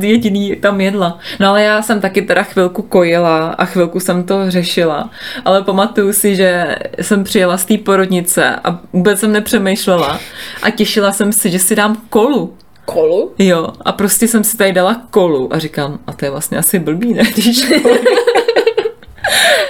jediný 0.07 0.55
tam 0.55 0.81
jedla. 0.81 1.19
No 1.39 1.49
ale 1.49 1.63
já 1.63 1.81
jsem 1.81 2.01
taky 2.01 2.21
teda 2.21 2.43
chvilku 2.43 2.81
kojila 2.81 3.47
a 3.49 3.65
chvilku 3.65 3.99
jsem 3.99 4.23
to 4.23 4.51
řešila, 4.51 5.09
ale 5.45 5.63
pamatuju 5.63 6.13
si, 6.13 6.35
že 6.35 6.75
jsem 7.01 7.23
přijela 7.23 7.57
z 7.57 7.65
té 7.65 7.77
porodnice 7.77 8.55
a 8.63 8.79
vůbec 8.93 9.19
jsem 9.19 9.31
nepřemýšlela 9.31 10.19
a 10.63 10.69
těšila 10.69 11.11
jsem 11.11 11.31
si, 11.33 11.49
že 11.51 11.59
si 11.59 11.75
dám 11.75 12.01
kolu. 12.09 12.53
Kolu? 12.85 13.31
Jo, 13.39 13.67
a 13.85 13.91
prostě 13.91 14.27
jsem 14.27 14.43
si 14.43 14.57
tady 14.57 14.73
dala 14.73 15.01
kolu 15.11 15.53
a 15.53 15.59
říkám, 15.59 15.99
a 16.07 16.13
to 16.13 16.25
je 16.25 16.31
vlastně 16.31 16.57
asi 16.57 16.79
blbý, 16.79 17.13
ne? 17.13 17.23
Když 17.35 17.65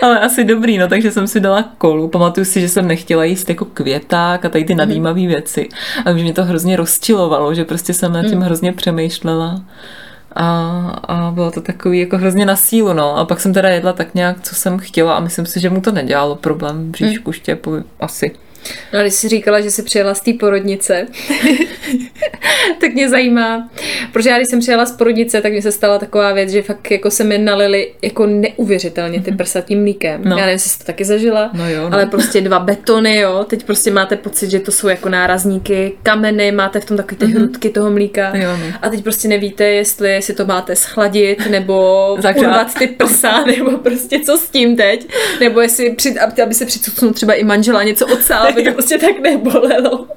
Ale 0.01 0.19
asi 0.19 0.43
dobrý, 0.43 0.77
no, 0.77 0.87
takže 0.87 1.11
jsem 1.11 1.27
si 1.27 1.39
dala 1.39 1.63
kolu. 1.77 2.07
Pamatuju 2.07 2.45
si, 2.45 2.61
že 2.61 2.69
jsem 2.69 2.87
nechtěla 2.87 3.23
jíst 3.23 3.49
jako 3.49 3.65
květák 3.65 4.45
a 4.45 4.49
tady 4.49 4.63
ty 4.63 4.75
nadýmavé 4.75 5.27
věci. 5.27 5.69
A 6.05 6.11
už 6.11 6.21
mě 6.21 6.33
to 6.33 6.43
hrozně 6.43 6.75
rozčilovalo, 6.75 7.53
že 7.53 7.65
prostě 7.65 7.93
jsem 7.93 8.13
nad 8.13 8.25
tím 8.25 8.41
hrozně 8.41 8.73
přemýšlela. 8.73 9.61
A, 10.35 10.45
a 11.03 11.31
bylo 11.31 11.51
to 11.51 11.61
takový 11.61 11.99
jako 11.99 12.17
hrozně 12.17 12.45
na 12.45 12.55
sílu, 12.55 12.93
no. 12.93 13.17
A 13.17 13.25
pak 13.25 13.39
jsem 13.39 13.53
teda 13.53 13.69
jedla 13.69 13.93
tak 13.93 14.15
nějak, 14.15 14.41
co 14.41 14.55
jsem 14.55 14.79
chtěla 14.79 15.13
a 15.15 15.19
myslím 15.19 15.45
si, 15.45 15.59
že 15.59 15.69
mu 15.69 15.81
to 15.81 15.91
nedělalo 15.91 16.35
problém 16.35 16.87
v 16.87 16.91
bříšku, 16.91 17.31
štěpu, 17.31 17.83
asi. 17.99 18.31
No 18.93 19.01
když 19.01 19.13
jsi 19.13 19.29
říkala, 19.29 19.61
že 19.61 19.71
jsi 19.71 19.83
přijela 19.83 20.13
z 20.13 20.21
té 20.21 20.33
porodnice, 20.33 21.07
tak 22.81 22.93
mě 22.93 23.09
zajímá, 23.09 23.69
protože 24.13 24.29
já 24.29 24.37
když 24.37 24.47
jsem 24.49 24.59
přijela 24.59 24.85
z 24.85 24.91
porodnice, 24.91 25.41
tak 25.41 25.51
mi 25.53 25.61
se 25.61 25.71
stala 25.71 25.99
taková 25.99 26.33
věc, 26.33 26.49
že 26.49 26.61
fakt 26.61 26.91
jako 26.91 27.11
se 27.11 27.23
mi 27.23 27.37
nalili 27.37 27.91
jako 28.01 28.25
neuvěřitelně 28.25 29.21
ty 29.21 29.31
prsa 29.31 29.61
tím 29.61 29.81
mlíkem. 29.81 30.21
No. 30.23 30.29
No. 30.29 30.37
Já 30.37 30.45
nevím, 30.45 30.53
jestli 30.53 30.69
jsi 30.69 30.77
to 30.79 30.83
taky 30.83 31.05
zažila, 31.05 31.49
No 31.53 31.69
jo, 31.69 31.89
no. 31.89 31.93
ale 31.95 32.05
prostě 32.05 32.41
dva 32.41 32.59
betony, 32.59 33.17
jo, 33.19 33.45
teď 33.49 33.63
prostě 33.63 33.91
máte 33.91 34.15
pocit, 34.15 34.51
že 34.51 34.59
to 34.59 34.71
jsou 34.71 34.87
jako 34.87 35.09
nárazníky, 35.09 35.91
kameny, 36.03 36.51
máte 36.51 36.79
v 36.79 36.85
tom 36.85 36.97
takové 36.97 37.17
ty 37.19 37.25
hrudky 37.25 37.69
toho 37.69 37.91
mlíka 37.91 38.31
Jo, 38.35 38.49
no. 38.57 38.65
a 38.81 38.89
teď 38.89 39.03
prostě 39.03 39.27
nevíte, 39.27 39.63
jestli 39.63 40.21
si 40.21 40.33
to 40.33 40.45
máte 40.45 40.75
schladit, 40.75 41.49
nebo 41.49 42.07
urvat 42.39 42.73
ty 42.79 42.87
prsa, 42.87 43.43
nebo 43.57 43.77
prostě 43.77 44.19
co 44.19 44.37
s 44.37 44.49
tím 44.49 44.75
teď, 44.75 45.07
nebo 45.39 45.61
jestli, 45.61 45.89
při, 45.95 46.19
aby 46.19 46.41
aby 46.41 46.53
se 46.53 46.65
přicucnul 46.65 47.13
třeba 47.13 47.33
i 47.33 47.43
manžela 47.43 47.83
něco 47.83 48.07
odsál, 48.07 48.47
aby 48.47 48.63
to 48.63 48.71
prostě 48.73 48.97
tak 48.97 49.19
nebolelo. 49.21 50.07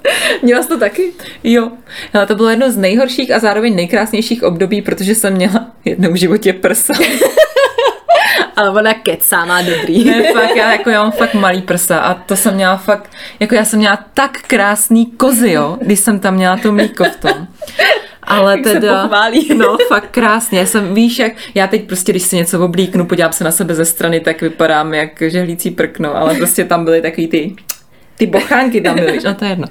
Měla 0.43 0.63
jsi 0.63 0.69
to 0.69 0.79
taky? 0.79 1.13
Jo, 1.45 1.71
ale 2.13 2.27
to 2.27 2.35
bylo 2.35 2.49
jedno 2.49 2.71
z 2.71 2.77
nejhorších 2.77 3.31
a 3.31 3.39
zároveň 3.39 3.77
nejkrásnějších 3.79 4.43
období, 4.43 4.83
protože 4.83 5.15
jsem 5.15 5.33
měla 5.33 5.67
jednou 5.85 6.13
v 6.13 6.17
životě 6.17 6.53
prsa. 6.53 6.95
Ale 8.57 8.71
ona 8.71 8.95
kecá, 8.95 9.45
má 9.45 9.63
dobrý. 9.63 10.05
Ne, 10.05 10.33
fakt, 10.33 10.57
já, 10.57 10.73
jako, 10.73 10.91
já 10.91 11.03
mám 11.03 11.13
fakt 11.13 11.35
malý 11.35 11.63
prsa 11.63 11.99
a 11.99 12.15
to 12.15 12.37
jsem 12.37 12.55
měla 12.55 12.77
fakt, 12.77 13.11
jako 13.41 13.55
já 13.55 13.65
jsem 13.65 13.79
měla 13.79 13.99
tak 14.15 14.39
krásný 14.47 15.07
kozy, 15.07 15.51
jo, 15.53 15.79
když 15.81 16.01
jsem 16.01 16.19
tam 16.21 16.35
měla 16.35 16.57
to 16.57 16.73
mlíko 16.73 17.05
v 17.05 17.17
tom. 17.17 17.47
Ale 18.23 18.53
Jak 18.53 18.67
se 18.67 18.73
teda, 18.73 19.03
pochválí. 19.03 19.49
no 19.55 19.77
fakt 19.89 20.09
krásně, 20.11 20.59
já 20.59 20.67
jsem, 20.67 20.95
víš 20.95 21.19
jak, 21.19 21.33
já 21.55 21.67
teď 21.67 21.87
prostě, 21.87 22.13
když 22.13 22.23
si 22.23 22.37
něco 22.37 22.65
oblíknu, 22.65 23.07
podívám 23.07 23.33
se 23.33 23.45
na 23.45 23.51
sebe 23.51 23.75
ze 23.75 23.85
strany, 23.85 24.21
tak 24.21 24.41
vypadám 24.43 24.95
jak 24.95 25.23
žehlící 25.27 25.71
prkno, 25.71 26.17
ale 26.17 26.35
prostě 26.35 26.65
tam 26.65 26.85
byly 26.85 27.03
takový 27.03 27.27
ty 27.29 27.57
ty 28.19 28.27
bochánky 28.27 28.81
tam 28.81 28.95
byly, 28.95 29.19
no 29.25 29.35
to 29.35 29.45
je 29.45 29.51
jedno. 29.51 29.67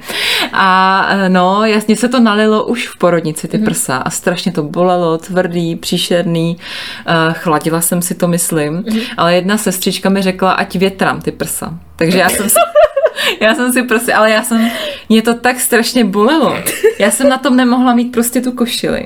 A 0.54 1.08
eh, 1.12 1.30
no, 1.30 1.66
jasně 1.66 1.96
se 1.96 2.10
to 2.10 2.20
nalilo 2.20 2.66
už 2.66 2.88
v 2.88 2.98
porodnici, 2.98 3.48
ty 3.48 3.58
prsa 3.58 3.98
a 3.98 4.10
strašně 4.10 4.52
to 4.52 4.64
bolelo, 4.64 5.18
tvrdý, 5.18 5.76
příšerný, 5.76 6.58
uh, 6.58 7.34
chladila 7.34 7.82
jsem 7.82 8.02
si 8.02 8.16
to, 8.16 8.28
myslím, 8.28 8.86
ale 9.18 9.36
jedna 9.36 9.58
sestřička 9.58 10.10
mi 10.10 10.22
řekla, 10.22 10.52
ať 10.52 10.76
větrám 10.76 11.22
ty 11.22 11.32
prsa. 11.32 11.74
Takže 11.96 12.18
já 12.18 12.30
jsem 12.30 12.50
si, 12.50 12.56
já 13.42 13.56
jsem 13.56 13.74
si 13.74 13.84
prostě, 13.84 14.14
ale 14.14 14.32
já 14.32 14.44
jsem, 14.44 14.70
mě 15.10 15.22
to 15.22 15.34
tak 15.34 15.60
strašně 15.60 16.06
bolelo. 16.06 16.58
Já 17.00 17.12
jsem 17.12 17.30
na 17.30 17.38
tom 17.38 17.56
nemohla 17.56 17.96
mít 17.96 18.12
prostě 18.12 18.42
tu 18.42 18.52
košili. 18.52 19.06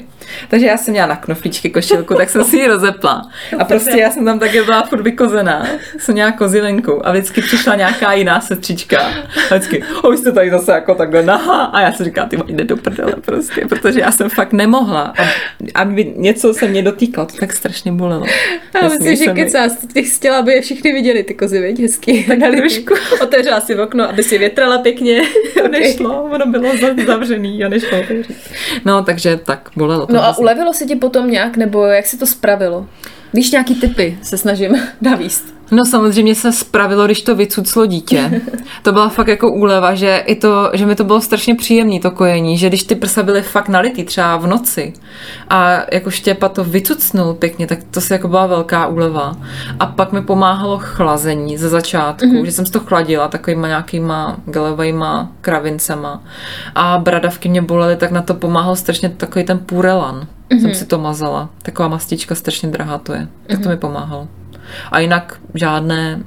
Takže 0.49 0.65
já 0.65 0.77
jsem 0.77 0.91
měla 0.91 1.07
na 1.07 1.15
knoflíčky 1.15 1.69
košilku, 1.69 2.13
tak 2.13 2.29
jsem 2.29 2.43
si 2.43 2.57
ji 2.57 2.67
rozepla. 2.67 3.21
A 3.59 3.65
prostě 3.65 3.97
já 3.99 4.11
jsem 4.11 4.25
tam 4.25 4.39
také 4.39 4.63
byla 4.63 4.83
furt 4.83 5.01
vykozená. 5.01 5.67
Jsem 5.99 6.13
měla 6.13 6.31
kozilenku 6.31 7.07
a 7.07 7.11
vždycky 7.11 7.41
přišla 7.41 7.75
nějaká 7.75 8.13
jiná 8.13 8.41
sestřička. 8.41 8.97
A 9.51 9.55
vždycky, 9.55 9.83
o, 10.03 10.11
vy 10.11 10.17
jste 10.17 10.31
tady 10.31 10.49
zase 10.49 10.71
jako 10.71 10.95
takhle 10.95 11.23
nahá. 11.23 11.63
A 11.63 11.81
já 11.81 11.91
si 11.91 12.03
říkám, 12.03 12.29
ty 12.29 12.37
jde 12.47 12.63
do 12.63 12.77
prdele 12.77 13.13
prostě, 13.25 13.65
protože 13.69 13.99
já 13.99 14.11
jsem 14.11 14.29
fakt 14.29 14.53
nemohla. 14.53 15.13
A, 15.17 15.23
aby 15.75 16.13
něco 16.17 16.53
se 16.53 16.67
mě 16.67 16.81
dotýkalo, 16.83 17.27
to 17.27 17.37
tak 17.37 17.53
strašně 17.53 17.91
bolelo. 17.91 18.25
Nesmí 18.81 19.09
myslím, 19.09 19.35
že 19.37 19.43
kecáš, 19.43 19.71
ty 19.93 20.03
chtěla, 20.03 20.37
aby 20.39 20.53
je 20.53 20.61
všichni 20.61 20.93
viděli, 20.93 21.23
ty 21.23 21.33
kozy, 21.33 21.59
viď, 21.61 21.79
hezky. 21.81 22.25
Tak 22.27 22.39
trošku. 22.57 22.93
Otevřela 23.23 23.61
si 23.61 23.75
okno, 23.75 24.09
aby 24.09 24.23
si 24.23 24.37
větrala 24.37 24.77
pěkně. 24.77 25.21
To 25.61 25.67
nešlo, 25.67 26.23
ono 26.23 26.45
bylo 26.45 26.77
za- 26.77 27.05
zavřený 27.05 27.63
a 27.63 27.69
nešlo 27.69 27.99
otevřít. 27.99 28.35
No, 28.85 29.03
takže 29.03 29.37
tak, 29.37 29.69
bolelo. 29.75 30.07
No 30.11 30.19
a 30.19 30.25
hrozně. 30.25 30.41
ulevilo 30.41 30.73
se 30.73 30.85
ti 30.85 30.95
potom 30.95 31.31
nějak, 31.31 31.57
nebo 31.57 31.85
jak 31.85 32.05
se 32.05 32.17
to 32.17 32.25
spravilo? 32.25 32.87
Víš, 33.33 33.51
nějaký 33.51 33.75
typy 33.75 34.17
se 34.21 34.37
snažím 34.37 34.75
navíst. 35.01 35.61
No 35.71 35.85
samozřejmě 35.85 36.35
se 36.35 36.51
spravilo, 36.51 37.05
když 37.05 37.21
to 37.21 37.35
vycuclo 37.35 37.85
dítě. 37.85 38.41
To 38.83 38.91
byla 38.91 39.09
fakt 39.09 39.27
jako 39.27 39.51
úleva, 39.51 39.95
že, 39.95 40.23
i 40.25 40.35
to, 40.35 40.71
že 40.73 40.85
mi 40.85 40.95
to 40.95 41.03
bylo 41.03 41.21
strašně 41.21 41.55
příjemné 41.55 41.99
to 41.99 42.11
kojení, 42.11 42.57
že 42.57 42.67
když 42.67 42.83
ty 42.83 42.95
prsa 42.95 43.23
byly 43.23 43.41
fakt 43.41 43.69
nalitý 43.69 44.03
třeba 44.03 44.37
v 44.37 44.47
noci 44.47 44.93
a 45.49 45.71
jako 45.93 46.09
Štěpa 46.11 46.49
to 46.49 46.63
vycucnul 46.63 47.33
pěkně, 47.33 47.67
tak 47.67 47.79
to 47.91 48.01
se 48.01 48.13
jako 48.13 48.27
byla 48.27 48.47
velká 48.47 48.87
úleva. 48.87 49.35
A 49.79 49.85
pak 49.85 50.11
mi 50.11 50.21
pomáhalo 50.21 50.77
chlazení 50.81 51.57
ze 51.57 51.69
začátku, 51.69 52.25
mm-hmm. 52.25 52.45
že 52.45 52.51
jsem 52.51 52.65
to 52.65 52.79
chladila 52.79 53.27
takovýma 53.27 53.67
nějakýma 53.67 54.37
gelevejma 54.45 55.31
kravincema 55.41 56.23
a 56.75 56.97
bradavky 56.97 57.49
mě 57.49 57.61
bolely, 57.61 57.95
tak 57.95 58.11
na 58.11 58.21
to 58.21 58.33
pomáhal 58.33 58.75
strašně 58.75 59.09
takový 59.09 59.45
ten 59.45 59.59
purelan. 59.59 60.27
Mm-hmm. 60.51 60.61
Jsem 60.61 60.73
si 60.73 60.85
to 60.85 60.97
mazala. 60.99 61.49
Taková 61.61 61.87
mastička 61.87 62.35
strašně 62.35 62.69
drahá 62.69 62.97
to 62.97 63.13
je. 63.13 63.27
Tak 63.47 63.59
to 63.59 63.69
mi 63.69 63.77
pomáhalo. 63.77 64.27
A 64.91 64.99
jinak 64.99 65.39
žádné 65.53 66.23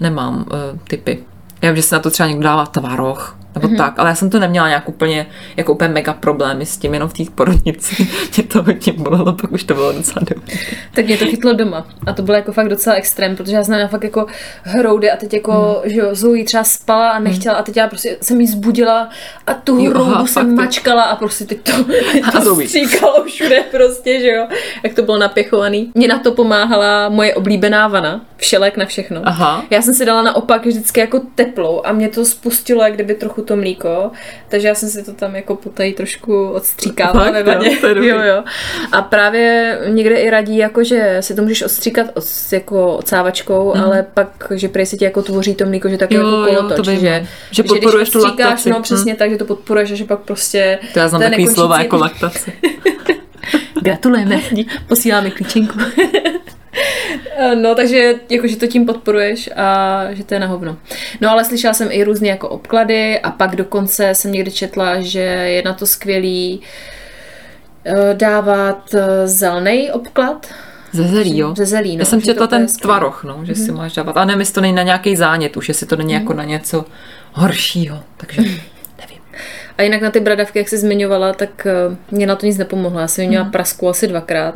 nemám 0.00 0.36
uh, 0.36 0.78
typy. 0.88 1.24
Já 1.62 1.70
vím, 1.70 1.76
že 1.76 1.82
se 1.82 1.94
na 1.94 2.00
to 2.00 2.10
třeba 2.10 2.28
někdo 2.28 2.42
dává 2.42 2.66
tvaroh, 2.66 3.38
nebo 3.54 3.68
mm-hmm. 3.68 3.76
tak, 3.76 3.98
ale 3.98 4.08
já 4.08 4.14
jsem 4.14 4.30
to 4.30 4.40
neměla 4.40 4.68
nějak 4.68 4.88
úplně, 4.88 5.26
jako 5.56 5.72
úplně 5.72 5.88
mega 5.88 6.12
problémy 6.12 6.66
s 6.66 6.76
tím, 6.76 6.94
jenom 6.94 7.08
v 7.08 7.12
té 7.12 7.22
porodnici. 7.34 8.08
Mě 8.36 8.46
to 8.46 8.62
hodně 8.62 8.92
bolelo, 8.92 9.32
pak 9.32 9.52
už 9.52 9.64
to 9.64 9.74
bylo 9.74 9.92
docela 9.92 10.26
dobré. 10.34 10.56
Tak 10.94 11.06
mě 11.06 11.16
to 11.16 11.26
chytlo 11.26 11.52
doma. 11.52 11.86
A 12.06 12.12
to 12.12 12.22
bylo 12.22 12.36
jako 12.36 12.52
fakt 12.52 12.68
docela 12.68 12.96
extrém, 12.96 13.36
protože 13.36 13.56
já 13.56 13.62
znám 13.62 13.88
fakt 13.88 14.04
jako 14.04 14.26
hroudy 14.62 15.10
a 15.10 15.16
teď 15.16 15.34
jako, 15.34 15.52
hmm. 15.82 15.92
že 15.92 16.00
jo, 16.00 16.14
Zoe 16.14 16.44
třeba 16.44 16.64
spala 16.64 17.10
a 17.10 17.18
nechtěla 17.18 17.56
a 17.56 17.62
teď 17.62 17.76
já 17.76 17.86
prostě 17.88 18.16
jsem 18.22 18.40
jí 18.40 18.46
zbudila 18.46 19.08
a 19.46 19.54
tu 19.54 19.78
Jo, 19.78 19.90
hroudu 19.90 20.14
aha, 20.14 20.26
jsem 20.26 20.54
mačkala 20.54 21.02
a 21.02 21.16
prostě 21.16 21.44
teď 21.44 21.60
to, 21.60 21.72
A 22.28 22.40
to 22.40 22.54
stříkalo 22.54 23.24
všude 23.24 23.64
prostě, 23.70 24.20
že 24.20 24.28
jo, 24.28 24.46
jak 24.82 24.94
to 24.94 25.02
bylo 25.02 25.18
napěchovaný. 25.18 25.92
Mě 25.94 26.08
na 26.08 26.18
to 26.18 26.32
pomáhala 26.32 27.08
moje 27.08 27.34
oblíbená 27.34 27.88
vana, 27.88 28.20
všelek 28.40 28.76
na 28.76 28.86
všechno. 28.86 29.20
Aha. 29.24 29.64
Já 29.70 29.82
jsem 29.82 29.94
si 29.94 30.04
dala 30.04 30.22
naopak 30.22 30.66
vždycky 30.66 31.00
jako 31.00 31.20
teplou 31.34 31.82
a 31.84 31.92
mě 31.92 32.08
to 32.08 32.24
spustilo 32.24 32.84
jak 32.84 32.94
kdyby 32.94 33.14
trochu 33.14 33.42
to 33.42 33.56
mlíko, 33.56 34.10
takže 34.48 34.68
já 34.68 34.74
jsem 34.74 34.88
si 34.88 35.04
to 35.04 35.12
tam 35.12 35.36
jako 35.36 35.56
potají 35.56 35.92
trošku 35.92 36.48
odstříkávala 36.48 37.24
Fakt, 37.24 37.34
ve 37.34 37.40
jo? 37.40 37.46
vadě. 37.46 37.76
To 37.76 37.94
dobrý. 37.94 38.08
jo, 38.08 38.18
jo. 38.20 38.44
A 38.92 39.02
právě 39.02 39.78
někde 39.88 40.16
i 40.16 40.30
radí, 40.30 40.56
jako 40.56 40.84
že 40.84 41.16
si 41.20 41.34
to 41.34 41.42
můžeš 41.42 41.62
odstříkat 41.62 42.06
od, 42.14 42.24
jako 42.52 42.96
odsávačkou, 42.96 43.74
mm. 43.74 43.82
ale 43.82 44.06
pak, 44.14 44.52
že 44.54 44.68
prej 44.68 44.86
se 44.86 44.96
ti 44.96 45.04
jako 45.04 45.22
tvoří 45.22 45.54
to 45.54 45.66
mlíko, 45.66 45.88
že 45.88 45.98
tak 45.98 46.10
Mhm. 46.10 46.20
Jo, 46.20 46.26
jako 46.26 46.52
jo, 46.52 46.56
kolotoč, 46.56 46.86
to 46.86 46.90
vím, 46.90 47.00
že, 47.00 47.20
no. 47.20 47.26
Že 47.50 47.62
když 47.62 47.70
podporuješ 47.72 48.10
tu 48.10 48.18
odstříkáš, 48.18 48.46
laktaci. 48.46 48.70
No 48.70 48.82
přesně 48.82 49.16
tak, 49.16 49.30
že 49.30 49.36
to 49.36 49.44
podporuješ 49.44 49.92
a 49.92 49.94
že 49.94 50.04
pak 50.04 50.18
prostě 50.18 50.78
To 50.92 50.98
já 50.98 51.08
znám 51.08 51.22
to 51.22 51.28
takový 51.28 51.46
slova 51.46 51.78
jako 51.78 51.96
laktace. 51.96 52.52
Gratulujeme, 53.82 54.40
posíláme 54.88 55.30
klíčenku. 55.30 55.78
No, 57.54 57.74
takže 57.74 58.14
jakože 58.28 58.56
to 58.56 58.66
tím 58.66 58.86
podporuješ 58.86 59.50
a 59.56 60.06
že 60.10 60.24
to 60.24 60.34
je 60.34 60.40
na 60.40 60.46
hovno. 60.46 60.76
No, 61.20 61.30
ale 61.30 61.44
slyšela 61.44 61.74
jsem 61.74 61.88
i 61.90 62.04
různé 62.04 62.28
jako 62.28 62.48
obklady 62.48 63.20
a 63.20 63.30
pak 63.30 63.56
dokonce 63.56 64.14
jsem 64.14 64.32
někdy 64.32 64.50
četla, 64.50 65.00
že 65.00 65.20
je 65.20 65.62
na 65.62 65.74
to 65.74 65.86
skvělý 65.86 66.60
eh, 67.84 68.14
dávat 68.14 68.94
zelený 69.24 69.90
obklad. 69.90 70.46
Ze 70.92 71.02
zelí, 71.02 71.38
jo? 71.38 71.54
Ze 71.56 71.66
zelí, 71.66 71.96
no, 71.96 72.00
Já 72.00 72.04
jsem 72.04 72.22
četla 72.22 72.46
ten 72.46 72.66
tvaroh, 72.66 73.24
no, 73.24 73.40
že 73.42 73.54
si 73.54 73.72
máš 73.72 73.92
dávat. 73.92 74.16
A 74.16 74.24
nevím, 74.24 74.40
jestli 74.40 74.54
to 74.54 74.60
není 74.60 74.74
na 74.74 74.82
nějaký 74.82 75.16
zánět 75.16 75.56
už, 75.56 75.68
jestli 75.68 75.86
to 75.86 75.96
není 75.96 76.12
jako 76.12 76.34
na 76.34 76.44
něco 76.44 76.84
horšího. 77.32 78.02
Takže. 78.16 78.42
A 79.80 79.82
jinak 79.82 80.00
na 80.02 80.10
ty 80.10 80.20
bradavky, 80.20 80.58
jak 80.58 80.68
jsi 80.68 80.78
zmiňovala, 80.78 81.32
tak 81.32 81.66
eh, 81.66 81.96
mě 82.10 82.26
na 82.26 82.36
to 82.36 82.46
nic 82.46 82.58
nepomohlo. 82.58 83.00
Já 83.00 83.08
jsem 83.08 83.26
měla 83.26 83.42
Hmm. 83.42 83.52
prasku 83.52 83.88
asi 83.88 84.06
dvakrát 84.06 84.54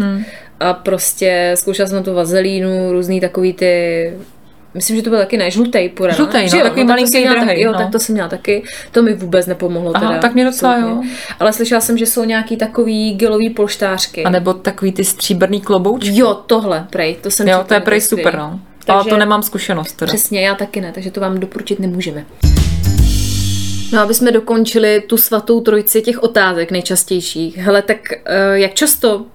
a 0.60 0.72
prostě 0.74 1.52
zkoušela 1.54 1.88
jsem 1.88 1.96
na 1.96 2.02
tu 2.02 2.14
vazelínu, 2.14 2.92
různý 2.92 3.20
takový 3.20 3.52
ty 3.52 4.12
Myslím, 4.74 4.96
že 4.96 5.02
to 5.02 5.10
byl 5.10 5.18
taky 5.18 5.36
ne, 5.36 5.50
žlutej 5.50 5.88
pura. 5.88 6.12
Žlutej, 6.14 6.48
no, 6.52 6.58
jo, 6.58 6.62
takový 6.64 6.80
tak 6.82 6.86
to 6.86 6.88
malinký, 6.88 7.22
drahej, 7.22 7.46
taky, 7.48 7.62
Jo, 7.62 7.72
no. 7.72 7.78
tak 7.78 7.90
to 7.92 7.98
jsem 7.98 8.12
měla 8.12 8.28
taky. 8.28 8.62
To 8.92 9.02
mi 9.02 9.14
vůbec 9.14 9.46
nepomohlo. 9.46 9.92
Aha, 9.94 10.08
teda, 10.08 10.20
tak 10.20 10.34
mě 10.34 10.44
docela 10.44 10.72
absolutně. 10.74 11.10
Ale 11.40 11.52
slyšela 11.52 11.80
jsem, 11.80 11.98
že 11.98 12.06
jsou 12.06 12.24
nějaký 12.24 12.56
takový 12.56 13.14
gelový 13.14 13.50
polštářky. 13.50 14.24
A 14.24 14.30
nebo 14.30 14.54
takový 14.54 14.92
ty 14.92 15.04
stříbrný 15.04 15.60
kloboučky. 15.60 16.10
Jo, 16.18 16.34
tohle, 16.34 16.86
prej, 16.90 17.14
to 17.14 17.30
jsem 17.30 17.48
Jo, 17.48 17.64
to 17.68 17.74
je 17.74 17.80
prej 17.80 18.00
super, 18.00 18.36
no. 18.38 18.60
Takže- 18.84 18.92
Ale 18.92 19.04
to 19.04 19.16
nemám 19.16 19.42
zkušenost 19.42 19.92
teda. 19.92 20.08
Přesně, 20.08 20.40
já 20.40 20.54
taky 20.54 20.80
ne, 20.80 20.92
takže 20.92 21.10
to 21.10 21.20
vám 21.20 21.38
doporučit 21.40 21.80
nemůžeme. 21.80 22.24
No, 23.92 24.00
aby 24.00 24.14
jsme 24.14 24.32
dokončili 24.32 25.00
tu 25.06 25.16
svatou 25.16 25.60
trojici 25.60 26.02
těch 26.02 26.22
otázek 26.22 26.70
nejčastějších. 26.70 27.56
Hele, 27.56 27.82
tak 27.82 27.98
eh, 28.12 28.58
jak 28.58 28.74
často 28.74 29.26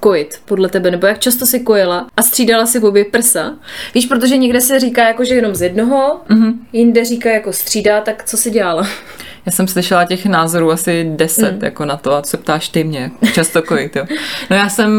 kojit 0.00 0.40
podle 0.44 0.68
tebe, 0.68 0.90
nebo 0.90 1.06
jak 1.06 1.18
často 1.18 1.46
si 1.46 1.60
kojila 1.60 2.06
a 2.16 2.22
střídala 2.22 2.66
si 2.66 2.80
obě 2.80 3.04
prsa? 3.04 3.54
Víš, 3.94 4.06
protože 4.06 4.36
někde 4.36 4.60
se 4.60 4.80
říká 4.80 5.04
jako, 5.08 5.24
že 5.24 5.34
jenom 5.34 5.54
z 5.54 5.62
jednoho, 5.62 6.20
Mhm. 6.28 6.42
mm-hmm. 6.42 6.54
jinde 6.72 7.04
říká 7.04 7.30
jako 7.30 7.52
střídá, 7.52 8.00
tak 8.00 8.24
co 8.24 8.36
si 8.36 8.50
dělala? 8.50 8.86
Já 9.46 9.52
jsem 9.52 9.68
slyšela 9.68 10.04
těch 10.04 10.26
názorů 10.26 10.70
asi 10.70 11.04
deset 11.16 11.52
mm. 11.52 11.64
jako 11.64 11.84
na 11.84 11.96
to 11.96 12.12
a 12.14 12.22
co 12.22 12.38
ptáš 12.38 12.68
ty 12.68 12.84
mě, 12.84 13.10
často 13.32 13.62
kojit, 13.62 13.96
jo. 13.96 14.04
No 14.50 14.56
já 14.56 14.68
jsem 14.68 14.90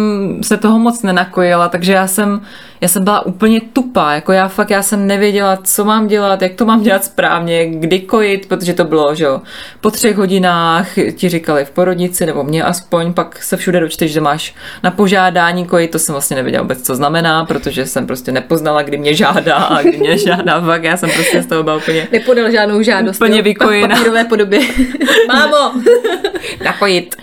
se 0.43 0.57
toho 0.57 0.79
moc 0.79 1.01
nenakojila, 1.03 1.69
takže 1.69 1.93
já 1.93 2.07
jsem, 2.07 2.41
já 2.81 2.87
jsem 2.87 3.03
byla 3.03 3.25
úplně 3.25 3.61
tupá, 3.61 4.13
jako 4.13 4.31
já 4.31 4.47
fakt, 4.47 4.69
já 4.69 4.81
jsem 4.81 5.07
nevěděla, 5.07 5.57
co 5.63 5.85
mám 5.85 6.07
dělat, 6.07 6.41
jak 6.41 6.53
to 6.53 6.65
mám 6.65 6.81
dělat 6.81 7.05
správně, 7.05 7.69
kdy 7.69 7.99
kojit, 7.99 8.45
protože 8.45 8.73
to 8.73 8.83
bylo, 8.83 9.15
že 9.15 9.23
jo, 9.23 9.41
po 9.81 9.91
třech 9.91 10.17
hodinách 10.17 10.87
ti 11.15 11.29
říkali 11.29 11.65
v 11.65 11.71
porodnici, 11.71 12.25
nebo 12.25 12.43
mě 12.43 12.63
aspoň, 12.63 13.13
pak 13.13 13.43
se 13.43 13.57
všude 13.57 13.79
dočteš, 13.79 14.11
že 14.11 14.21
máš 14.21 14.55
na 14.83 14.91
požádání 14.91 15.65
kojit, 15.65 15.91
to 15.91 15.99
jsem 15.99 16.13
vlastně 16.13 16.35
nevěděla 16.35 16.61
vůbec, 16.63 16.81
co 16.81 16.95
znamená, 16.95 17.45
protože 17.45 17.85
jsem 17.85 18.07
prostě 18.07 18.31
nepoznala, 18.31 18.81
kdy 18.81 18.97
mě 18.97 19.13
žádá 19.13 19.55
a 19.55 19.81
kdy 19.81 19.97
mě 19.97 20.17
žádá, 20.27 20.61
fakt 20.61 20.83
já 20.83 20.97
jsem 20.97 21.09
prostě 21.09 21.41
z 21.41 21.45
toho 21.45 21.63
byla 21.63 21.75
úplně 21.75 22.07
Nepodal 22.11 22.51
žádnou 22.51 22.81
žádost. 22.81 23.15
Úplně 23.15 23.41
vykojená. 23.41 23.95
V 23.95 23.97
papírové 23.97 24.25
podobě. 24.25 24.59
Mámo! 25.27 25.81
nakojit. 26.63 27.15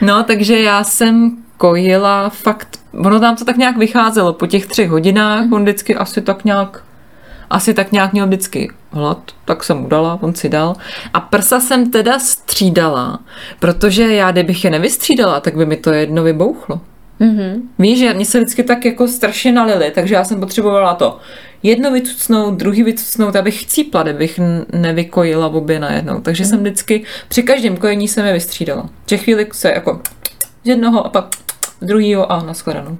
No, 0.00 0.22
takže 0.22 0.60
já 0.60 0.84
jsem 0.84 1.36
kojila 1.56 2.28
fakt, 2.28 2.78
ono 2.98 3.20
tam 3.20 3.36
to 3.36 3.44
tak 3.44 3.56
nějak 3.56 3.76
vycházelo 3.76 4.32
po 4.32 4.46
těch 4.46 4.66
třech 4.66 4.90
hodinách, 4.90 5.52
on 5.52 5.62
vždycky 5.62 5.94
asi 5.94 6.22
tak 6.22 6.44
nějak 6.44 6.82
asi 7.50 7.74
tak 7.74 7.92
nějak 7.92 8.12
měl 8.12 8.26
vždycky 8.26 8.70
hlad, 8.90 9.32
tak 9.44 9.64
jsem 9.64 9.76
mu 9.76 9.88
dala, 9.88 10.18
on 10.22 10.34
si 10.34 10.48
dal. 10.48 10.76
A 11.14 11.20
prsa 11.20 11.60
jsem 11.60 11.90
teda 11.90 12.18
střídala, 12.18 13.18
protože 13.58 14.14
já, 14.14 14.32
kdybych 14.32 14.64
je 14.64 14.70
nevystřídala, 14.70 15.40
tak 15.40 15.56
by 15.56 15.66
mi 15.66 15.76
to 15.76 15.92
jedno 15.92 16.22
vybouchlo. 16.22 16.80
Mm-hmm. 17.20 17.60
Víš, 17.78 17.98
že 17.98 18.14
mě 18.14 18.24
se 18.24 18.38
vždycky 18.38 18.62
tak 18.62 18.84
jako 18.84 19.08
strašně 19.08 19.52
nalili, 19.52 19.90
takže 19.94 20.14
já 20.14 20.24
jsem 20.24 20.40
potřebovala 20.40 20.94
to 20.94 21.18
jedno 21.62 21.90
vycucnout, 21.90 22.54
druhý 22.54 22.82
vycucnout, 22.82 23.36
abych 23.36 23.62
chcípla, 23.62 24.02
kdybych 24.02 24.40
nevykojila 24.72 25.46
obě 25.46 25.80
najednou. 25.80 26.20
Takže 26.20 26.44
jsem 26.44 26.60
vždycky, 26.60 27.04
při 27.28 27.42
každém 27.42 27.76
kojení 27.76 28.08
jsem 28.08 28.26
je 28.26 28.32
vystřídala. 28.32 28.88
Že 29.06 29.16
chvíli 29.16 29.46
se 29.52 29.68
jako 29.68 30.00
z 30.64 30.68
jednoho 30.68 31.06
a 31.06 31.08
pak 31.08 31.26
druhýho 31.82 32.32
a 32.32 32.42
nashledanou. 32.42 32.98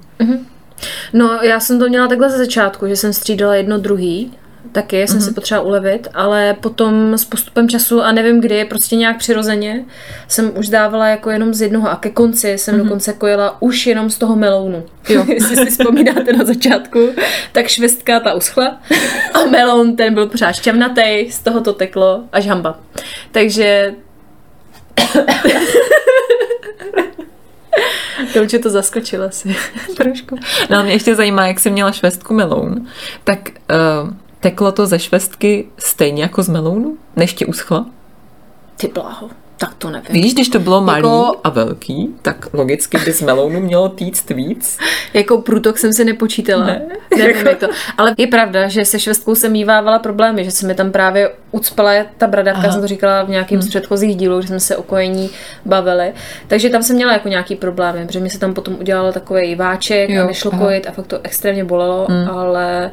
No, 1.13 1.39
já 1.41 1.59
jsem 1.59 1.79
to 1.79 1.89
měla 1.89 2.07
takhle 2.07 2.29
ze 2.29 2.37
začátku, 2.37 2.87
že 2.87 2.95
jsem 2.95 3.13
střídala 3.13 3.55
jedno 3.55 3.77
druhý, 3.77 4.31
taky 4.71 5.07
jsem 5.07 5.21
si 5.21 5.33
potřeba 5.33 5.61
ulevit, 5.61 6.07
ale 6.13 6.55
potom 6.61 7.13
s 7.13 7.25
postupem 7.25 7.69
času 7.69 8.01
a 8.01 8.11
nevím 8.11 8.41
kdy, 8.41 8.65
prostě 8.65 8.95
nějak 8.95 9.17
přirozeně 9.17 9.85
jsem 10.27 10.57
už 10.57 10.69
dávala 10.69 11.07
jako 11.07 11.29
jenom 11.29 11.53
z 11.53 11.61
jednoho 11.61 11.89
a 11.89 11.95
ke 11.95 12.09
konci 12.09 12.57
jsem 12.57 12.77
dokonce 12.77 13.13
kojila 13.13 13.61
už 13.61 13.87
jenom 13.87 14.09
z 14.09 14.17
toho 14.17 14.35
melounu. 14.35 14.83
Jo. 15.09 15.25
Jestli 15.33 15.55
si 15.55 15.65
vzpomínáte 15.65 16.33
na 16.33 16.45
začátku, 16.45 17.09
tak 17.51 17.67
švestka 17.67 18.19
ta 18.19 18.33
uschla 18.33 18.81
a 19.33 19.45
meloun 19.45 19.95
ten 19.95 20.13
byl 20.13 20.27
pořád 20.27 20.51
šťavnatej, 20.51 21.31
z 21.31 21.39
toho 21.39 21.61
to 21.61 21.73
teklo 21.73 22.23
až 22.31 22.47
hamba. 22.47 22.79
Takže 23.31 23.95
to 28.33 28.39
určitě 28.39 28.59
to 28.59 28.69
zaskočilo 28.69 29.25
asi 29.25 29.55
trošku. 29.97 30.39
No 30.69 30.77
a 30.77 30.83
mě 30.83 30.93
ještě 30.93 31.15
zajímá, 31.15 31.47
jak 31.47 31.59
jsi 31.59 31.69
měla 31.69 31.91
švestku 31.91 32.33
meloun, 32.33 32.87
tak 33.23 33.49
uh, 33.49 34.13
teklo 34.39 34.71
to 34.71 34.87
ze 34.87 34.99
švestky 34.99 35.67
stejně 35.77 36.23
jako 36.23 36.43
z 36.43 36.49
melounu, 36.49 36.97
než 37.15 37.33
ti 37.33 37.45
uschla? 37.45 37.85
Ty 38.77 38.87
bláho, 38.87 39.29
tak 39.57 39.73
to 39.73 39.89
nevím. 39.89 40.07
Víš, 40.09 40.33
když 40.33 40.49
to 40.49 40.59
bylo 40.59 40.81
malý 40.81 40.97
Jako- 40.97 41.35
a 41.43 41.49
velký, 41.49 42.15
tak 42.21 42.53
logicky 42.53 42.97
by 43.05 43.13
z 43.13 43.21
melounu 43.21 43.59
mělo 43.59 43.89
týct 43.89 44.29
víc. 44.29 44.77
Jako 45.13 45.41
průtok 45.41 45.77
jsem 45.77 45.93
si 45.93 46.05
nepočítala. 46.05 46.65
Ne. 46.65 46.81
Nevím 47.17 47.47
jak 47.47 47.59
to. 47.59 47.67
Ale 47.97 48.13
je 48.17 48.27
pravda, 48.27 48.67
že 48.67 48.85
se 48.85 48.99
švestkou 48.99 49.35
jsem 49.35 49.51
mívávala 49.51 49.99
problémy, 49.99 50.43
že 50.45 50.51
se 50.51 50.67
mi 50.67 50.75
tam 50.75 50.91
právě 50.91 51.31
ucpala 51.51 51.91
ta 52.17 52.27
bradavka, 52.27 52.61
Aha. 52.61 52.71
jsem 52.71 52.81
to 52.81 52.87
říkala 52.87 53.23
v 53.23 53.29
nějakém 53.29 53.61
z 53.61 53.69
předchozích 53.69 54.15
dílů, 54.15 54.41
že 54.41 54.47
jsme 54.47 54.59
se 54.59 54.77
o 54.77 54.83
kojení 54.83 55.29
bavili. 55.65 56.13
Takže 56.47 56.69
tam 56.69 56.83
jsem 56.83 56.95
měla 56.95 57.13
jako 57.13 57.29
nějaký 57.29 57.55
problémy, 57.55 58.05
protože 58.07 58.19
mi 58.19 58.29
se 58.29 58.39
tam 58.39 58.53
potom 58.53 58.75
udělal 58.79 59.13
takový 59.13 59.55
váček 59.55 60.09
Jo, 60.09 60.23
a 60.23 60.27
nešlo 60.27 60.51
aha. 60.53 60.65
kojit 60.65 60.87
a 60.87 60.91
fakt 60.91 61.07
to 61.07 61.19
extrémně 61.23 61.63
bolelo, 61.63 62.07
ale 62.31 62.91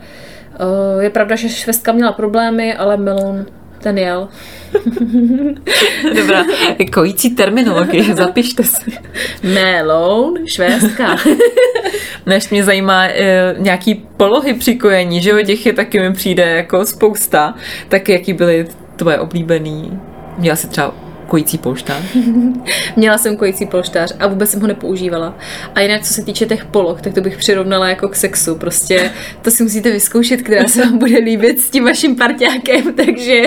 uh, 0.96 1.02
je 1.02 1.10
pravda, 1.10 1.36
že 1.36 1.48
švestka 1.48 1.92
měla 1.92 2.12
problémy, 2.12 2.74
ale 2.74 2.96
melon 2.96 3.46
ten 3.84 3.98
jel. 3.98 4.28
Dobrá, 6.16 6.44
kojící 6.94 7.30
terminologie, 7.30 8.04
zapište 8.14 8.62
si. 8.62 8.92
Melon, 9.42 10.34
švestka. 10.46 11.16
Než 12.26 12.50
mě 12.50 12.64
zajímá 12.64 13.04
e, 13.04 13.54
nějaký 13.58 13.94
polohy 14.16 14.54
při 14.54 14.74
kojení, 14.74 15.22
že 15.22 15.30
jo, 15.30 15.42
těch 15.42 15.66
je 15.66 15.72
taky 15.72 16.00
mi 16.00 16.12
přijde 16.12 16.42
jako 16.42 16.86
spousta, 16.86 17.54
tak 17.88 18.08
jaký 18.08 18.32
byly 18.32 18.66
tvoje 18.96 19.18
oblíbený? 19.18 20.00
Měla 20.38 20.56
jsi 20.56 20.68
třeba 20.68 21.03
kojící 21.26 21.58
polštář? 21.58 22.02
Měla 22.96 23.18
jsem 23.18 23.36
kojící 23.36 23.66
polštář 23.66 24.14
a 24.18 24.26
vůbec 24.26 24.50
jsem 24.50 24.60
ho 24.60 24.66
nepoužívala. 24.66 25.34
A 25.74 25.80
jinak, 25.80 26.02
co 26.02 26.14
se 26.14 26.24
týče 26.24 26.46
těch 26.46 26.64
poloh, 26.64 27.00
tak 27.00 27.14
to 27.14 27.20
bych 27.20 27.36
přirovnala 27.36 27.88
jako 27.88 28.08
k 28.08 28.16
sexu. 28.16 28.54
Prostě 28.54 29.10
to 29.42 29.50
si 29.50 29.62
musíte 29.62 29.90
vyzkoušet, 29.90 30.42
která 30.42 30.64
se 30.66 30.84
vám 30.84 30.98
bude 30.98 31.18
líbit 31.18 31.60
s 31.60 31.70
tím 31.70 31.84
vaším 31.84 32.16
parťákem. 32.16 32.94
Takže 32.96 33.42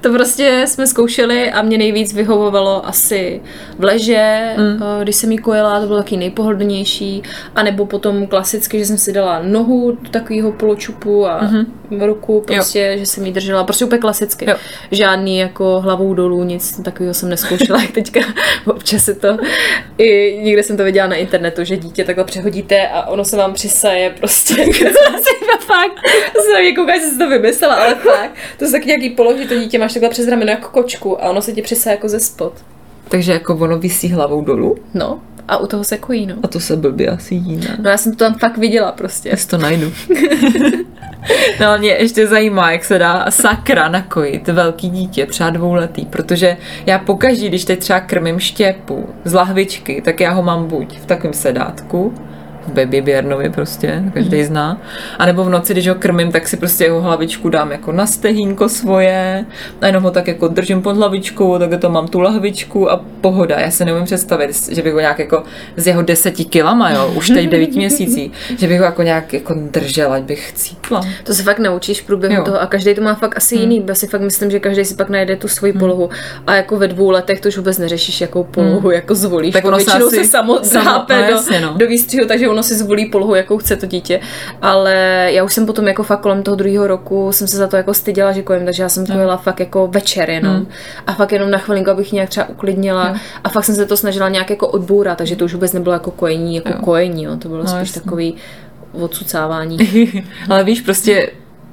to 0.00 0.12
prostě 0.12 0.64
jsme 0.66 0.86
zkoušeli 0.86 1.52
a 1.52 1.62
mě 1.62 1.78
nejvíc 1.78 2.14
vyhovovalo 2.14 2.88
asi 2.88 3.40
v 3.78 3.84
leže, 3.84 4.54
mm. 4.56 4.82
když 5.02 5.16
jsem 5.16 5.32
jí 5.32 5.38
kojila, 5.38 5.80
to 5.80 5.86
bylo 5.86 5.98
taky 5.98 6.16
nejpohodlnější. 6.16 7.22
A 7.54 7.62
nebo 7.62 7.86
potom 7.86 8.26
klasicky, 8.26 8.78
že 8.78 8.86
jsem 8.86 8.98
si 8.98 9.12
dala 9.12 9.42
nohu 9.42 9.92
do 10.02 10.10
takového 10.10 10.52
poločupu 10.52 11.26
a 11.26 11.42
mm-hmm. 11.42 12.06
ruku, 12.06 12.42
prostě, 12.46 12.90
jo. 12.92 12.98
že 12.98 13.06
jsem 13.06 13.26
jí 13.26 13.32
držela. 13.32 13.64
Prostě 13.64 13.84
úplně 13.84 14.00
klasicky. 14.00 14.50
Jo. 14.50 14.56
Žádný 14.90 15.38
jako 15.38 15.80
hlavou 15.80 16.14
dolů, 16.14 16.44
nic 16.44 16.80
takového 16.82 17.01
jsem 17.10 17.28
neskoušela, 17.28 17.82
jak 17.82 17.90
teďka 17.90 18.20
občas 18.66 19.04
se 19.04 19.14
to, 19.14 19.36
i 19.98 20.38
někde 20.42 20.62
jsem 20.62 20.76
to 20.76 20.84
viděla 20.84 21.06
na 21.06 21.16
internetu, 21.16 21.64
že 21.64 21.76
dítě 21.76 22.04
takhle 22.04 22.24
přehodíte 22.24 22.88
a 22.88 23.06
ono 23.06 23.24
se 23.24 23.36
vám 23.36 23.54
přisaje 23.54 24.10
prostě. 24.10 24.54
fakt, 25.66 25.94
to 26.32 26.40
se 26.42 26.52
na 26.54 26.60
mě 26.60 26.74
kouká, 26.74 26.98
že 26.98 27.04
jsi 27.04 27.18
to 27.18 27.28
vymyslela, 27.28 27.74
ale 27.74 27.94
fakt. 27.94 28.30
To 28.58 28.64
jsou 28.64 28.72
taky 28.72 28.86
nějaký 28.86 29.10
polohy, 29.10 29.46
to 29.46 29.54
dítě 29.58 29.78
máš 29.78 29.92
takhle 29.92 30.10
přes 30.10 30.28
rameno 30.28 30.50
jako 30.50 30.68
kočku 30.68 31.24
a 31.24 31.30
ono 31.30 31.42
se 31.42 31.52
ti 31.52 31.62
přisaje 31.62 31.94
jako 31.94 32.08
ze 32.08 32.20
spod. 32.20 32.52
Takže 33.08 33.32
jako 33.32 33.54
ono 33.56 33.78
visí 33.78 34.08
hlavou 34.08 34.44
dolů 34.44 34.76
No, 34.94 35.20
a 35.48 35.56
u 35.56 35.66
toho 35.66 35.84
se 35.84 35.98
kojí, 35.98 36.26
no. 36.26 36.34
a 36.42 36.48
to 36.48 36.60
se 36.60 36.76
blbě 36.76 37.08
asi 37.08 37.34
jí, 37.34 37.56
ne? 37.56 37.76
No 37.82 37.90
já 37.90 37.96
jsem 37.96 38.12
to 38.12 38.18
tam 38.18 38.34
fakt 38.38 38.58
viděla 38.58 38.92
prostě. 38.92 39.28
Já 39.28 39.36
si 39.36 39.48
to 39.48 39.58
najdu. 39.58 39.92
No 41.60 41.78
mě 41.78 41.90
ještě 41.90 42.26
zajímá, 42.26 42.72
jak 42.72 42.84
se 42.84 42.98
dá 42.98 43.26
sakra 43.28 43.88
nakojit 43.88 44.48
velký 44.48 44.90
dítě, 44.90 45.26
třeba 45.26 45.50
dvouletý, 45.50 46.06
protože 46.06 46.56
já 46.86 46.98
pokaždý, 46.98 47.48
když 47.48 47.64
teď 47.64 47.78
třeba 47.78 48.00
krmím 48.00 48.38
štěpu 48.38 49.08
z 49.24 49.34
lahvičky, 49.34 50.02
tak 50.04 50.20
já 50.20 50.30
ho 50.30 50.42
mám 50.42 50.66
buď 50.66 50.98
v 50.98 51.06
takovém 51.06 51.34
sedátku, 51.34 52.14
v 52.66 52.72
baby 52.72 53.00
Běrnovi 53.00 53.50
prostě, 53.50 54.02
každý 54.14 54.36
mm. 54.36 54.44
zná. 54.44 54.80
A 55.18 55.26
nebo 55.26 55.44
v 55.44 55.50
noci, 55.50 55.72
když 55.72 55.88
ho 55.88 55.94
krmím, 55.94 56.32
tak 56.32 56.48
si 56.48 56.56
prostě 56.56 56.84
jeho 56.84 57.00
hlavičku 57.00 57.48
dám 57.48 57.72
jako 57.72 57.92
na 57.92 58.06
stehínko 58.06 58.68
svoje 58.68 59.44
a 59.80 59.86
jenom 59.86 60.02
ho 60.02 60.10
tak 60.10 60.28
jako 60.28 60.48
držím 60.48 60.82
pod 60.82 60.96
hlavičkou, 60.96 61.58
tak 61.58 61.80
to 61.80 61.88
mám 61.88 62.08
tu 62.08 62.20
lahvičku 62.20 62.90
a 62.90 63.04
pohoda. 63.20 63.60
Já 63.60 63.70
se 63.70 63.84
neumím 63.84 64.04
představit, 64.04 64.68
že 64.70 64.82
bych 64.82 64.92
ho 64.92 65.00
nějak 65.00 65.18
jako 65.18 65.42
z 65.76 65.86
jeho 65.86 66.02
deseti 66.02 66.44
kilama, 66.44 66.90
jo, 66.90 67.12
už 67.16 67.28
teď 67.28 67.48
devíti 67.48 67.78
měsících, 67.78 68.32
že 68.58 68.68
bych 68.68 68.78
ho 68.78 68.84
jako 68.84 69.02
nějak 69.02 69.32
jako 69.32 69.54
držela, 69.54 70.14
ať 70.14 70.22
bych 70.22 70.52
cítla. 70.52 71.00
To 71.24 71.34
se 71.34 71.42
fakt 71.42 71.58
naučíš 71.58 72.00
v 72.00 72.06
průběhu 72.06 72.34
jo. 72.34 72.44
toho 72.44 72.60
a 72.60 72.66
každý 72.66 72.94
to 72.94 73.02
má 73.02 73.14
fakt 73.14 73.36
asi 73.36 73.56
hmm. 73.56 73.70
jiný. 73.70 73.84
Já 73.88 73.94
si 73.94 74.06
fakt 74.06 74.20
myslím, 74.20 74.50
že 74.50 74.60
každý 74.60 74.84
si 74.84 74.94
pak 74.94 75.08
najde 75.08 75.36
tu 75.36 75.48
svoji 75.48 75.72
hmm. 75.72 75.80
polohu 75.80 76.10
a 76.46 76.54
jako 76.54 76.76
ve 76.76 76.88
dvou 76.88 77.10
letech 77.10 77.40
to 77.40 77.48
už 77.48 77.56
vůbec 77.56 77.78
neřešíš, 77.78 78.20
jakou 78.20 78.44
polohu 78.44 78.80
hmm. 78.80 78.90
jako 78.90 79.14
zvolíš. 79.14 79.52
Tak 79.52 79.64
ono 79.64 79.78
se, 79.78 79.92
asi, 79.92 80.16
se 80.16 80.24
samo, 80.24 80.60
no, 80.74 81.06
do, 81.28 81.60
no. 81.60 81.74
do 81.76 81.86
výstřihu, 81.86 82.26
takže 82.26 82.48
ono 82.52 82.62
si 82.62 82.74
zvolí 82.74 83.10
polohu, 83.10 83.34
jakou 83.34 83.58
chce 83.58 83.76
to 83.76 83.86
dítě. 83.86 84.20
Ale 84.62 84.94
já 85.32 85.44
už 85.44 85.54
jsem 85.54 85.66
potom 85.66 85.88
jako 85.88 86.02
fakt 86.02 86.20
kolem 86.20 86.42
toho 86.42 86.54
druhého 86.54 86.86
roku 86.86 87.32
jsem 87.32 87.48
se 87.48 87.56
za 87.56 87.66
to 87.66 87.76
jako 87.76 87.94
styděla, 87.94 88.32
že 88.32 88.42
kojím, 88.42 88.64
takže 88.64 88.82
já 88.82 88.88
jsem 88.88 89.06
to 89.06 89.12
jela 89.12 89.36
fakt 89.36 89.60
jako 89.60 89.86
večer 89.86 90.30
jenom. 90.30 90.54
Hmm. 90.54 90.66
A 91.06 91.12
fakt 91.12 91.32
jenom 91.32 91.50
na 91.50 91.58
chvilinku, 91.58 91.90
abych 91.90 92.12
nějak 92.12 92.28
třeba 92.28 92.48
uklidnila. 92.48 93.04
Hmm. 93.04 93.20
A 93.44 93.48
fakt 93.48 93.64
jsem 93.64 93.74
se 93.74 93.86
to 93.86 93.96
snažila 93.96 94.28
nějak 94.28 94.50
jako 94.50 94.68
odbourat, 94.68 95.18
takže 95.18 95.36
to 95.36 95.44
už 95.44 95.54
vůbec 95.54 95.72
nebylo 95.72 95.92
jako 95.92 96.10
kojení, 96.10 96.54
jako 96.56 96.68
jo. 96.68 96.78
kojení, 96.84 97.24
jo. 97.24 97.36
to 97.36 97.48
bylo 97.48 97.62
no, 97.62 97.68
spíš 97.68 97.88
jasný. 97.88 98.02
takový 98.02 98.34
odsucávání. 98.92 99.78
Ale 100.48 100.64
víš, 100.64 100.80
prostě 100.80 101.30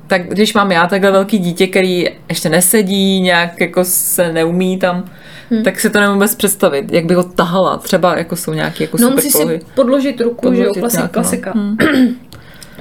tak 0.08 0.30
když 0.30 0.54
mám 0.54 0.72
já 0.72 0.88
takhle 0.88 1.12
velký 1.12 1.38
dítě, 1.40 1.68
který 1.68 2.06
ještě 2.30 2.50
nesedí, 2.50 3.22
nějak 3.22 3.62
jako 3.62 3.86
se 3.86 4.34
neumí 4.34 4.78
tam 4.78 5.06
hmm. 5.50 5.64
tak 5.64 5.80
si 5.80 5.90
to 5.90 6.00
nemůžu 6.00 6.14
vůbec 6.14 6.36
představit, 6.36 6.86
jak 6.92 7.06
bych 7.06 7.18
ho 7.18 7.24
tahala, 7.24 7.78
třeba 7.78 8.18
jako 8.18 8.36
jsou 8.36 8.54
nějaké 8.54 8.84
jako 8.84 8.98
No 9.02 9.10
musíš 9.10 9.34
si 9.34 9.62
podložit 9.76 10.22
ruku, 10.22 10.36
podložit 10.36 10.62
že 10.62 10.68
jo, 10.68 10.74
klasika. 10.74 11.02
Nějak, 11.02 11.16
no. 11.16 11.22
klasika. 11.22 11.52
Hmm. 11.52 11.78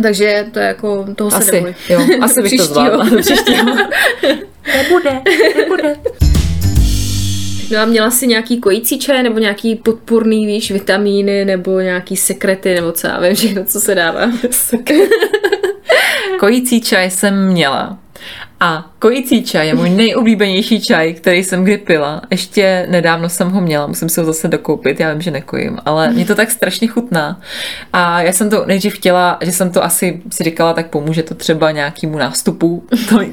Takže 0.03 0.47
to 0.53 0.59
je 0.59 0.67
jako, 0.67 1.07
toho 1.17 1.35
asi, 1.35 1.45
se 1.45 1.53
neboj. 1.53 1.75
Jo, 1.89 2.01
asi 2.21 2.43
bych 2.43 2.57
to 2.57 2.65
zvládla. 2.65 3.05
nebude, 4.77 5.21
nebude. 5.57 5.97
No 7.71 7.79
a 7.79 7.85
měla 7.85 8.11
jsi 8.11 8.27
nějaký 8.27 8.61
kojící 8.61 8.99
čaj 8.99 9.23
nebo 9.23 9.39
nějaký 9.39 9.77
podpůrný, 9.77 10.47
víš, 10.47 10.71
vitamíny 10.71 11.45
nebo 11.45 11.81
nějaký 11.81 12.17
sekrety 12.17 12.75
nebo 12.75 12.93
co 12.93 13.07
já 13.07 13.21
vím, 13.21 13.35
všechno, 13.35 13.65
co 13.65 13.81
se 13.81 13.95
dává. 13.95 14.21
kojící 16.39 16.81
čaj 16.81 17.11
jsem 17.11 17.47
měla. 17.47 17.99
A 18.61 18.91
kojící 18.99 19.43
čaj 19.43 19.67
je 19.67 19.75
můj 19.75 19.91
nejoblíbenější 19.91 20.81
čaj, 20.81 21.15
který 21.15 21.45
jsem 21.45 21.65
kdy 21.65 21.79
pila. 21.79 22.23
Ještě 22.31 22.87
nedávno 22.91 23.29
jsem 23.29 23.51
ho 23.51 23.61
měla, 23.61 23.87
musím 23.87 24.09
si 24.09 24.21
ho 24.21 24.27
zase 24.27 24.49
dokoupit, 24.49 25.01
já 25.01 25.13
vím, 25.13 25.23
že 25.23 25.31
nekojím, 25.31 25.79
ale 25.85 26.11
mě 26.11 26.25
to 26.25 26.35
tak 26.35 26.51
strašně 26.51 26.89
chutná. 26.89 27.41
A 27.93 28.23
já 28.23 28.33
jsem 28.33 28.51
to 28.51 28.65
nejdřív 28.67 28.95
chtěla, 28.95 29.39
že 29.41 29.53
jsem 29.53 29.71
to 29.71 29.85
asi 29.85 30.23
si 30.33 30.45
říkala, 30.45 30.73
tak 30.73 30.87
pomůže 30.87 31.23
to 31.23 31.35
třeba 31.35 31.71
nějakému 31.71 32.19
nástupu 32.19 32.85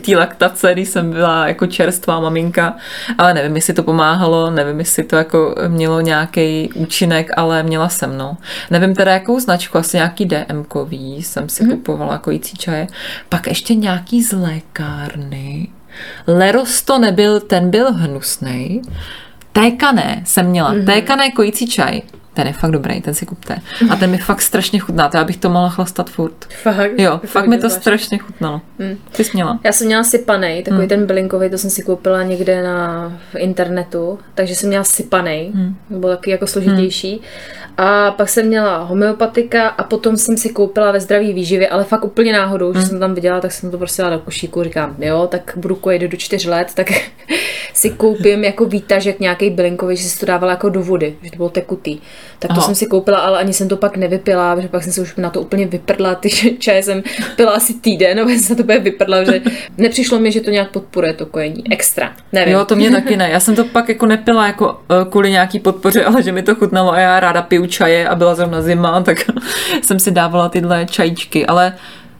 té 0.06 0.18
laktace, 0.18 0.74
když 0.74 0.90
jsem 0.90 1.12
byla 1.12 1.48
jako 1.48 1.68
čerstvá 1.68 2.20
maminka, 2.20 2.76
ale 3.18 3.34
nevím, 3.34 3.56
jestli 3.56 3.74
to 3.74 3.84
pomáhalo, 3.84 4.52
nevím, 4.52 4.80
jestli 4.80 5.04
to 5.04 5.16
jako 5.16 5.56
mělo 5.68 6.02
nějaký 6.02 6.70
účinek, 6.76 7.32
ale 7.38 7.64
měla 7.64 7.90
jsem, 7.90 8.18
no. 8.18 8.38
Nevím 8.72 8.96
teda 8.96 9.14
jakou 9.14 9.40
značku, 9.40 9.78
asi 9.78 9.98
nějaký 9.98 10.26
DMkový 10.26 11.24
jsem 11.24 11.50
si 11.50 11.64
mm-hmm. 11.64 11.72
kupovala 11.72 12.18
kojící 12.18 12.58
čaje. 12.58 12.88
Pak 13.30 13.48
ještě 13.48 13.76
nějaký 13.76 14.24
z 14.24 14.32
lékárny, 14.32 15.55
Leros 16.28 16.82
to 16.82 17.00
nebyl, 17.00 17.40
ten 17.40 17.70
byl 17.70 17.94
hnusný. 17.94 18.82
Tékané 19.52 20.22
jsem 20.26 20.46
měla, 20.46 20.74
mm-hmm. 20.74 20.86
tékané 20.86 21.32
kojící 21.32 21.68
čaj. 21.68 22.02
Ten 22.36 22.48
je 22.48 22.54
fakt 22.54 22.72
dobrý, 22.72 23.02
ten 23.02 23.14
si 23.14 23.26
kupte. 23.26 23.56
A 23.90 23.96
ten 23.96 24.12
mi 24.12 24.18
fakt 24.18 24.42
strašně 24.42 24.80
chutná, 24.80 25.10
to 25.10 25.18
já 25.18 25.24
bych 25.24 25.38
to 25.38 25.50
mohla 25.50 25.70
chlastat 25.70 26.10
furt. 26.10 26.46
Fakt? 26.64 26.92
Jo, 26.98 27.12
fakt, 27.12 27.30
fakt 27.32 27.48
mi 27.48 27.56
to 27.56 27.60
zvláštní. 27.60 27.82
strašně 27.82 28.18
chutnalo. 28.18 28.62
Mm. 28.80 28.98
Ty 29.12 29.24
jsi 29.24 29.32
měla? 29.34 29.60
Já 29.64 29.72
jsem 29.72 29.88
měla 29.88 30.04
sypanej, 30.04 30.64
takový 30.64 30.82
mm. 30.82 30.88
ten 30.88 31.06
bylinkový, 31.06 31.50
to 31.50 31.58
jsem 31.58 31.70
si 31.70 31.82
koupila 31.82 32.24
někde 32.24 32.64
na 32.64 33.10
v 33.32 33.36
internetu, 33.36 34.20
takže 34.36 34.56
jsem 34.56 34.70
měla 34.70 34.84
sypanej, 34.84 35.52
mm. 35.54 35.76
byl 35.90 36.10
taky 36.10 36.32
jako 36.32 36.48
složitější. 36.48 37.14
Mm. 37.14 37.22
A 37.78 38.12
pak 38.12 38.30
jsem 38.30 38.48
měla 38.48 38.84
homeopatika 38.84 39.68
a 39.68 39.84
potom 39.84 40.18
jsem 40.18 40.38
si 40.38 40.50
koupila 40.50 40.92
ve 40.92 41.00
zdraví 41.00 41.34
výživě, 41.34 41.70
ale 41.70 41.84
fakt 41.84 42.06
úplně 42.06 42.34
náhodou, 42.34 42.74
že 42.74 42.80
mm. 42.80 42.86
jsem 42.86 43.00
tam 43.00 43.14
viděla, 43.14 43.42
tak 43.42 43.52
jsem 43.52 43.72
to 43.72 43.78
prostě 43.78 44.02
dala 44.02 44.16
do 44.16 44.22
košíku, 44.22 44.64
říkám, 44.64 44.96
jo, 45.00 45.28
tak 45.32 45.54
budu 45.56 45.76
kojit 45.76 46.02
do 46.02 46.18
čtyř 46.18 46.46
let, 46.46 46.72
tak 46.74 46.88
si 47.74 47.90
koupím 47.90 48.44
jako 48.44 48.66
výtažek 48.66 49.20
nějaký 49.20 49.50
bylinkový, 49.50 49.98
že 49.98 50.04
si 50.04 50.20
to 50.20 50.26
dávala 50.26 50.52
jako 50.52 50.70
do 50.70 50.84
vody, 50.84 51.16
že 51.22 51.32
to 51.32 51.38
bylo 51.38 51.50
tekutý. 51.50 52.00
Tak 52.40 52.50
to 52.50 52.58
Aha. 52.58 52.62
jsem 52.62 52.76
si 52.76 52.86
koupila, 52.86 53.20
ale 53.20 53.40
ani 53.40 53.54
jsem 53.54 53.68
to 53.68 53.78
pak 53.78 53.98
nevypila, 53.98 54.56
protože 54.56 54.68
pak 54.68 54.84
jsem 54.84 54.94
se 54.94 55.02
už 55.02 55.16
na 55.16 55.30
to 55.30 55.42
úplně 55.42 55.66
vyprdla, 55.66 56.16
ty 56.16 56.30
čaje 56.60 56.84
jsem 56.84 57.04
pila 57.36 57.52
asi 57.52 57.74
týden, 57.74 58.18
no 58.24 58.30
jsem 58.30 58.40
se 58.40 58.56
to 58.56 58.64
úplně 58.64 58.80
vyprdla, 58.80 59.24
že 59.24 59.42
nepřišlo 59.78 60.20
mi, 60.20 60.32
že 60.32 60.42
to 60.42 60.52
nějak 60.52 60.72
podporuje 60.72 61.14
to 61.14 61.26
kojení. 61.26 61.64
Extra, 61.72 62.12
nevím. 62.34 62.54
Jo, 62.54 62.66
to 62.66 62.76
mě 62.76 62.92
taky 62.92 63.18
ne. 63.18 63.30
Já 63.30 63.40
jsem 63.40 63.56
to 63.56 63.64
pak 63.64 63.90
jako 63.90 64.06
nepila 64.06 64.48
jako 64.48 64.80
eh, 64.90 65.06
kvůli 65.10 65.32
nějaký 65.32 65.60
podpoře, 65.60 66.06
ale 66.06 66.24
že 66.24 66.32
mi 66.32 66.44
to 66.44 66.56
chutnalo 66.56 66.92
a 66.92 67.00
já 67.00 67.20
ráda 67.20 67.42
piju 67.42 67.66
čaje 67.66 68.08
a 68.08 68.16
byla 68.16 68.36
zrovna 68.36 68.62
zima, 68.62 69.02
tak 69.02 69.18
jsem 69.82 70.00
si 70.00 70.12
dávala 70.12 70.50
tyhle 70.50 70.86
čajíčky, 70.86 71.46
ale 71.46 71.74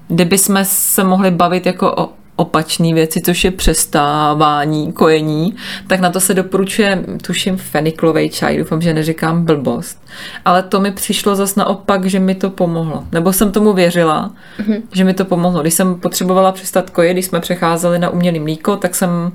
kdyby 0.08 0.38
jsme 0.38 0.66
se 0.66 1.04
mohli 1.04 1.32
bavit 1.32 1.66
jako 1.66 1.94
o 1.98 2.10
opačné 2.36 2.94
věci, 2.94 3.22
což 3.22 3.44
je 3.44 3.52
přestávání, 3.52 4.94
kojení, 4.94 5.56
tak 5.88 6.00
na 6.00 6.10
to 6.10 6.20
se 6.20 6.34
doporučuje, 6.34 7.04
tuším, 7.22 7.58
feniklový 7.58 8.30
čaj, 8.30 8.58
doufám, 8.58 8.82
že 8.82 8.94
neříkám 8.94 9.46
blbost. 9.46 10.04
Ale 10.46 10.64
to 10.64 10.80
mi 10.80 10.92
přišlo 10.92 11.36
zas 11.36 11.56
naopak, 11.56 12.06
že 12.06 12.20
mi 12.20 12.36
to 12.36 12.50
pomohlo. 12.50 13.04
Nebo 13.12 13.34
jsem 13.34 13.52
tomu 13.52 13.74
věřila, 13.74 14.32
mm-hmm. 14.60 14.82
že 14.92 15.04
mi 15.04 15.14
to 15.14 15.26
pomohlo. 15.26 15.62
Když 15.62 15.74
jsem 15.74 15.96
potřebovala 15.96 16.52
přestat 16.52 16.90
kojit, 16.90 17.14
když 17.14 17.26
jsme 17.26 17.40
přecházeli 17.40 18.00
na 18.00 18.10
umělý 18.10 18.40
mlíko, 18.40 18.78
tak 18.78 18.96
jsem 18.96 19.32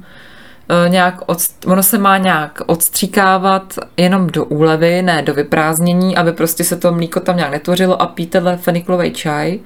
nějak, 0.89 1.21
od, 1.27 1.39
ono 1.67 1.83
se 1.83 1.99
má 1.99 2.19
nějak 2.19 2.61
odstříkávat 2.67 3.75
jenom 3.97 4.27
do 4.27 4.45
úlevy, 4.45 5.03
ne 5.03 5.23
do 5.23 5.35
vyprázdnění, 5.35 6.17
aby 6.17 6.33
prostě 6.33 6.65
se 6.65 6.77
to 6.77 6.93
mlíko 6.93 7.21
tam 7.21 7.37
nějak 7.37 7.53
netvořilo 7.53 8.03
a 8.03 8.07
pít 8.07 8.31
tenhle 8.31 8.57
feniklový 8.57 9.11
čaj 9.11 9.59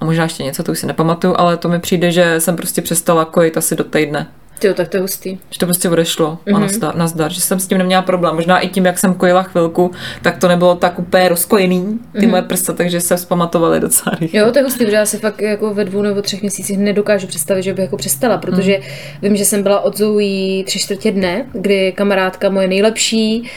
a 0.00 0.04
možná 0.04 0.22
ještě 0.24 0.42
něco, 0.42 0.62
to 0.62 0.72
už 0.72 0.78
si 0.78 0.86
nepamatuju, 0.86 1.34
ale 1.38 1.56
to 1.56 1.68
mi 1.68 1.78
přijde, 1.78 2.12
že 2.12 2.40
jsem 2.40 2.56
prostě 2.56 2.82
přestala 2.82 3.24
kojit 3.24 3.56
asi 3.56 3.76
do 3.76 3.84
týdne. 3.84 4.26
Jo, 4.64 4.74
tak 4.74 4.88
to 4.88 4.96
je 4.96 5.00
hustý. 5.00 5.38
Že 5.50 5.58
to 5.58 5.66
prostě 5.66 5.88
odešlo 5.88 6.38
mm-hmm. 6.46 6.54
a 6.54 6.58
mhm. 6.58 6.60
nazdar, 6.60 6.96
nazdar, 6.96 7.32
že 7.32 7.40
jsem 7.40 7.60
s 7.60 7.66
tím 7.66 7.78
neměla 7.78 8.02
problém. 8.02 8.34
Možná 8.34 8.58
i 8.58 8.68
tím, 8.68 8.86
jak 8.86 8.98
jsem 8.98 9.14
kojila 9.14 9.42
chvilku, 9.42 9.90
tak 10.22 10.38
to 10.38 10.48
nebylo 10.48 10.74
tak 10.74 10.98
úplně 10.98 11.28
rozkojený, 11.28 11.98
ty 12.12 12.18
mm-hmm. 12.18 12.30
moje 12.30 12.42
prsta, 12.42 12.72
takže 12.72 13.00
se 13.00 13.16
vzpamatovali 13.16 13.80
docela 13.80 14.16
rychle. 14.20 14.40
Jo, 14.40 14.52
to 14.52 14.58
je 14.58 14.62
hustý, 14.62 14.84
protože 14.84 14.96
já 14.96 15.06
si 15.06 15.18
fakt 15.18 15.42
jako 15.42 15.74
ve 15.74 15.84
dvou 15.84 16.02
nebo 16.02 16.22
třech 16.22 16.40
měsících 16.42 16.78
nedokážu 16.78 17.26
představit, 17.26 17.62
že 17.62 17.74
bych 17.74 17.82
jako 17.82 17.96
přestala, 17.96 18.38
protože 18.38 18.78
mm. 18.78 18.82
vím, 19.22 19.36
že 19.36 19.44
jsem 19.44 19.62
byla 19.62 19.80
od 19.80 19.98
Zoe 19.98 20.64
tři 20.64 20.78
čtvrtě 20.78 21.12
dne, 21.12 21.46
kdy 21.52 21.92
kamarádka 21.92 22.50
moje 22.50 22.68
nejlepší 22.68 23.50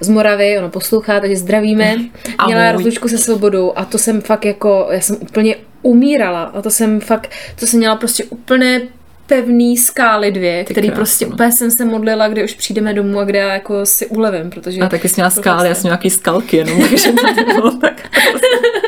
z 0.00 0.08
Moravy, 0.08 0.58
ono 0.58 0.70
poslouchá, 0.70 1.20
takže 1.20 1.36
zdravíme, 1.36 1.96
měla 2.46 2.72
rozlučku 2.72 3.08
se 3.08 3.18
svobodou 3.18 3.72
a 3.76 3.84
to 3.84 3.98
jsem 3.98 4.20
fakt 4.20 4.44
jako, 4.44 4.88
já 4.90 5.00
jsem 5.00 5.16
úplně 5.20 5.56
umírala 5.82 6.42
a 6.42 6.62
to 6.62 6.70
jsem 6.70 7.00
fakt, 7.00 7.30
to 7.60 7.66
jsem 7.66 7.78
měla 7.78 7.96
prostě 7.96 8.24
úplně 8.24 8.80
pevný 9.26 9.76
skály 9.76 10.30
dvě, 10.32 10.64
Ty 10.64 10.72
který 10.72 10.88
krásno. 10.88 10.96
prostě 10.96 11.26
úplně 11.26 11.52
jsem 11.52 11.70
se 11.70 11.84
modlila, 11.84 12.28
kdy 12.28 12.44
už 12.44 12.54
přijdeme 12.54 12.94
domů 12.94 13.18
a 13.18 13.24
kde 13.24 13.38
já 13.38 13.52
jako 13.52 13.86
si 13.86 14.06
ulevím, 14.06 14.50
protože... 14.50 14.80
A 14.80 14.88
taky 14.88 15.08
jsi 15.08 15.14
měla 15.16 15.30
skály, 15.30 15.68
já 15.68 15.74
jsem 15.74 15.84
nějaký 15.84 16.10
skalky 16.10 16.56
jenom, 16.56 16.88
takže 16.88 17.12
to 17.12 17.44
bylo 17.44 17.70
tak 17.70 18.08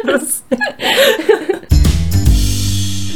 prostě. 0.03 0.57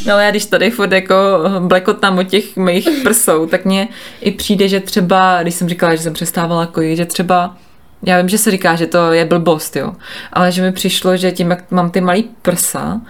No 0.07 0.15
ale 0.15 0.25
já 0.25 0.31
když 0.31 0.47
tady 0.47 0.71
furt 0.71 0.93
jako 0.93 1.17
blekotám 1.59 2.19
o 2.19 2.23
těch 2.23 2.57
mých 2.57 2.89
prsou, 3.03 3.47
tak 3.47 3.65
mně 3.65 3.89
i 4.21 4.31
přijde, 4.31 4.69
že 4.69 4.81
třeba, 4.81 5.43
když 5.43 5.55
jsem 5.55 5.69
říkala, 5.69 5.95
že 5.95 6.03
jsem 6.03 6.13
přestávala 6.13 6.67
kojit, 6.67 6.97
že 6.97 7.05
třeba 7.05 7.57
já 8.03 8.19
vím, 8.19 8.29
že 8.29 8.39
se 8.39 8.51
říká, 8.51 8.77
že 8.77 8.87
to 8.87 9.13
je 9.13 9.25
blbost, 9.25 9.77
jo, 9.77 9.93
ale 10.33 10.53
že 10.53 10.63
mi 10.63 10.73
přišlo, 10.73 11.17
že 11.17 11.33
tím, 11.33 11.51
jak 11.51 11.71
mám 11.71 11.91
ty 11.91 12.01
malý 12.01 12.31
prsa, 12.43 13.01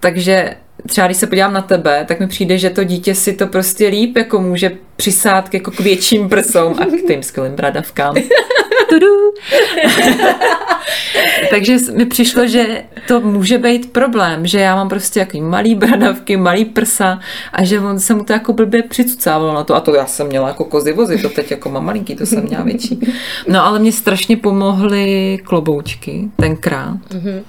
takže 0.00 0.54
třeba 0.88 1.06
když 1.06 1.16
se 1.16 1.26
podívám 1.26 1.52
na 1.52 1.62
tebe, 1.62 2.04
tak 2.08 2.20
mi 2.20 2.26
přijde, 2.26 2.58
že 2.58 2.70
to 2.70 2.84
dítě 2.84 3.14
si 3.14 3.32
to 3.32 3.46
prostě 3.46 3.88
líp 3.88 4.16
jako 4.16 4.40
může 4.40 4.70
přisát 4.96 5.54
jako 5.54 5.70
k 5.70 5.80
větším 5.80 6.28
prsům 6.28 6.74
a 6.78 6.84
k 6.84 7.06
tým 7.06 7.22
skvělým 7.22 7.56
bradavkám. 7.56 8.14
Takže 11.50 11.76
mi 11.94 12.06
přišlo, 12.06 12.46
že 12.46 12.82
to 13.08 13.20
může 13.20 13.58
být 13.58 13.92
problém, 13.92 14.46
že 14.46 14.60
já 14.60 14.76
mám 14.76 14.88
prostě 14.88 15.20
jaký 15.20 15.40
malý 15.40 15.74
bradavky, 15.74 16.36
malý 16.36 16.64
prsa 16.64 17.20
a 17.52 17.64
že 17.64 17.80
on 17.80 18.00
se 18.00 18.14
mu 18.14 18.24
to 18.24 18.32
jako 18.32 18.52
blbě 18.52 18.82
přicucávalo 18.82 19.54
na 19.54 19.64
to. 19.64 19.74
A 19.74 19.80
to 19.80 19.94
já 19.94 20.06
jsem 20.06 20.26
měla 20.26 20.48
jako 20.48 20.64
kozy 20.64 20.92
vozy, 20.92 21.22
to 21.22 21.28
teď 21.28 21.50
jako 21.50 21.70
mám 21.70 21.84
malinký, 21.84 22.16
to 22.16 22.26
jsem 22.26 22.42
měla 22.42 22.64
větší. 22.64 23.00
No 23.48 23.66
ale 23.66 23.78
mě 23.78 23.92
strašně 23.92 24.36
pomohly 24.36 25.38
kloboučky 25.44 26.28
tenkrát. 26.36 26.98
Mm-hmm. 27.10 27.42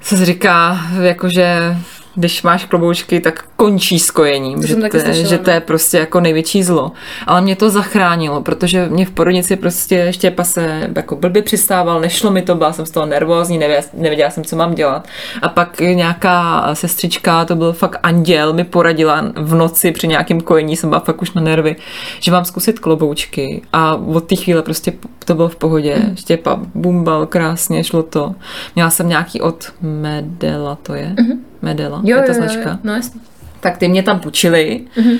Co 0.00 0.16
se 0.16 0.24
říká, 0.24 0.78
jakože 1.02 1.76
když 2.14 2.42
máš 2.42 2.64
kloboučky, 2.64 3.20
tak 3.20 3.44
končí 3.56 3.98
s 3.98 4.10
kojením, 4.10 4.60
To 4.60 4.66
že, 4.66 4.76
to, 4.76 4.84
je- 4.84 4.90
slyšela, 5.02 5.28
že 5.28 5.38
no. 5.38 5.44
to 5.44 5.50
je 5.50 5.60
prostě 5.60 5.98
jako 5.98 6.20
největší 6.20 6.62
zlo. 6.62 6.92
Ale 7.26 7.40
mě 7.40 7.56
to 7.56 7.70
zachránilo, 7.70 8.42
protože 8.42 8.88
mě 8.88 9.06
v 9.06 9.10
porodnici 9.10 9.56
prostě 9.56 10.08
Štěpa 10.10 10.44
se 10.44 10.90
jako 10.96 11.16
blbě 11.16 11.42
přistával, 11.42 12.00
nešlo 12.00 12.30
mi 12.30 12.42
to, 12.42 12.54
byla 12.54 12.72
jsem 12.72 12.86
z 12.86 12.90
toho 12.90 13.06
nervózní, 13.06 13.58
nevěděla, 13.58 13.86
nevěděla 13.94 14.30
jsem, 14.30 14.44
co 14.44 14.56
mám 14.56 14.74
dělat. 14.74 15.08
A 15.42 15.48
pak 15.48 15.80
nějaká 15.80 16.68
sestřička, 16.74 17.44
to 17.44 17.56
byl 17.56 17.72
fakt 17.72 17.98
anděl, 18.02 18.52
mi 18.52 18.64
poradila 18.64 19.24
v 19.36 19.54
noci 19.54 19.92
při 19.92 20.08
nějakém 20.08 20.40
kojení, 20.40 20.76
jsem 20.76 20.88
byla 20.90 21.00
fakt 21.00 21.22
už 21.22 21.32
na 21.32 21.42
nervy, 21.42 21.76
že 22.20 22.32
mám 22.32 22.44
zkusit 22.44 22.78
kloboučky. 22.78 23.62
A 23.72 23.94
od 23.94 24.20
té 24.24 24.36
chvíle 24.36 24.62
prostě 24.62 24.92
to 25.24 25.34
bylo 25.34 25.48
v 25.48 25.56
pohodě. 25.56 25.96
Mm. 26.08 26.16
Štěpa 26.16 26.60
bumbal 26.74 27.26
krásně, 27.26 27.84
šlo 27.84 28.02
to. 28.02 28.34
Měla 28.74 28.90
jsem 28.90 29.08
nějaký 29.08 29.40
od 29.40 29.72
Medela, 29.80 30.78
to 30.82 30.94
je? 30.94 31.14
Medela, 31.62 31.98
Mhm. 31.98 32.06
Jo, 32.08 32.16
je 32.16 32.22
ta 32.22 32.32
jo, 32.32 32.38
jo, 32.42 32.48
značka. 32.48 32.70
jo, 32.70 32.76
no 32.84 32.94
jasně. 32.94 33.20
Tak 33.60 33.78
ty 33.78 33.88
mě 33.88 34.02
tam 34.02 34.20
půjčili, 34.20 34.80
Mhm. 34.96 35.10
uh, 35.12 35.18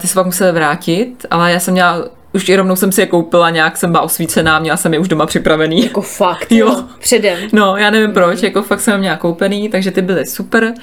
ty 0.00 0.06
se 0.06 0.14
pak 0.14 0.26
museli 0.26 0.52
vrátit, 0.52 1.26
ale 1.30 1.52
já 1.52 1.60
jsem 1.60 1.72
měla, 1.74 2.04
už 2.32 2.48
i 2.48 2.56
rovnou 2.56 2.76
jsem 2.76 2.92
si 2.92 3.00
je 3.00 3.06
koupila, 3.06 3.50
nějak 3.50 3.76
jsem 3.76 3.90
byla 3.90 4.02
osvícená, 4.02 4.58
měla 4.58 4.76
jsem 4.76 4.92
je 4.94 4.98
už 5.00 5.08
doma 5.08 5.26
připravený. 5.26 5.84
Jako 5.84 6.00
fakt, 6.02 6.46
Jo. 6.52 6.66
jo. 6.68 6.84
Předem. 6.98 7.38
No, 7.52 7.76
já 7.76 7.90
nevím 7.90 8.12
proč, 8.12 8.42
jako 8.42 8.62
fakt 8.62 8.80
jsem 8.80 8.92
je 8.92 8.98
měla 8.98 9.16
koupený, 9.16 9.68
takže 9.68 9.90
ty 9.90 10.02
byly 10.02 10.26
super, 10.26 10.74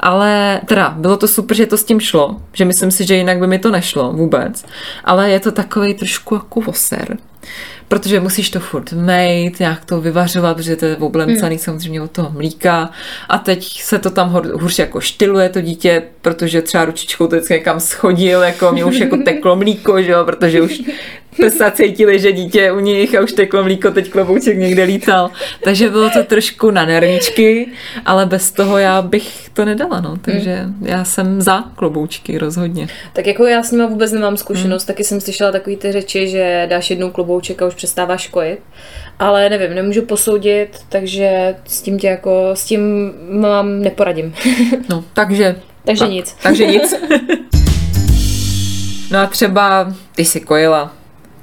ale 0.00 0.60
teda 0.66 0.94
bylo 0.98 1.16
to 1.16 1.28
super, 1.28 1.56
že 1.56 1.66
to 1.66 1.76
s 1.76 1.84
tím 1.84 2.00
šlo, 2.00 2.36
že 2.52 2.64
myslím 2.64 2.90
si, 2.90 3.04
že 3.06 3.14
jinak 3.16 3.38
by 3.38 3.46
mi 3.46 3.58
to 3.58 3.70
nešlo 3.70 4.12
vůbec, 4.12 4.64
ale 5.04 5.30
je 5.30 5.40
to 5.40 5.52
takový 5.52 5.94
trošku 5.94 6.34
jako 6.34 6.60
voser. 6.60 7.16
Protože 7.88 8.20
musíš 8.20 8.50
to 8.50 8.60
furt 8.60 8.92
mejt, 8.92 9.60
nějak 9.60 9.84
to 9.84 10.00
vyvařovat, 10.00 10.56
protože 10.56 10.76
to 10.76 10.84
je 10.84 10.96
oblemcaný 10.96 11.58
samozřejmě 11.58 12.02
od 12.02 12.10
toho 12.10 12.30
mlíka. 12.30 12.90
A 13.28 13.38
teď 13.38 13.82
se 13.82 13.98
to 13.98 14.10
tam 14.10 14.28
hor, 14.30 14.46
hůř 14.60 14.78
jako 14.78 15.00
štyluje 15.00 15.48
to 15.48 15.60
dítě, 15.60 16.02
protože 16.22 16.62
třeba 16.62 16.84
ručičkou 16.84 17.26
to 17.26 17.36
vždycky 17.36 17.54
někam 17.54 17.80
schodil, 17.80 18.42
jako 18.42 18.72
mě 18.72 18.84
už 18.84 18.98
jako 18.98 19.16
teklo 19.24 19.56
mlíko, 19.56 20.02
že 20.02 20.10
jo, 20.10 20.24
protože 20.24 20.62
už 20.62 20.82
prsa 21.40 21.70
cítili, 21.70 22.18
že 22.18 22.32
dítě 22.32 22.60
je 22.60 22.72
u 22.72 22.80
nich 22.80 23.14
a 23.14 23.20
už 23.22 23.32
teklo 23.32 23.62
mlíko, 23.62 23.90
teď 23.90 24.10
klobouček 24.10 24.58
někde 24.58 24.84
lítal. 24.84 25.30
Takže 25.64 25.90
bylo 25.90 26.10
to 26.10 26.24
trošku 26.24 26.70
na 26.70 26.84
nervíčky, 26.84 27.68
ale 28.06 28.26
bez 28.26 28.50
toho 28.50 28.78
já 28.78 29.02
bych 29.02 29.48
to 29.52 29.64
nedala, 29.64 30.00
no. 30.00 30.16
Takže 30.16 30.64
já 30.82 31.04
jsem 31.04 31.42
za 31.42 31.64
kloboučky 31.76 32.38
rozhodně. 32.38 32.88
Tak 33.12 33.26
jako 33.26 33.46
já 33.46 33.62
s 33.62 33.72
nima 33.72 33.86
vůbec 33.86 34.12
nemám 34.12 34.36
zkušenost, 34.36 34.82
Hmm. 34.82 34.86
taky 34.86 35.04
jsem 35.04 35.20
slyšela 35.20 35.52
takový 35.52 35.76
ty 35.76 35.92
řeči, 35.92 36.28
že 36.28 36.66
dáš 36.70 36.90
jednou 36.90 37.10
klobouček 37.10 37.62
a 37.62 37.66
už 37.66 37.74
přestáváš 37.74 38.26
kojit. 38.26 38.58
Ale 39.18 39.48
nevím, 39.50 39.74
nemůžu 39.74 40.02
posoudit, 40.02 40.68
takže 40.88 41.54
s 41.66 41.82
tím 41.82 41.98
tě 41.98 42.06
jako, 42.06 42.50
s 42.54 42.64
tím 42.64 43.12
mám 43.30 43.80
neporadím. 43.82 44.34
No, 44.88 45.04
takže... 45.12 45.56
Takže 45.84 46.00
tak, 46.04 46.10
nic. 46.10 46.36
Takže 46.42 46.66
nic. 46.66 46.94
no 49.10 49.18
a 49.18 49.26
třeba 49.26 49.92
ty 50.14 50.24
jsi 50.24 50.40
kojila 50.40 50.92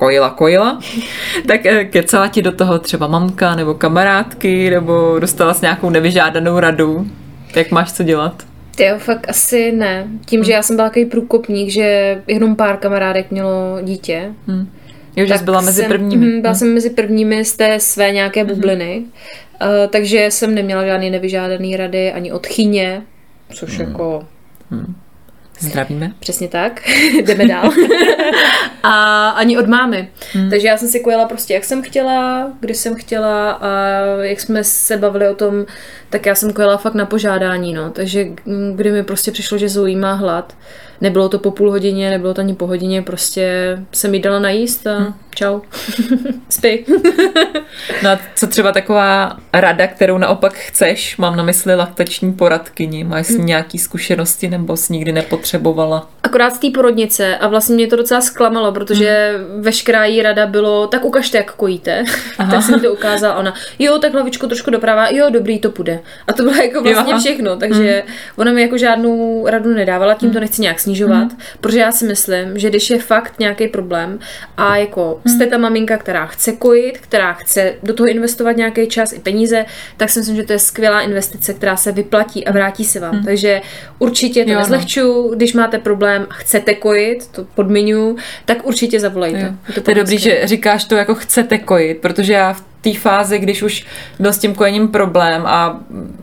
kojila, 0.04 0.30
kojila, 0.30 0.80
tak 1.48 1.66
eh, 1.66 1.86
kecala 1.86 2.28
ti 2.28 2.42
do 2.42 2.52
toho 2.52 2.80
třeba 2.80 3.08
mamka 3.08 3.56
nebo 3.56 3.74
kamarádky, 3.74 4.70
nebo 4.70 5.20
dostala 5.20 5.54
s 5.54 5.62
nějakou 5.62 5.90
nevyžádanou 5.90 6.60
radu, 6.60 7.08
jak 7.56 7.72
máš 7.72 7.94
co 7.94 8.04
dělat? 8.04 8.44
Ty 8.76 8.84
jo, 8.84 8.96
fakt 9.00 9.30
asi 9.30 9.72
ne. 9.72 10.08
Tím, 10.26 10.44
že 10.44 10.52
já 10.52 10.62
jsem 10.64 10.76
byla 10.76 10.90
takový 10.90 11.06
průkopník, 11.06 11.70
že 11.70 12.22
jenom 12.28 12.56
pár 12.56 12.78
kamarádek 12.78 13.32
mělo 13.32 13.78
dítě. 13.82 14.32
Hm. 14.48 14.70
Jo, 15.16 15.26
že 15.26 15.38
jsi 15.38 15.44
byla 15.44 15.62
mezi 15.62 15.82
jsem, 15.82 15.90
prvními. 15.90 16.26
mhm, 16.26 16.42
Byla 16.42 16.54
jsem 16.54 16.74
mezi 16.74 16.90
prvními 16.90 17.46
z 17.46 17.56
té 17.56 17.80
své 17.80 18.12
nějaké 18.12 18.44
bubliny. 18.44 19.04
Uh, 19.62 19.68
takže 19.90 20.26
jsem 20.32 20.56
neměla 20.56 20.86
žádný 20.86 21.10
nevyžádaný 21.10 21.78
rady 21.78 22.12
ani 22.12 22.32
od 22.32 22.48
chyně, 22.48 23.02
což 23.54 23.80
jako 23.80 24.26
Zdravíme. 25.70 26.12
Přesně 26.20 26.48
tak, 26.48 26.82
jdeme 27.26 27.48
dál. 27.48 27.72
a 28.84 29.30
ani 29.30 29.58
od 29.58 29.68
mámy. 29.68 30.10
Hmm. 30.34 30.50
Takže 30.50 30.68
já 30.68 30.78
jsem 30.78 30.88
si 30.88 31.00
kojila 31.00 31.26
prostě, 31.26 31.54
jak 31.54 31.64
jsem 31.64 31.82
chtěla, 31.82 32.52
kdy 32.60 32.74
jsem 32.74 32.96
chtěla 32.96 33.52
a 33.52 33.70
jak 34.22 34.40
jsme 34.40 34.64
se 34.64 34.98
bavili 34.98 35.28
o 35.28 35.36
tom, 35.36 35.66
tak 36.10 36.26
já 36.26 36.36
jsem 36.36 36.54
kojila 36.54 36.78
fakt 36.78 36.94
na 36.94 37.06
požádání, 37.06 37.74
no. 37.74 37.90
Takže 37.90 38.26
mm, 38.46 38.74
kdy 38.76 38.92
mi 38.92 39.04
prostě 39.04 39.32
přišlo, 39.32 39.58
že 39.58 39.70
Zoe 39.70 39.96
má 39.96 40.14
hlad, 40.14 40.58
nebylo 41.02 41.30
to 41.30 41.40
po 41.40 41.52
půl 41.52 41.72
hodině, 41.72 42.10
nebylo 42.10 42.34
to 42.34 42.42
ani 42.42 42.56
po 42.56 42.68
hodině, 42.68 43.02
prostě 43.02 43.78
jsem 43.92 44.14
jí 44.14 44.22
dala 44.22 44.40
najíst 44.40 44.88
a 44.88 44.98
hmm. 44.98 45.14
Čau. 45.36 45.60
Spí. 46.50 46.86
No 48.04 48.10
a 48.10 48.20
co 48.36 48.48
třeba 48.48 48.72
taková 48.72 49.38
rada, 49.54 49.88
kterou 49.88 50.18
naopak 50.18 50.54
chceš? 50.54 51.18
Mám 51.18 51.36
na 51.36 51.44
mysli 51.44 51.76
laktační 51.76 52.34
poradkyni. 52.34 53.04
Máš 53.04 53.28
Hm. 53.30 53.34
s 53.34 53.38
ní 53.38 53.46
nějaký 53.46 53.80
zkušenosti 53.80 54.50
nebo 54.50 54.78
jsi 54.78 54.94
nikdy 54.94 55.12
nepotřebovala? 55.12 56.10
Akorát 56.24 56.54
z 56.54 56.60
té 56.60 56.68
porodnice 56.74 57.38
a 57.38 57.48
vlastně 57.48 57.76
mě 57.76 57.88
to 57.88 57.96
docela 57.96 58.22
zklamalo, 58.22 58.72
protože 58.72 59.34
veškerá 59.60 60.06
jí 60.06 60.22
rada 60.22 60.46
bylo, 60.48 60.88
tak 60.88 61.06
ukažte, 61.06 61.38
jak 61.38 61.52
kojíte. 61.56 62.04
tak 62.38 62.64
jsem 62.64 62.76
mi 62.76 62.82
to 62.82 62.94
ukázala 62.94 63.36
ona, 63.36 63.54
jo, 63.80 63.98
tak 64.00 64.14
hlavičku 64.14 64.48
trošku 64.48 64.72
doprava, 64.72 65.08
jo, 65.10 65.30
dobrý, 65.30 65.60
to 65.60 65.72
půjde. 65.72 66.00
A 66.28 66.34
to 66.34 66.44
bylo 66.44 66.56
jako 66.56 66.82
vlastně 66.84 67.14
Jo. 67.14 67.20
všechno, 67.20 67.58
takže 67.58 68.04
ona 68.36 68.52
mi 68.52 68.62
jako 68.62 68.78
žádnou 68.78 69.48
radu 69.48 69.74
nedávala, 69.74 70.14
tím 70.14 70.32
to 70.32 70.40
nechci 70.40 70.62
nějak 70.62 70.80
snižovat, 70.80 71.28
protože 71.62 71.80
já 71.80 71.92
si 71.92 72.06
myslím, 72.06 72.60
že 72.60 72.70
když 72.70 72.90
je 72.90 73.00
fakt 73.00 73.40
nějaký 73.40 73.68
problém 73.68 74.20
a 74.58 74.78
jako 74.78 75.22
jste 75.30 75.48
ta 75.48 75.58
maminka, 75.58 75.98
která 75.98 76.26
chce 76.26 76.52
kojit, 76.52 76.98
která 76.98 77.34
chce 77.34 77.74
do 77.84 77.94
toho 77.94 78.08
investovat 78.08 78.58
nějaký 78.58 78.88
čas 78.88 79.14
i 79.14 79.20
peníze, 79.20 79.66
tak 79.98 80.10
si 80.10 80.20
myslím, 80.20 80.36
že 80.36 80.44
to 80.44 80.54
je 80.54 80.60
skvělá 80.60 81.02
investice, 81.02 81.54
která 81.54 81.76
se 81.76 81.92
vyplatí 81.92 82.46
a 82.46 82.52
vrátí 82.52 82.86
se 82.86 83.00
vám. 83.00 83.24
Takže 83.24 83.62
určitě 84.00 84.44
to 84.46 84.50
Jo, 84.52 84.56
no. 84.56 84.60
nezlehčuju, 84.62 85.36
když 85.36 85.54
máte 85.54 85.80
problém 85.80 86.28
a 86.30 86.34
chcete 86.34 86.74
kojit, 86.74 87.28
to 87.28 87.46
podmiňuju, 87.56 88.18
tak 88.46 88.66
určitě 88.66 89.00
zavolejte. 89.00 89.40
Jo. 89.40 89.54
Je 89.68 89.82
To 89.82 89.92
je 89.92 89.96
fakt 89.96 89.96
dobrý, 89.96 90.18
že 90.18 90.42
říkáš 90.44 90.86
to 90.86 90.96
jako 90.96 91.16
chcete 91.16 91.58
kojit, 91.58 91.98
protože 91.98 92.34
já 92.34 92.54
v 92.54 92.73
té 92.84 92.94
fázi, 92.94 93.40
když 93.40 93.64
už 93.64 93.86
byl 94.20 94.34
s 94.34 94.38
tím 94.38 94.56
kojením 94.56 94.88
problém 94.88 95.44
a 95.46 95.80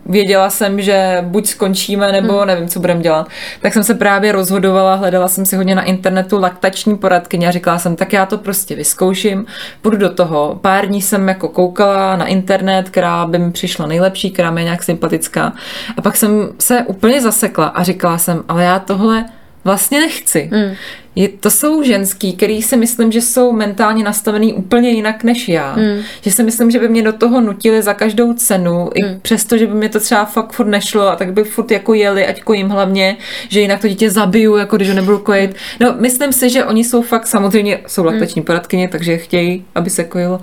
věděla 0.06 0.50
jsem, 0.50 0.80
že 0.80 1.18
buď 1.22 1.46
skončíme, 1.46 2.12
nebo 2.12 2.38
Hmm. 2.38 2.46
nevím, 2.46 2.68
co 2.68 2.80
budeme 2.80 3.00
dělat, 3.00 3.28
tak 3.62 3.72
jsem 3.72 3.84
se 3.84 3.94
právě 3.94 4.32
rozhodovala, 4.32 4.94
hledala 4.94 5.28
jsem 5.28 5.46
si 5.46 5.56
hodně 5.56 5.74
na 5.74 5.82
internetu 5.82 6.40
laktační 6.40 6.96
poradkyně 6.96 7.48
a 7.48 7.50
říkala 7.50 7.78
jsem, 7.78 7.96
tak 7.96 8.12
já 8.12 8.26
to 8.26 8.38
prostě 8.38 8.74
vyzkouším, 8.76 9.46
půjdu 9.82 9.96
do 9.96 10.10
toho. 10.10 10.58
Pár 10.60 10.86
dní 10.86 11.02
jsem 11.02 11.28
jako 11.28 11.48
koukala 11.48 12.16
na 12.16 12.26
internet, 12.26 12.90
která 12.90 13.26
by 13.26 13.38
mi 13.38 13.52
přišla 13.52 13.86
nejlepší, 13.86 14.30
která 14.30 14.50
mi 14.50 14.60
je 14.60 14.64
nějak 14.64 14.82
sympatická. 14.82 15.52
A 15.96 16.02
pak 16.02 16.16
jsem 16.16 16.48
se 16.58 16.82
úplně 16.86 17.20
zasekla 17.20 17.66
a 17.66 17.82
říkala 17.82 18.18
jsem, 18.18 18.42
ale 18.48 18.64
já 18.64 18.78
tohle 18.78 19.24
vlastně 19.64 20.00
nechci. 20.00 20.50
Mm. 20.52 20.74
Je, 21.16 21.28
to 21.28 21.50
jsou 21.50 21.82
ženský, 21.82 22.32
který 22.32 22.62
si 22.62 22.76
myslím, 22.76 23.12
že 23.12 23.20
jsou 23.20 23.52
mentálně 23.52 24.04
nastavený 24.04 24.52
úplně 24.52 24.90
jinak 24.90 25.24
než 25.24 25.48
já. 25.48 25.76
Mm. 25.76 26.02
Že 26.20 26.30
si 26.30 26.42
myslím, 26.42 26.70
že 26.70 26.78
by 26.78 26.88
mě 26.88 27.02
do 27.02 27.12
toho 27.12 27.40
nutili 27.40 27.82
za 27.82 27.94
každou 27.94 28.34
cenu, 28.34 28.84
mm. 28.84 28.90
i 28.94 29.18
přesto, 29.22 29.58
že 29.58 29.66
by 29.66 29.74
mě 29.74 29.88
to 29.88 30.00
třeba 30.00 30.24
fakt 30.24 30.52
furt 30.52 30.66
nešlo 30.66 31.08
a 31.08 31.16
tak 31.16 31.32
by 31.32 31.44
furt 31.44 31.70
jako 31.70 31.94
jeli, 31.94 32.26
ať 32.26 32.42
kojím 32.42 32.68
hlavně, 32.68 33.16
že 33.48 33.60
jinak 33.60 33.80
to 33.80 33.88
dítě 33.88 34.10
zabiju, 34.10 34.56
jako 34.56 34.76
když 34.76 34.88
ho 34.88 34.94
nebudu 34.94 35.18
kojit. 35.18 35.56
No, 35.80 35.94
myslím 35.98 36.32
si, 36.32 36.50
že 36.50 36.64
oni 36.64 36.84
jsou 36.84 37.02
fakt, 37.02 37.26
samozřejmě 37.26 37.80
jsou 37.86 38.04
laktační 38.04 38.42
poradkyně, 38.42 38.88
takže 38.88 39.18
chtějí, 39.18 39.64
aby 39.74 39.90
se 39.90 40.04
kojilo. 40.04 40.40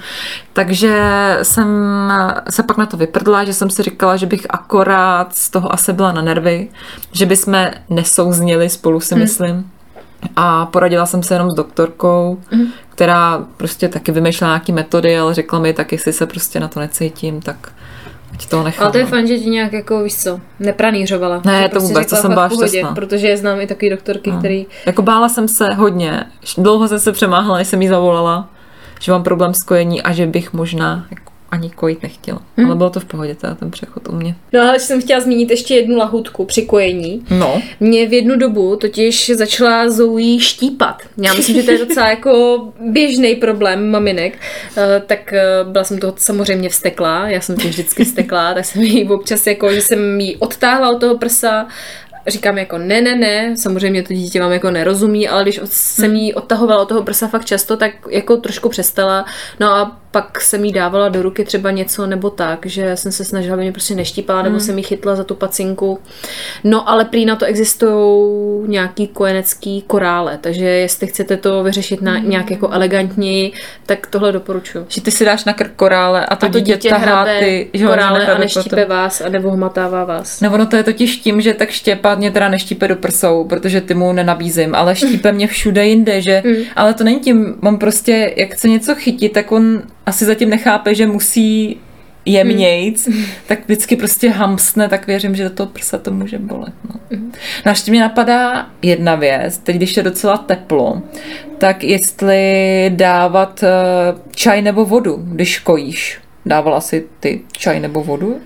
Takže 0.53 0.93
jsem 1.41 1.67
se 2.49 2.63
pak 2.63 2.77
na 2.77 2.85
to 2.85 2.97
vyprdla, 2.97 3.43
že 3.43 3.53
jsem 3.53 3.69
si 3.69 3.83
říkala, 3.83 4.17
že 4.17 4.25
bych 4.25 4.45
akorát 4.49 5.35
z 5.35 5.49
toho 5.49 5.73
asi 5.73 5.93
byla 5.93 6.11
na 6.11 6.21
nervy, 6.21 6.67
že 7.11 7.25
bychom 7.25 7.67
nesouzněli 7.89 8.69
spolu, 8.69 8.99
si 8.99 9.15
myslím. 9.15 9.69
A 10.35 10.65
poradila 10.65 11.05
jsem 11.05 11.23
se 11.23 11.35
jenom 11.35 11.51
s 11.51 11.55
doktorkou, 11.55 12.39
mm. 12.51 12.65
která 12.89 13.45
prostě 13.57 13.89
taky 13.89 14.11
vymýšlela 14.11 14.53
nějaké 14.53 14.73
metody, 14.73 15.19
ale 15.19 15.33
řekla 15.33 15.59
mi, 15.59 15.73
tak 15.73 15.91
jestli 15.91 16.13
se 16.13 16.25
prostě 16.25 16.59
na 16.59 16.67
to 16.67 16.79
necítím, 16.79 17.41
tak 17.41 17.71
ať 18.33 18.45
toho 18.45 18.63
nechám. 18.63 18.83
Ale 18.83 18.91
to 18.91 18.97
je 18.97 19.03
no. 19.03 19.09
fajn, 19.09 19.27
že 19.27 19.39
ti 19.39 19.49
nějak 19.49 19.73
jako, 19.73 20.03
víš 20.03 20.15
co, 20.15 20.39
nepranířovala. 20.59 21.41
Ne, 21.45 21.69
to 21.69 21.79
vůbec, 21.79 22.09
to 22.09 22.15
jsem 22.15 22.33
byla 22.33 22.49
pohodě, 22.49 22.69
šťastná. 22.69 22.95
Protože 22.95 23.37
znám 23.37 23.61
i 23.61 23.67
takový 23.67 23.89
doktorky, 23.89 24.31
No. 24.31 24.39
který... 24.39 24.65
Jako 24.85 25.01
bála 25.01 25.29
jsem 25.29 25.47
se 25.47 25.73
hodně. 25.73 26.23
Dlouho 26.57 26.87
jsem 26.87 26.99
se 26.99 27.11
přemáhala, 27.11 27.57
než 27.57 27.67
jsem 27.67 27.81
jí 27.81 27.87
zavolala, 27.87 28.49
že 28.99 29.11
mám 29.11 29.23
problém 29.23 29.53
s 29.53 29.63
kojení 29.63 30.01
a 30.01 30.11
že 30.13 30.25
bych 30.25 30.53
možná 30.53 31.05
jako 31.09 31.31
ani 31.51 31.69
kojit 31.69 32.03
nechtěla. 32.03 32.41
Hm. 32.57 32.65
Ale 32.65 32.75
bylo 32.75 32.89
to 32.89 32.99
v 32.99 33.05
pohodě, 33.05 33.35
teda 33.35 33.55
ten 33.55 33.71
přechod 33.71 34.09
u 34.09 34.11
mě. 34.11 34.35
No 34.53 34.61
ale 34.61 34.79
jsem 34.79 35.01
chtěla 35.01 35.19
zmínit 35.19 35.49
ještě 35.49 35.75
jednu 35.75 35.97
lahutku 35.97 36.45
při 36.45 36.61
kojení. 36.61 37.25
No. 37.29 37.61
Mě 37.79 38.07
v 38.07 38.13
jednu 38.13 38.35
dobu 38.35 38.75
totiž 38.75 39.31
začala 39.35 39.89
Zoe 39.89 40.39
štípat. 40.39 41.01
Já 41.17 41.33
myslím, 41.33 41.55
že 41.55 41.63
to 41.63 41.71
je 41.71 41.77
docela 41.77 42.09
jako 42.09 42.63
běžný 42.79 43.35
problém 43.35 43.89
maminek. 43.91 44.37
Eh, 44.77 45.01
Tak 45.05 45.33
eh, 45.33 45.43
byla 45.63 45.83
jsem 45.83 45.99
toho 45.99 46.13
samozřejmě 46.17 46.69
vsteklá, 46.69 47.29
já 47.29 47.41
jsem 47.41 47.55
tím 47.57 47.69
vždycky 47.69 48.03
vsteklá, 48.05 48.53
tak 48.53 48.65
jsem 48.65 48.81
jí 48.81 49.09
občas 49.09 49.47
jako, 49.47 49.73
že 49.73 49.81
jsem 49.81 50.19
jí 50.19 50.35
odtáhla 50.35 50.89
od 50.89 50.99
toho 50.99 51.17
prsa 51.17 51.67
říkám 52.27 52.57
jako 52.57 52.77
ne, 52.77 53.01
ne, 53.01 53.15
ne, 53.15 53.57
samozřejmě 53.57 54.03
to 54.03 54.13
dítě 54.13 54.39
vám 54.39 54.51
jako 54.51 54.71
nerozumí, 54.71 55.27
ale 55.27 55.43
když 55.43 55.59
jsem 55.65 56.15
jí 56.15 56.33
odtahovala 56.33 56.81
od 56.81 56.89
toho 56.89 57.03
prsa 57.03 57.27
fakt 57.27 57.45
často, 57.45 57.77
tak 57.77 57.91
jako 58.09 58.37
trošku 58.37 58.69
přestala. 58.69 59.25
No 59.59 59.69
a 59.75 59.99
pak 60.21 60.41
jsem 60.41 60.65
jí 60.65 60.71
dávala 60.73 61.09
do 61.09 61.21
ruky 61.21 61.43
třeba 61.45 61.71
něco 61.71 62.07
nebo 62.07 62.29
tak, 62.29 62.65
že 62.65 62.97
jsem 62.97 63.11
se 63.11 63.25
snažila, 63.25 63.53
aby 63.53 63.63
mě 63.63 63.71
prostě 63.71 63.95
neštípala, 63.95 64.41
nebo 64.41 64.59
jsem 64.59 64.77
jí 64.77 64.83
chytla 64.83 65.15
za 65.15 65.23
tu 65.23 65.35
pacinku. 65.35 65.99
No 66.63 66.89
ale 66.89 67.05
prý 67.05 67.25
na 67.25 67.35
to 67.35 67.45
existují 67.45 68.67
nějaký 68.69 69.07
kojenecký 69.07 69.81
korále, 69.87 70.37
takže 70.41 70.65
jestli 70.65 71.07
chcete 71.07 71.37
to 71.37 71.63
vyřešit 71.63 72.01
na, 72.01 72.17
nějak 72.17 72.51
jako 72.51 72.69
elegantněji, 72.71 73.51
tak 73.85 74.07
tohle 74.07 74.31
doporučuji. 74.31 74.85
Že 74.89 75.01
ty 75.01 75.11
si 75.11 75.25
dáš 75.25 75.45
na 75.45 75.53
krk 75.53 75.71
korále 75.75 76.25
a 76.25 76.35
to, 76.35 76.45
A 76.45 76.49
to 76.49 76.59
dítě 76.59 76.89
tahá 76.89 77.01
hrabe 77.01 77.39
ty, 77.39 77.69
že 77.73 77.85
korále 77.85 78.27
a 78.27 78.37
neštípe 78.37 78.69
potom. 78.75 78.89
vás 78.89 79.21
a 79.21 79.29
nebo 79.29 79.51
hmatává 79.51 80.03
vás. 80.03 80.41
No 80.41 80.53
ono 80.53 80.65
to 80.65 80.75
je 80.75 80.83
totiž 80.83 81.17
tím, 81.17 81.41
že 81.41 81.53
tak 81.53 81.69
štěpat 81.69 82.19
mě 82.19 82.31
teda 82.31 82.49
neštípe 82.49 82.87
do 82.87 82.95
prsou, 82.95 83.43
protože 83.43 83.81
ty 83.81 83.93
mu 83.93 84.13
nenabízím, 84.13 84.75
ale 84.75 84.95
štípe 84.95 85.31
mě 85.37 85.47
všude 85.47 85.85
jinde, 85.87 86.21
že, 86.21 86.41
Mm. 86.45 86.53
ale 86.75 86.93
to 86.93 87.03
není 87.03 87.19
tím, 87.19 87.55
on 87.63 87.77
prostě, 87.77 88.33
jak 88.37 88.53
chce 88.53 88.69
něco 88.69 88.95
chytit, 88.95 89.33
tak 89.33 89.51
on 89.51 89.81
asi 90.07 90.25
zatím 90.25 90.49
nechápe, 90.49 90.95
že 90.95 91.07
musí 91.07 91.77
jemnějc, 92.25 93.07
Mm. 93.07 93.23
tak 93.47 93.59
vždycky 93.65 93.95
prostě 93.95 94.29
hamsne, 94.29 94.89
tak 94.89 95.07
věřím, 95.07 95.35
že 95.35 95.43
do 95.43 95.49
toho 95.49 95.69
prsa 95.69 95.97
to 95.97 96.11
může 96.11 96.37
bolet. 96.39 96.73
No. 96.89 96.99
Mm. 97.17 97.31
No 97.65 97.69
a 97.69 97.69
ještě 97.69 97.91
mě 97.91 98.01
napadá 98.01 98.67
jedna 98.81 99.15
věc, 99.15 99.57
teď 99.57 99.75
když 99.75 99.97
je 99.97 100.03
docela 100.03 100.37
teplo, 100.37 101.01
tak 101.57 101.83
jestli 101.83 102.41
dávat 102.95 103.63
eh, 103.63 103.67
čaj 104.35 104.61
nebo 104.61 104.85
vodu, 104.85 105.19
když 105.23 105.59
kojíš. 105.59 106.19
Dávala 106.45 106.81
si 106.81 107.05
ty 107.19 107.41
čaj 107.57 107.79
nebo 107.79 108.03
vodu? 108.03 108.37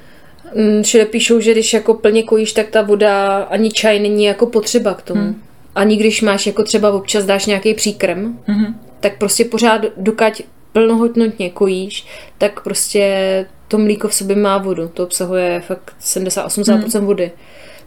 Mm, 0.55 0.83
Všude 0.83 1.05
píšou, 1.05 1.39
že 1.39 1.51
když 1.51 1.73
jako 1.73 1.93
plně 1.93 2.23
kojíš, 2.23 2.53
tak 2.53 2.67
ta 2.69 2.81
voda 2.81 3.35
ani 3.49 3.71
čaj 3.71 3.99
není 3.99 4.23
jako 4.23 4.45
potřeba 4.45 4.93
k 4.93 5.01
tomu. 5.01 5.21
Hmm. 5.21 5.41
Ani 5.75 5.95
když 5.97 6.21
máš 6.21 6.47
jako 6.47 6.63
třeba 6.63 6.91
občas 6.91 7.25
dáš 7.25 7.45
nějaký 7.45 7.73
příkrm, 7.73 8.37
Mhm. 8.47 8.75
tak 8.99 9.17
prostě 9.17 9.45
pořád 9.45 9.81
dokud 9.97 10.41
plnohodnotně 10.73 11.49
kojíš, 11.49 12.05
tak 12.37 12.63
prostě 12.63 13.45
to 13.67 13.77
mlíko 13.77 14.07
v 14.07 14.13
sobě 14.13 14.35
má 14.35 14.57
vodu. 14.57 14.87
To 14.87 15.03
obsahuje 15.03 15.61
fakt 15.67 15.93
70-80% 16.01 16.97
Hmm. 16.97 17.05
vody. 17.07 17.31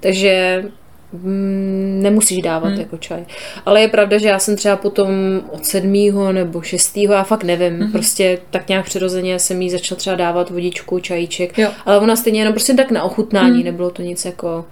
Takže 0.00 0.64
mm, 1.12 1.98
nemusíš 2.02 2.42
dávat 2.42 2.68
Hmm. 2.68 2.80
jako 2.80 2.96
čaj. 2.96 3.24
Ale 3.66 3.80
je 3.80 3.88
pravda, 3.88 4.18
že 4.18 4.28
já 4.28 4.38
jsem 4.38 4.56
třeba 4.56 4.76
potom 4.76 5.08
od 5.50 5.66
sedmýho 5.66 6.32
nebo 6.32 6.62
šestýho, 6.62 7.14
já 7.14 7.22
fakt 7.22 7.44
nevím, 7.44 7.80
Hmm. 7.80 7.92
prostě 7.92 8.38
tak 8.50 8.68
nějak 8.68 8.84
přirozeně 8.84 9.38
jsem 9.38 9.62
jí 9.62 9.70
začala 9.70 9.98
třeba 9.98 10.16
dávat 10.16 10.50
vodičku, 10.50 10.98
čajíček, 10.98 11.58
Jo. 11.58 11.68
ale 11.86 11.98
ona 11.98 12.16
stejně 12.16 12.40
jenom 12.40 12.52
prostě 12.54 12.74
tak 12.74 12.90
na 12.90 13.02
ochutnání, 13.02 13.54
Hmm. 13.54 13.64
nebylo 13.64 13.90
to 13.90 14.02
nic 14.02 14.24
jako, 14.24 14.64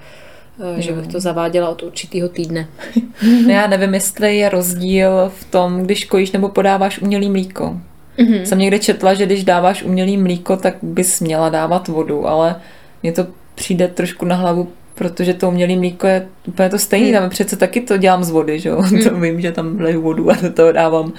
eh, 0.78 0.82
že 0.82 0.92
bych 0.92 1.06
to 1.06 1.20
zaváděla 1.20 1.68
od 1.68 1.82
určitého 1.82 2.28
týdne. 2.28 2.68
No 3.46 3.52
já 3.52 3.66
nevím, 3.66 3.94
jestli 3.94 4.36
je 4.36 4.48
rozdíl 4.48 5.32
v 5.40 5.44
tom, 5.44 5.82
když 5.82 6.04
kojíš 6.04 6.32
nebo 6.32 6.48
podáváš 6.48 6.98
umělý 6.98 7.30
mlíko. 7.30 7.76
Mhm. 8.18 8.46
Jsem 8.46 8.58
někde 8.58 8.78
četla, 8.78 9.14
že 9.14 9.26
když 9.26 9.44
dáváš 9.44 9.82
umělý 9.82 10.16
mlíko, 10.16 10.56
tak 10.56 10.74
bys 10.82 11.20
měla 11.20 11.48
dávat 11.48 11.88
vodu, 11.88 12.28
ale 12.28 12.56
mně 13.02 13.12
to 13.12 13.26
přijde 13.54 13.88
trošku 13.88 14.24
na 14.24 14.36
hlavu, 14.36 14.68
protože 14.94 15.34
to 15.34 15.48
umělé 15.48 15.76
mlíko 15.76 16.06
je 16.06 16.26
úplně 16.46 16.68
to 16.68 16.78
stejné. 16.78 17.06
Hmm. 17.10 17.20
Tam 17.20 17.30
přece 17.30 17.56
taky 17.56 17.80
to 17.80 17.96
dělám 17.96 18.24
z 18.24 18.30
vody, 18.30 18.60
že 18.60 18.68
jo? 18.68 18.82
To 19.08 19.14
vím, 19.14 19.40
že 19.40 19.52
tam 19.52 19.80
leju 19.80 20.02
vodu 20.02 20.30
a 20.30 20.34
do 20.42 20.52
toho 20.52 20.72
dávám 20.72 21.12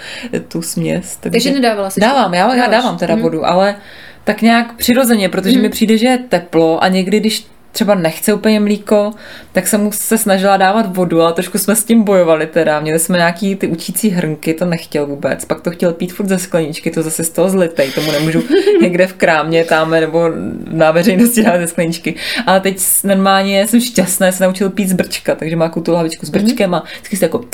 tu 0.48 0.62
směs. 0.62 1.18
Takže 1.20 1.52
nedávala 1.52 1.90
jsi 1.90 2.00
Dávám, 2.00 2.34
já, 2.34 2.40
já 2.56 2.56
Dáváš. 2.56 2.72
dávám 2.72 2.98
teda 2.98 3.14
Mhm. 3.14 3.24
vodu, 3.24 3.46
ale 3.46 3.76
tak 4.24 4.42
nějak 4.42 4.74
přirozeně, 4.76 5.30
protože 5.30 5.60
mi 5.60 5.70
přijde, 5.70 5.98
že 5.98 6.08
je 6.08 6.18
teplo 6.18 6.84
a 6.84 6.88
někdy, 6.88 7.20
když 7.20 7.46
třeba 7.74 7.96
nechce 7.96 8.34
úplně 8.34 8.60
mlíko, 8.60 9.12
tak 9.52 9.68
jsem 9.68 9.84
mu 9.84 9.92
se 9.92 10.18
snažila 10.18 10.58
dávat 10.58 10.96
vodu, 10.96 11.22
ale 11.22 11.34
trošku 11.34 11.58
jsme 11.58 11.76
s 11.76 11.84
tím 11.84 12.04
bojovali 12.04 12.48
teda. 12.48 12.80
Měli 12.80 13.00
jsme 13.00 13.18
nějaký 13.18 13.56
ty 13.56 13.68
učící 13.68 14.10
hrnky, 14.10 14.54
to 14.54 14.66
nechtěl 14.66 15.08
vůbec. 15.08 15.46
Pak 15.46 15.62
to 15.62 15.72
chtěl 15.72 15.94
pít 15.94 16.14
furt 16.14 16.28
ze 16.28 16.38
skleničky, 16.38 16.92
to 16.92 17.04
zase 17.04 17.24
z 17.24 17.30
toho 17.30 17.50
zlitej, 17.50 17.92
tomu 17.92 18.12
nemůžu 18.12 18.44
někde 18.82 19.08
v 19.08 19.14
krámě 19.14 19.66
tam 19.66 19.92
nebo 19.92 20.30
na 20.72 20.92
veřejnosti 20.92 21.44
dát 21.44 21.58
ze 21.58 21.68
skleničky. 21.68 22.16
Ale 22.46 22.60
teď 22.60 22.78
normálně 23.04 23.68
jsem 23.68 23.82
šťastná, 23.82 24.32
se 24.32 24.44
naučil 24.44 24.70
pít 24.70 24.90
z 24.90 24.94
brčka, 24.94 25.36
takže 25.36 25.56
má 25.56 25.70
tu 25.70 25.92
lavičku 25.92 26.26
s 26.26 26.30
brčkem 26.30 26.74
a 26.74 26.84
vždycky 26.96 27.18
se 27.18 27.26
jako 27.26 27.46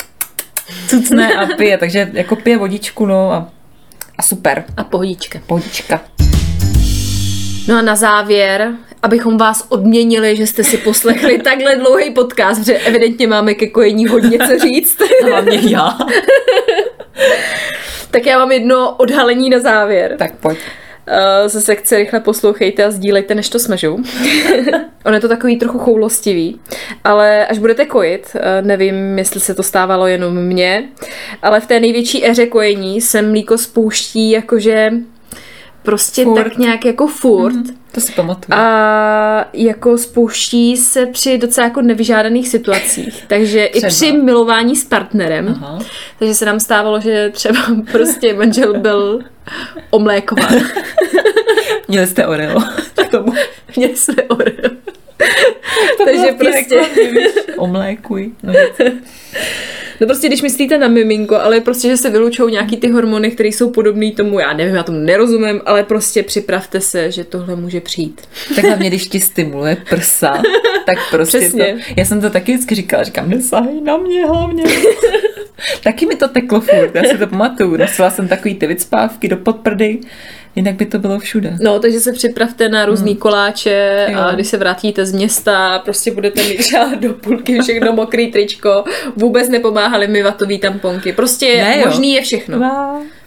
cucne 0.88 1.34
a 1.34 1.46
pije, 1.56 1.78
takže 1.78 2.10
jako 2.12 2.36
pije 2.36 2.58
vodičku, 2.58 3.06
no 3.06 3.32
a, 3.32 3.48
a 4.18 4.22
super. 4.22 4.64
A 4.76 4.84
pohodička. 4.84 5.38
Pohodička. 5.46 6.00
No 7.68 7.78
a 7.78 7.82
na 7.82 7.96
závěr, 7.96 8.72
abychom 9.02 9.38
vás 9.38 9.66
odměnili, 9.68 10.36
že 10.36 10.46
jste 10.46 10.64
si 10.64 10.76
poslechli 10.76 11.38
takhle 11.44 11.76
dlouhý 11.76 12.10
podcast, 12.10 12.60
protože 12.60 12.78
evidentně 12.78 13.26
máme 13.26 13.54
ke 13.54 13.66
kojení 13.66 14.06
hodně 14.06 14.38
co 14.38 14.58
říct, 14.68 14.98
Hlavně 15.28 15.60
já. 15.68 15.98
tak 18.10 18.26
já 18.26 18.38
mám 18.38 18.52
jedno 18.52 18.96
odhalení 18.96 19.50
na 19.50 19.58
závěr. 19.58 20.16
Tak 20.18 20.34
pojď. 20.34 20.58
Uh, 21.08 21.48
ze 21.48 21.60
sekce 21.60 21.96
rychle 21.96 22.20
poslouchejte 22.20 22.84
a 22.84 22.90
sdílejte, 22.90 23.34
než 23.34 23.48
to 23.48 23.58
smažu. 23.58 24.02
On 25.04 25.14
je 25.14 25.20
to 25.20 25.28
takový 25.28 25.56
trochu 25.56 25.78
choulostivý, 25.78 26.60
ale 27.04 27.46
až 27.46 27.58
budete 27.58 27.86
kojit, 27.86 28.30
uh, 28.34 28.66
nevím, 28.66 29.18
jestli 29.18 29.40
se 29.40 29.54
to 29.54 29.62
stávalo 29.62 30.06
jenom 30.06 30.36
mně, 30.36 30.88
ale 31.42 31.60
v 31.60 31.66
té 31.66 31.80
největší 31.80 32.26
éře 32.26 32.46
kojení 32.46 33.00
se 33.00 33.22
mlíko 33.22 33.58
spouští 33.58 34.30
jakože 34.30 34.90
prostě 35.82 36.24
Furt. 36.24 36.42
tak 36.44 36.58
nějak 36.58 36.84
jako 36.84 37.06
furt. 37.06 37.54
To 37.92 38.00
si 38.00 38.12
pamatuju. 38.12 38.58
A 38.58 39.48
jako 39.52 39.98
spouští 39.98 40.76
se 40.76 41.06
při 41.06 41.38
docela 41.38 41.66
jako 41.66 41.82
nevyžádaných 41.82 42.48
situacích. 42.48 43.24
Takže 43.26 43.64
i 43.64 43.78
Třeba. 43.78 43.88
při 43.88 44.12
milování 44.12 44.76
s 44.76 44.84
partnerem. 44.84 45.48
Aha. 45.62 45.78
Takže 46.18 46.34
se 46.34 46.44
nám 46.46 46.60
stávalo, 46.60 47.00
že 47.00 47.30
třeba 47.32 47.60
prostě 47.92 48.34
manžel 48.34 48.78
byl 48.80 49.20
omlékován. 49.90 50.54
Měli 51.88 52.06
jste 52.06 52.26
Oreo. 52.26 52.60
K 53.06 53.10
tomu. 53.10 53.34
Měli 53.76 53.96
jsme 53.96 54.22
Oreo. 54.22 54.70
To 55.98 56.04
Takže 56.04 56.32
prostě- 56.38 56.74
Jako, 56.74 57.62
omlékuj. 57.62 58.30
No, 58.42 58.52
No 60.00 60.06
prostě, 60.06 60.28
když 60.28 60.42
myslíte 60.42 60.78
na 60.78 60.88
miminko, 60.88 61.36
ale 61.36 61.60
prostě, 61.60 61.88
že 61.88 61.96
se 61.96 62.10
vylučují 62.10 62.52
nějaký 62.52 62.76
ty 62.76 62.88
hormony, 62.88 63.30
které 63.30 63.48
jsou 63.48 63.70
podobné 63.70 64.10
tomu, 64.12 64.38
já 64.38 64.52
nevím, 64.52 64.74
já 64.74 64.82
tomu 64.82 64.98
nerozumím, 64.98 65.60
ale 65.66 65.82
prostě 65.84 66.22
připravte 66.22 66.80
se, 66.80 67.10
že 67.10 67.24
tohle 67.24 67.56
může 67.56 67.80
přijít. 67.80 68.20
tak 68.56 68.64
hlavně, 68.64 68.88
když 68.88 69.06
ti 69.08 69.20
stimuluje 69.20 69.76
prsa, 69.90 70.42
tak 70.86 70.98
prostě 71.10 71.38
Přesně. 71.40 71.64
to, 71.64 71.92
já 71.96 72.04
jsem 72.04 72.20
to 72.20 72.30
taky 72.30 72.52
vždycky 72.52 72.74
říkala, 72.74 73.02
říkám, 73.02 73.30
nesahej 73.30 73.80
na 73.80 73.96
mě 73.96 74.26
hlavně. 74.26 74.64
taky 75.82 76.06
mi 76.06 76.16
to 76.16 76.28
teklo 76.28 76.60
furt, 76.60 76.94
já 76.94 77.02
si 77.04 77.18
to 77.18 77.26
pamatuju. 77.26 77.76
Nosila 77.76 78.10
jsem 78.10 78.28
takový 78.28 78.54
ty 78.54 78.66
vycpávky 78.66 79.28
do 79.28 79.36
podprdy, 79.36 79.98
jinak 80.56 80.74
by 80.74 80.86
to 80.86 80.98
bylo 80.98 81.18
všude. 81.18 81.56
No, 81.60 81.78
takže 81.78 82.00
se 82.00 82.12
připravte 82.12 82.68
na 82.68 82.84
různý 82.86 83.16
koláče 83.16 84.06
Jo. 84.10 84.18
a 84.18 84.34
když 84.34 84.46
se 84.46 84.56
vrátíte 84.56 85.06
z 85.06 85.12
města, 85.12 85.78
prostě 85.78 86.10
budete 86.10 86.42
mít 86.42 86.56
třeba 86.58 86.90
do 87.00 87.12
půlky 87.14 87.60
všechno 87.62 87.92
mokrý 87.92 88.32
tričko, 88.32 88.84
vůbec 89.16 89.48
nepomáhaly 89.48 90.08
mi 90.08 90.22
vatový 90.22 90.58
tamponky. 90.58 91.12
Prostě 91.12 91.56
Ne, 91.56 91.78
jo. 91.78 91.84
možný 91.86 92.12
je 92.14 92.22
všechno. 92.22 92.60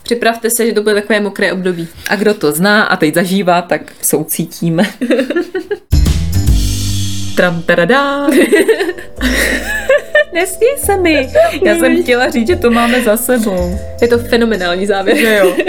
Připravte 0.04 0.50
se, 0.50 0.66
že 0.66 0.74
to 0.74 0.82
bude 0.84 0.96
takové 0.96 1.20
mokré 1.20 1.54
období. 1.54 1.88
A 2.10 2.16
kdo 2.16 2.34
to 2.34 2.52
zná 2.52 2.84
a 2.84 2.96
teď 2.96 3.14
zažívá, 3.14 3.62
tak 3.62 3.82
soucítíme. 4.02 4.84
Tram 7.36 7.62
taradá. 7.62 8.28
Nesmí 10.34 10.68
se 10.78 10.98
mi. 10.98 11.30
Já 11.66 11.76
jsem 11.76 12.04
chtěla 12.04 12.30
říct, 12.30 12.48
že 12.48 12.56
to 12.56 12.72
máme 12.72 13.02
za 13.02 13.18
sebou. 13.18 13.80
Je 14.02 14.08
to 14.08 14.18
fenomenální 14.18 14.86
závěr. 14.88 15.18
Že 15.18 15.40
jo. 15.44 15.56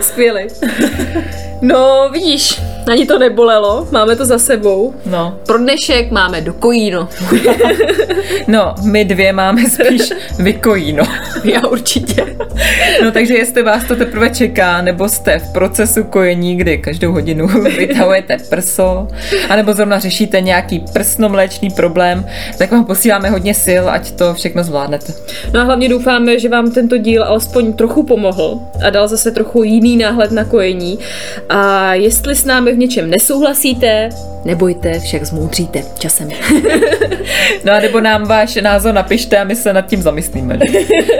Skvělý. 0.00 0.46
No, 1.62 2.08
vidíš, 2.12 2.60
ani 2.90 3.06
to 3.06 3.18
nebolelo, 3.18 3.88
máme 3.90 4.16
to 4.16 4.24
za 4.24 4.38
sebou. 4.38 4.94
No. 5.06 5.38
Pro 5.46 5.58
dnešek 5.58 6.10
máme 6.10 6.40
do 6.40 6.52
kojíno. 6.52 7.08
No, 8.48 8.74
my 8.84 9.04
dvě 9.04 9.32
máme 9.32 9.70
spíš 9.70 10.12
vykojíno. 10.38 11.04
Já 11.44 11.66
určitě. 11.66 12.26
No 13.04 13.12
takže 13.12 13.34
jestli 13.34 13.62
vás 13.62 13.84
to 13.84 13.96
teprve 13.96 14.30
čeká, 14.30 14.82
nebo 14.82 15.08
jste 15.08 15.38
v 15.38 15.52
procesu 15.52 16.04
kojení, 16.04 16.56
kdy 16.56 16.78
každou 16.78 17.12
hodinu 17.12 17.48
vytahujete 17.78 18.36
prso, 18.48 19.08
anebo 19.48 19.72
zrovna 19.72 19.98
řešíte 19.98 20.40
nějaký 20.40 20.84
prsnomléčný 20.92 21.70
problém, 21.70 22.26
tak 22.58 22.72
vám 22.72 22.84
posíláme 22.84 23.30
hodně 23.30 23.54
sil, 23.64 23.84
ať 23.90 24.10
to 24.10 24.34
všechno 24.34 24.64
zvládnete. 24.64 25.12
No 25.52 25.60
a 25.60 25.62
hlavně 25.62 25.88
doufáme, 25.88 26.38
že 26.38 26.48
vám 26.48 26.70
tento 26.70 26.96
díl 26.96 27.24
alespoň 27.24 27.72
trochu 27.72 28.02
pomohl 28.02 28.60
a 28.86 28.90
dal 28.90 29.08
zase 29.08 29.30
trochu 29.30 29.62
jiný 29.62 29.96
náhled 29.96 30.32
na 30.32 30.44
kojení. 30.44 30.98
A 31.48 31.94
jestli 31.94 32.34
s 32.34 32.44
námi 32.44 32.72
v 32.72 32.78
něčem 32.80 33.10
nesouhlasíte, 33.10 34.08
nebojte, 34.44 35.00
však 35.00 35.24
zmoudříte 35.24 35.82
časem. 35.98 36.28
No 37.64 37.72
a 37.72 37.80
nebo 37.80 38.00
nám 38.00 38.24
váš 38.24 38.56
názor 38.56 38.94
napište 38.94 39.38
a 39.38 39.44
my 39.44 39.56
se 39.56 39.72
nad 39.72 39.86
tím 39.86 40.02
zamyslíme. 40.02 40.58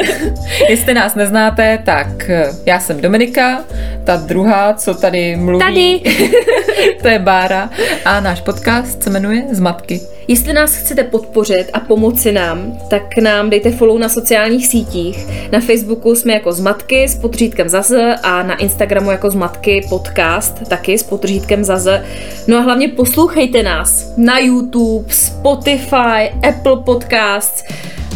Jestli 0.68 0.94
nás 0.94 1.14
neznáte, 1.14 1.78
tak 1.84 2.30
eh, 2.30 2.48
já 2.66 2.80
jsem 2.80 3.00
Dominika, 3.00 3.64
ta 4.04 4.16
druhá, 4.16 4.74
co 4.74 4.94
tady 4.94 5.36
mluví, 5.36 5.64
Tady. 5.64 6.00
to 7.02 7.08
je 7.08 7.18
Bára 7.18 7.70
a 8.04 8.20
náš 8.20 8.40
podcast 8.40 9.02
se 9.02 9.10
jmenuje 9.10 9.44
Zmatky. 9.50 10.00
Jestli 10.30 10.52
nás 10.52 10.74
chcete 10.74 11.04
podpořit 11.04 11.70
a 11.72 11.80
pomoci 11.80 12.32
nám, 12.32 12.78
tak 12.90 13.16
nám 13.16 13.50
dejte 13.50 13.70
follow 13.70 13.98
na 13.98 14.08
sociálních 14.08 14.66
sítích. 14.66 15.26
Na 15.52 15.60
Facebooku 15.60 16.14
jsme 16.14 16.32
jako 16.32 16.52
Zmatky 16.52 17.08
s 17.08 17.16
potřítkem 17.16 17.68
zaze 17.68 18.14
a 18.22 18.42
na 18.42 18.56
Instagramu 18.56 19.10
jako 19.10 19.30
Zmatky 19.30 19.86
podcast 19.88 20.68
taky 20.68 20.98
s 20.98 21.02
potřítkem 21.02 21.64
zaze. 21.64 22.04
No 22.46 22.58
a 22.58 22.60
hlavně 22.60 22.88
poslouchejte 22.88 23.62
nás 23.62 24.12
na 24.16 24.38
YouTube, 24.38 25.14
Spotify, 25.14 26.32
Apple 26.48 26.76
Podcasts, 26.84 27.64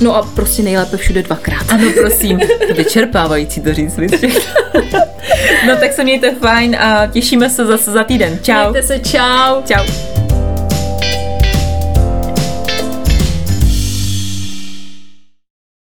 No 0.01 0.17
a 0.17 0.23
prostě 0.35 0.62
nejlépe 0.62 0.97
všude 0.97 1.23
dvakrát. 1.23 1.62
Ano, 1.69 1.85
prosím, 2.01 2.41
vyčerpávající 2.77 3.61
to 3.61 3.75
říct, 3.75 3.97
No 5.67 5.77
tak 5.81 5.93
se 5.93 6.05
mějte 6.05 6.35
fajn 6.35 6.77
a 6.77 7.07
těšíme 7.07 7.51
se 7.51 7.67
zase 7.67 7.93
za 7.93 8.05
týden. 8.05 8.39
Čau. 8.43 8.71
Mějte 8.71 8.83
se, 8.83 8.99
čau. 8.99 9.62
Čau. 9.65 10.14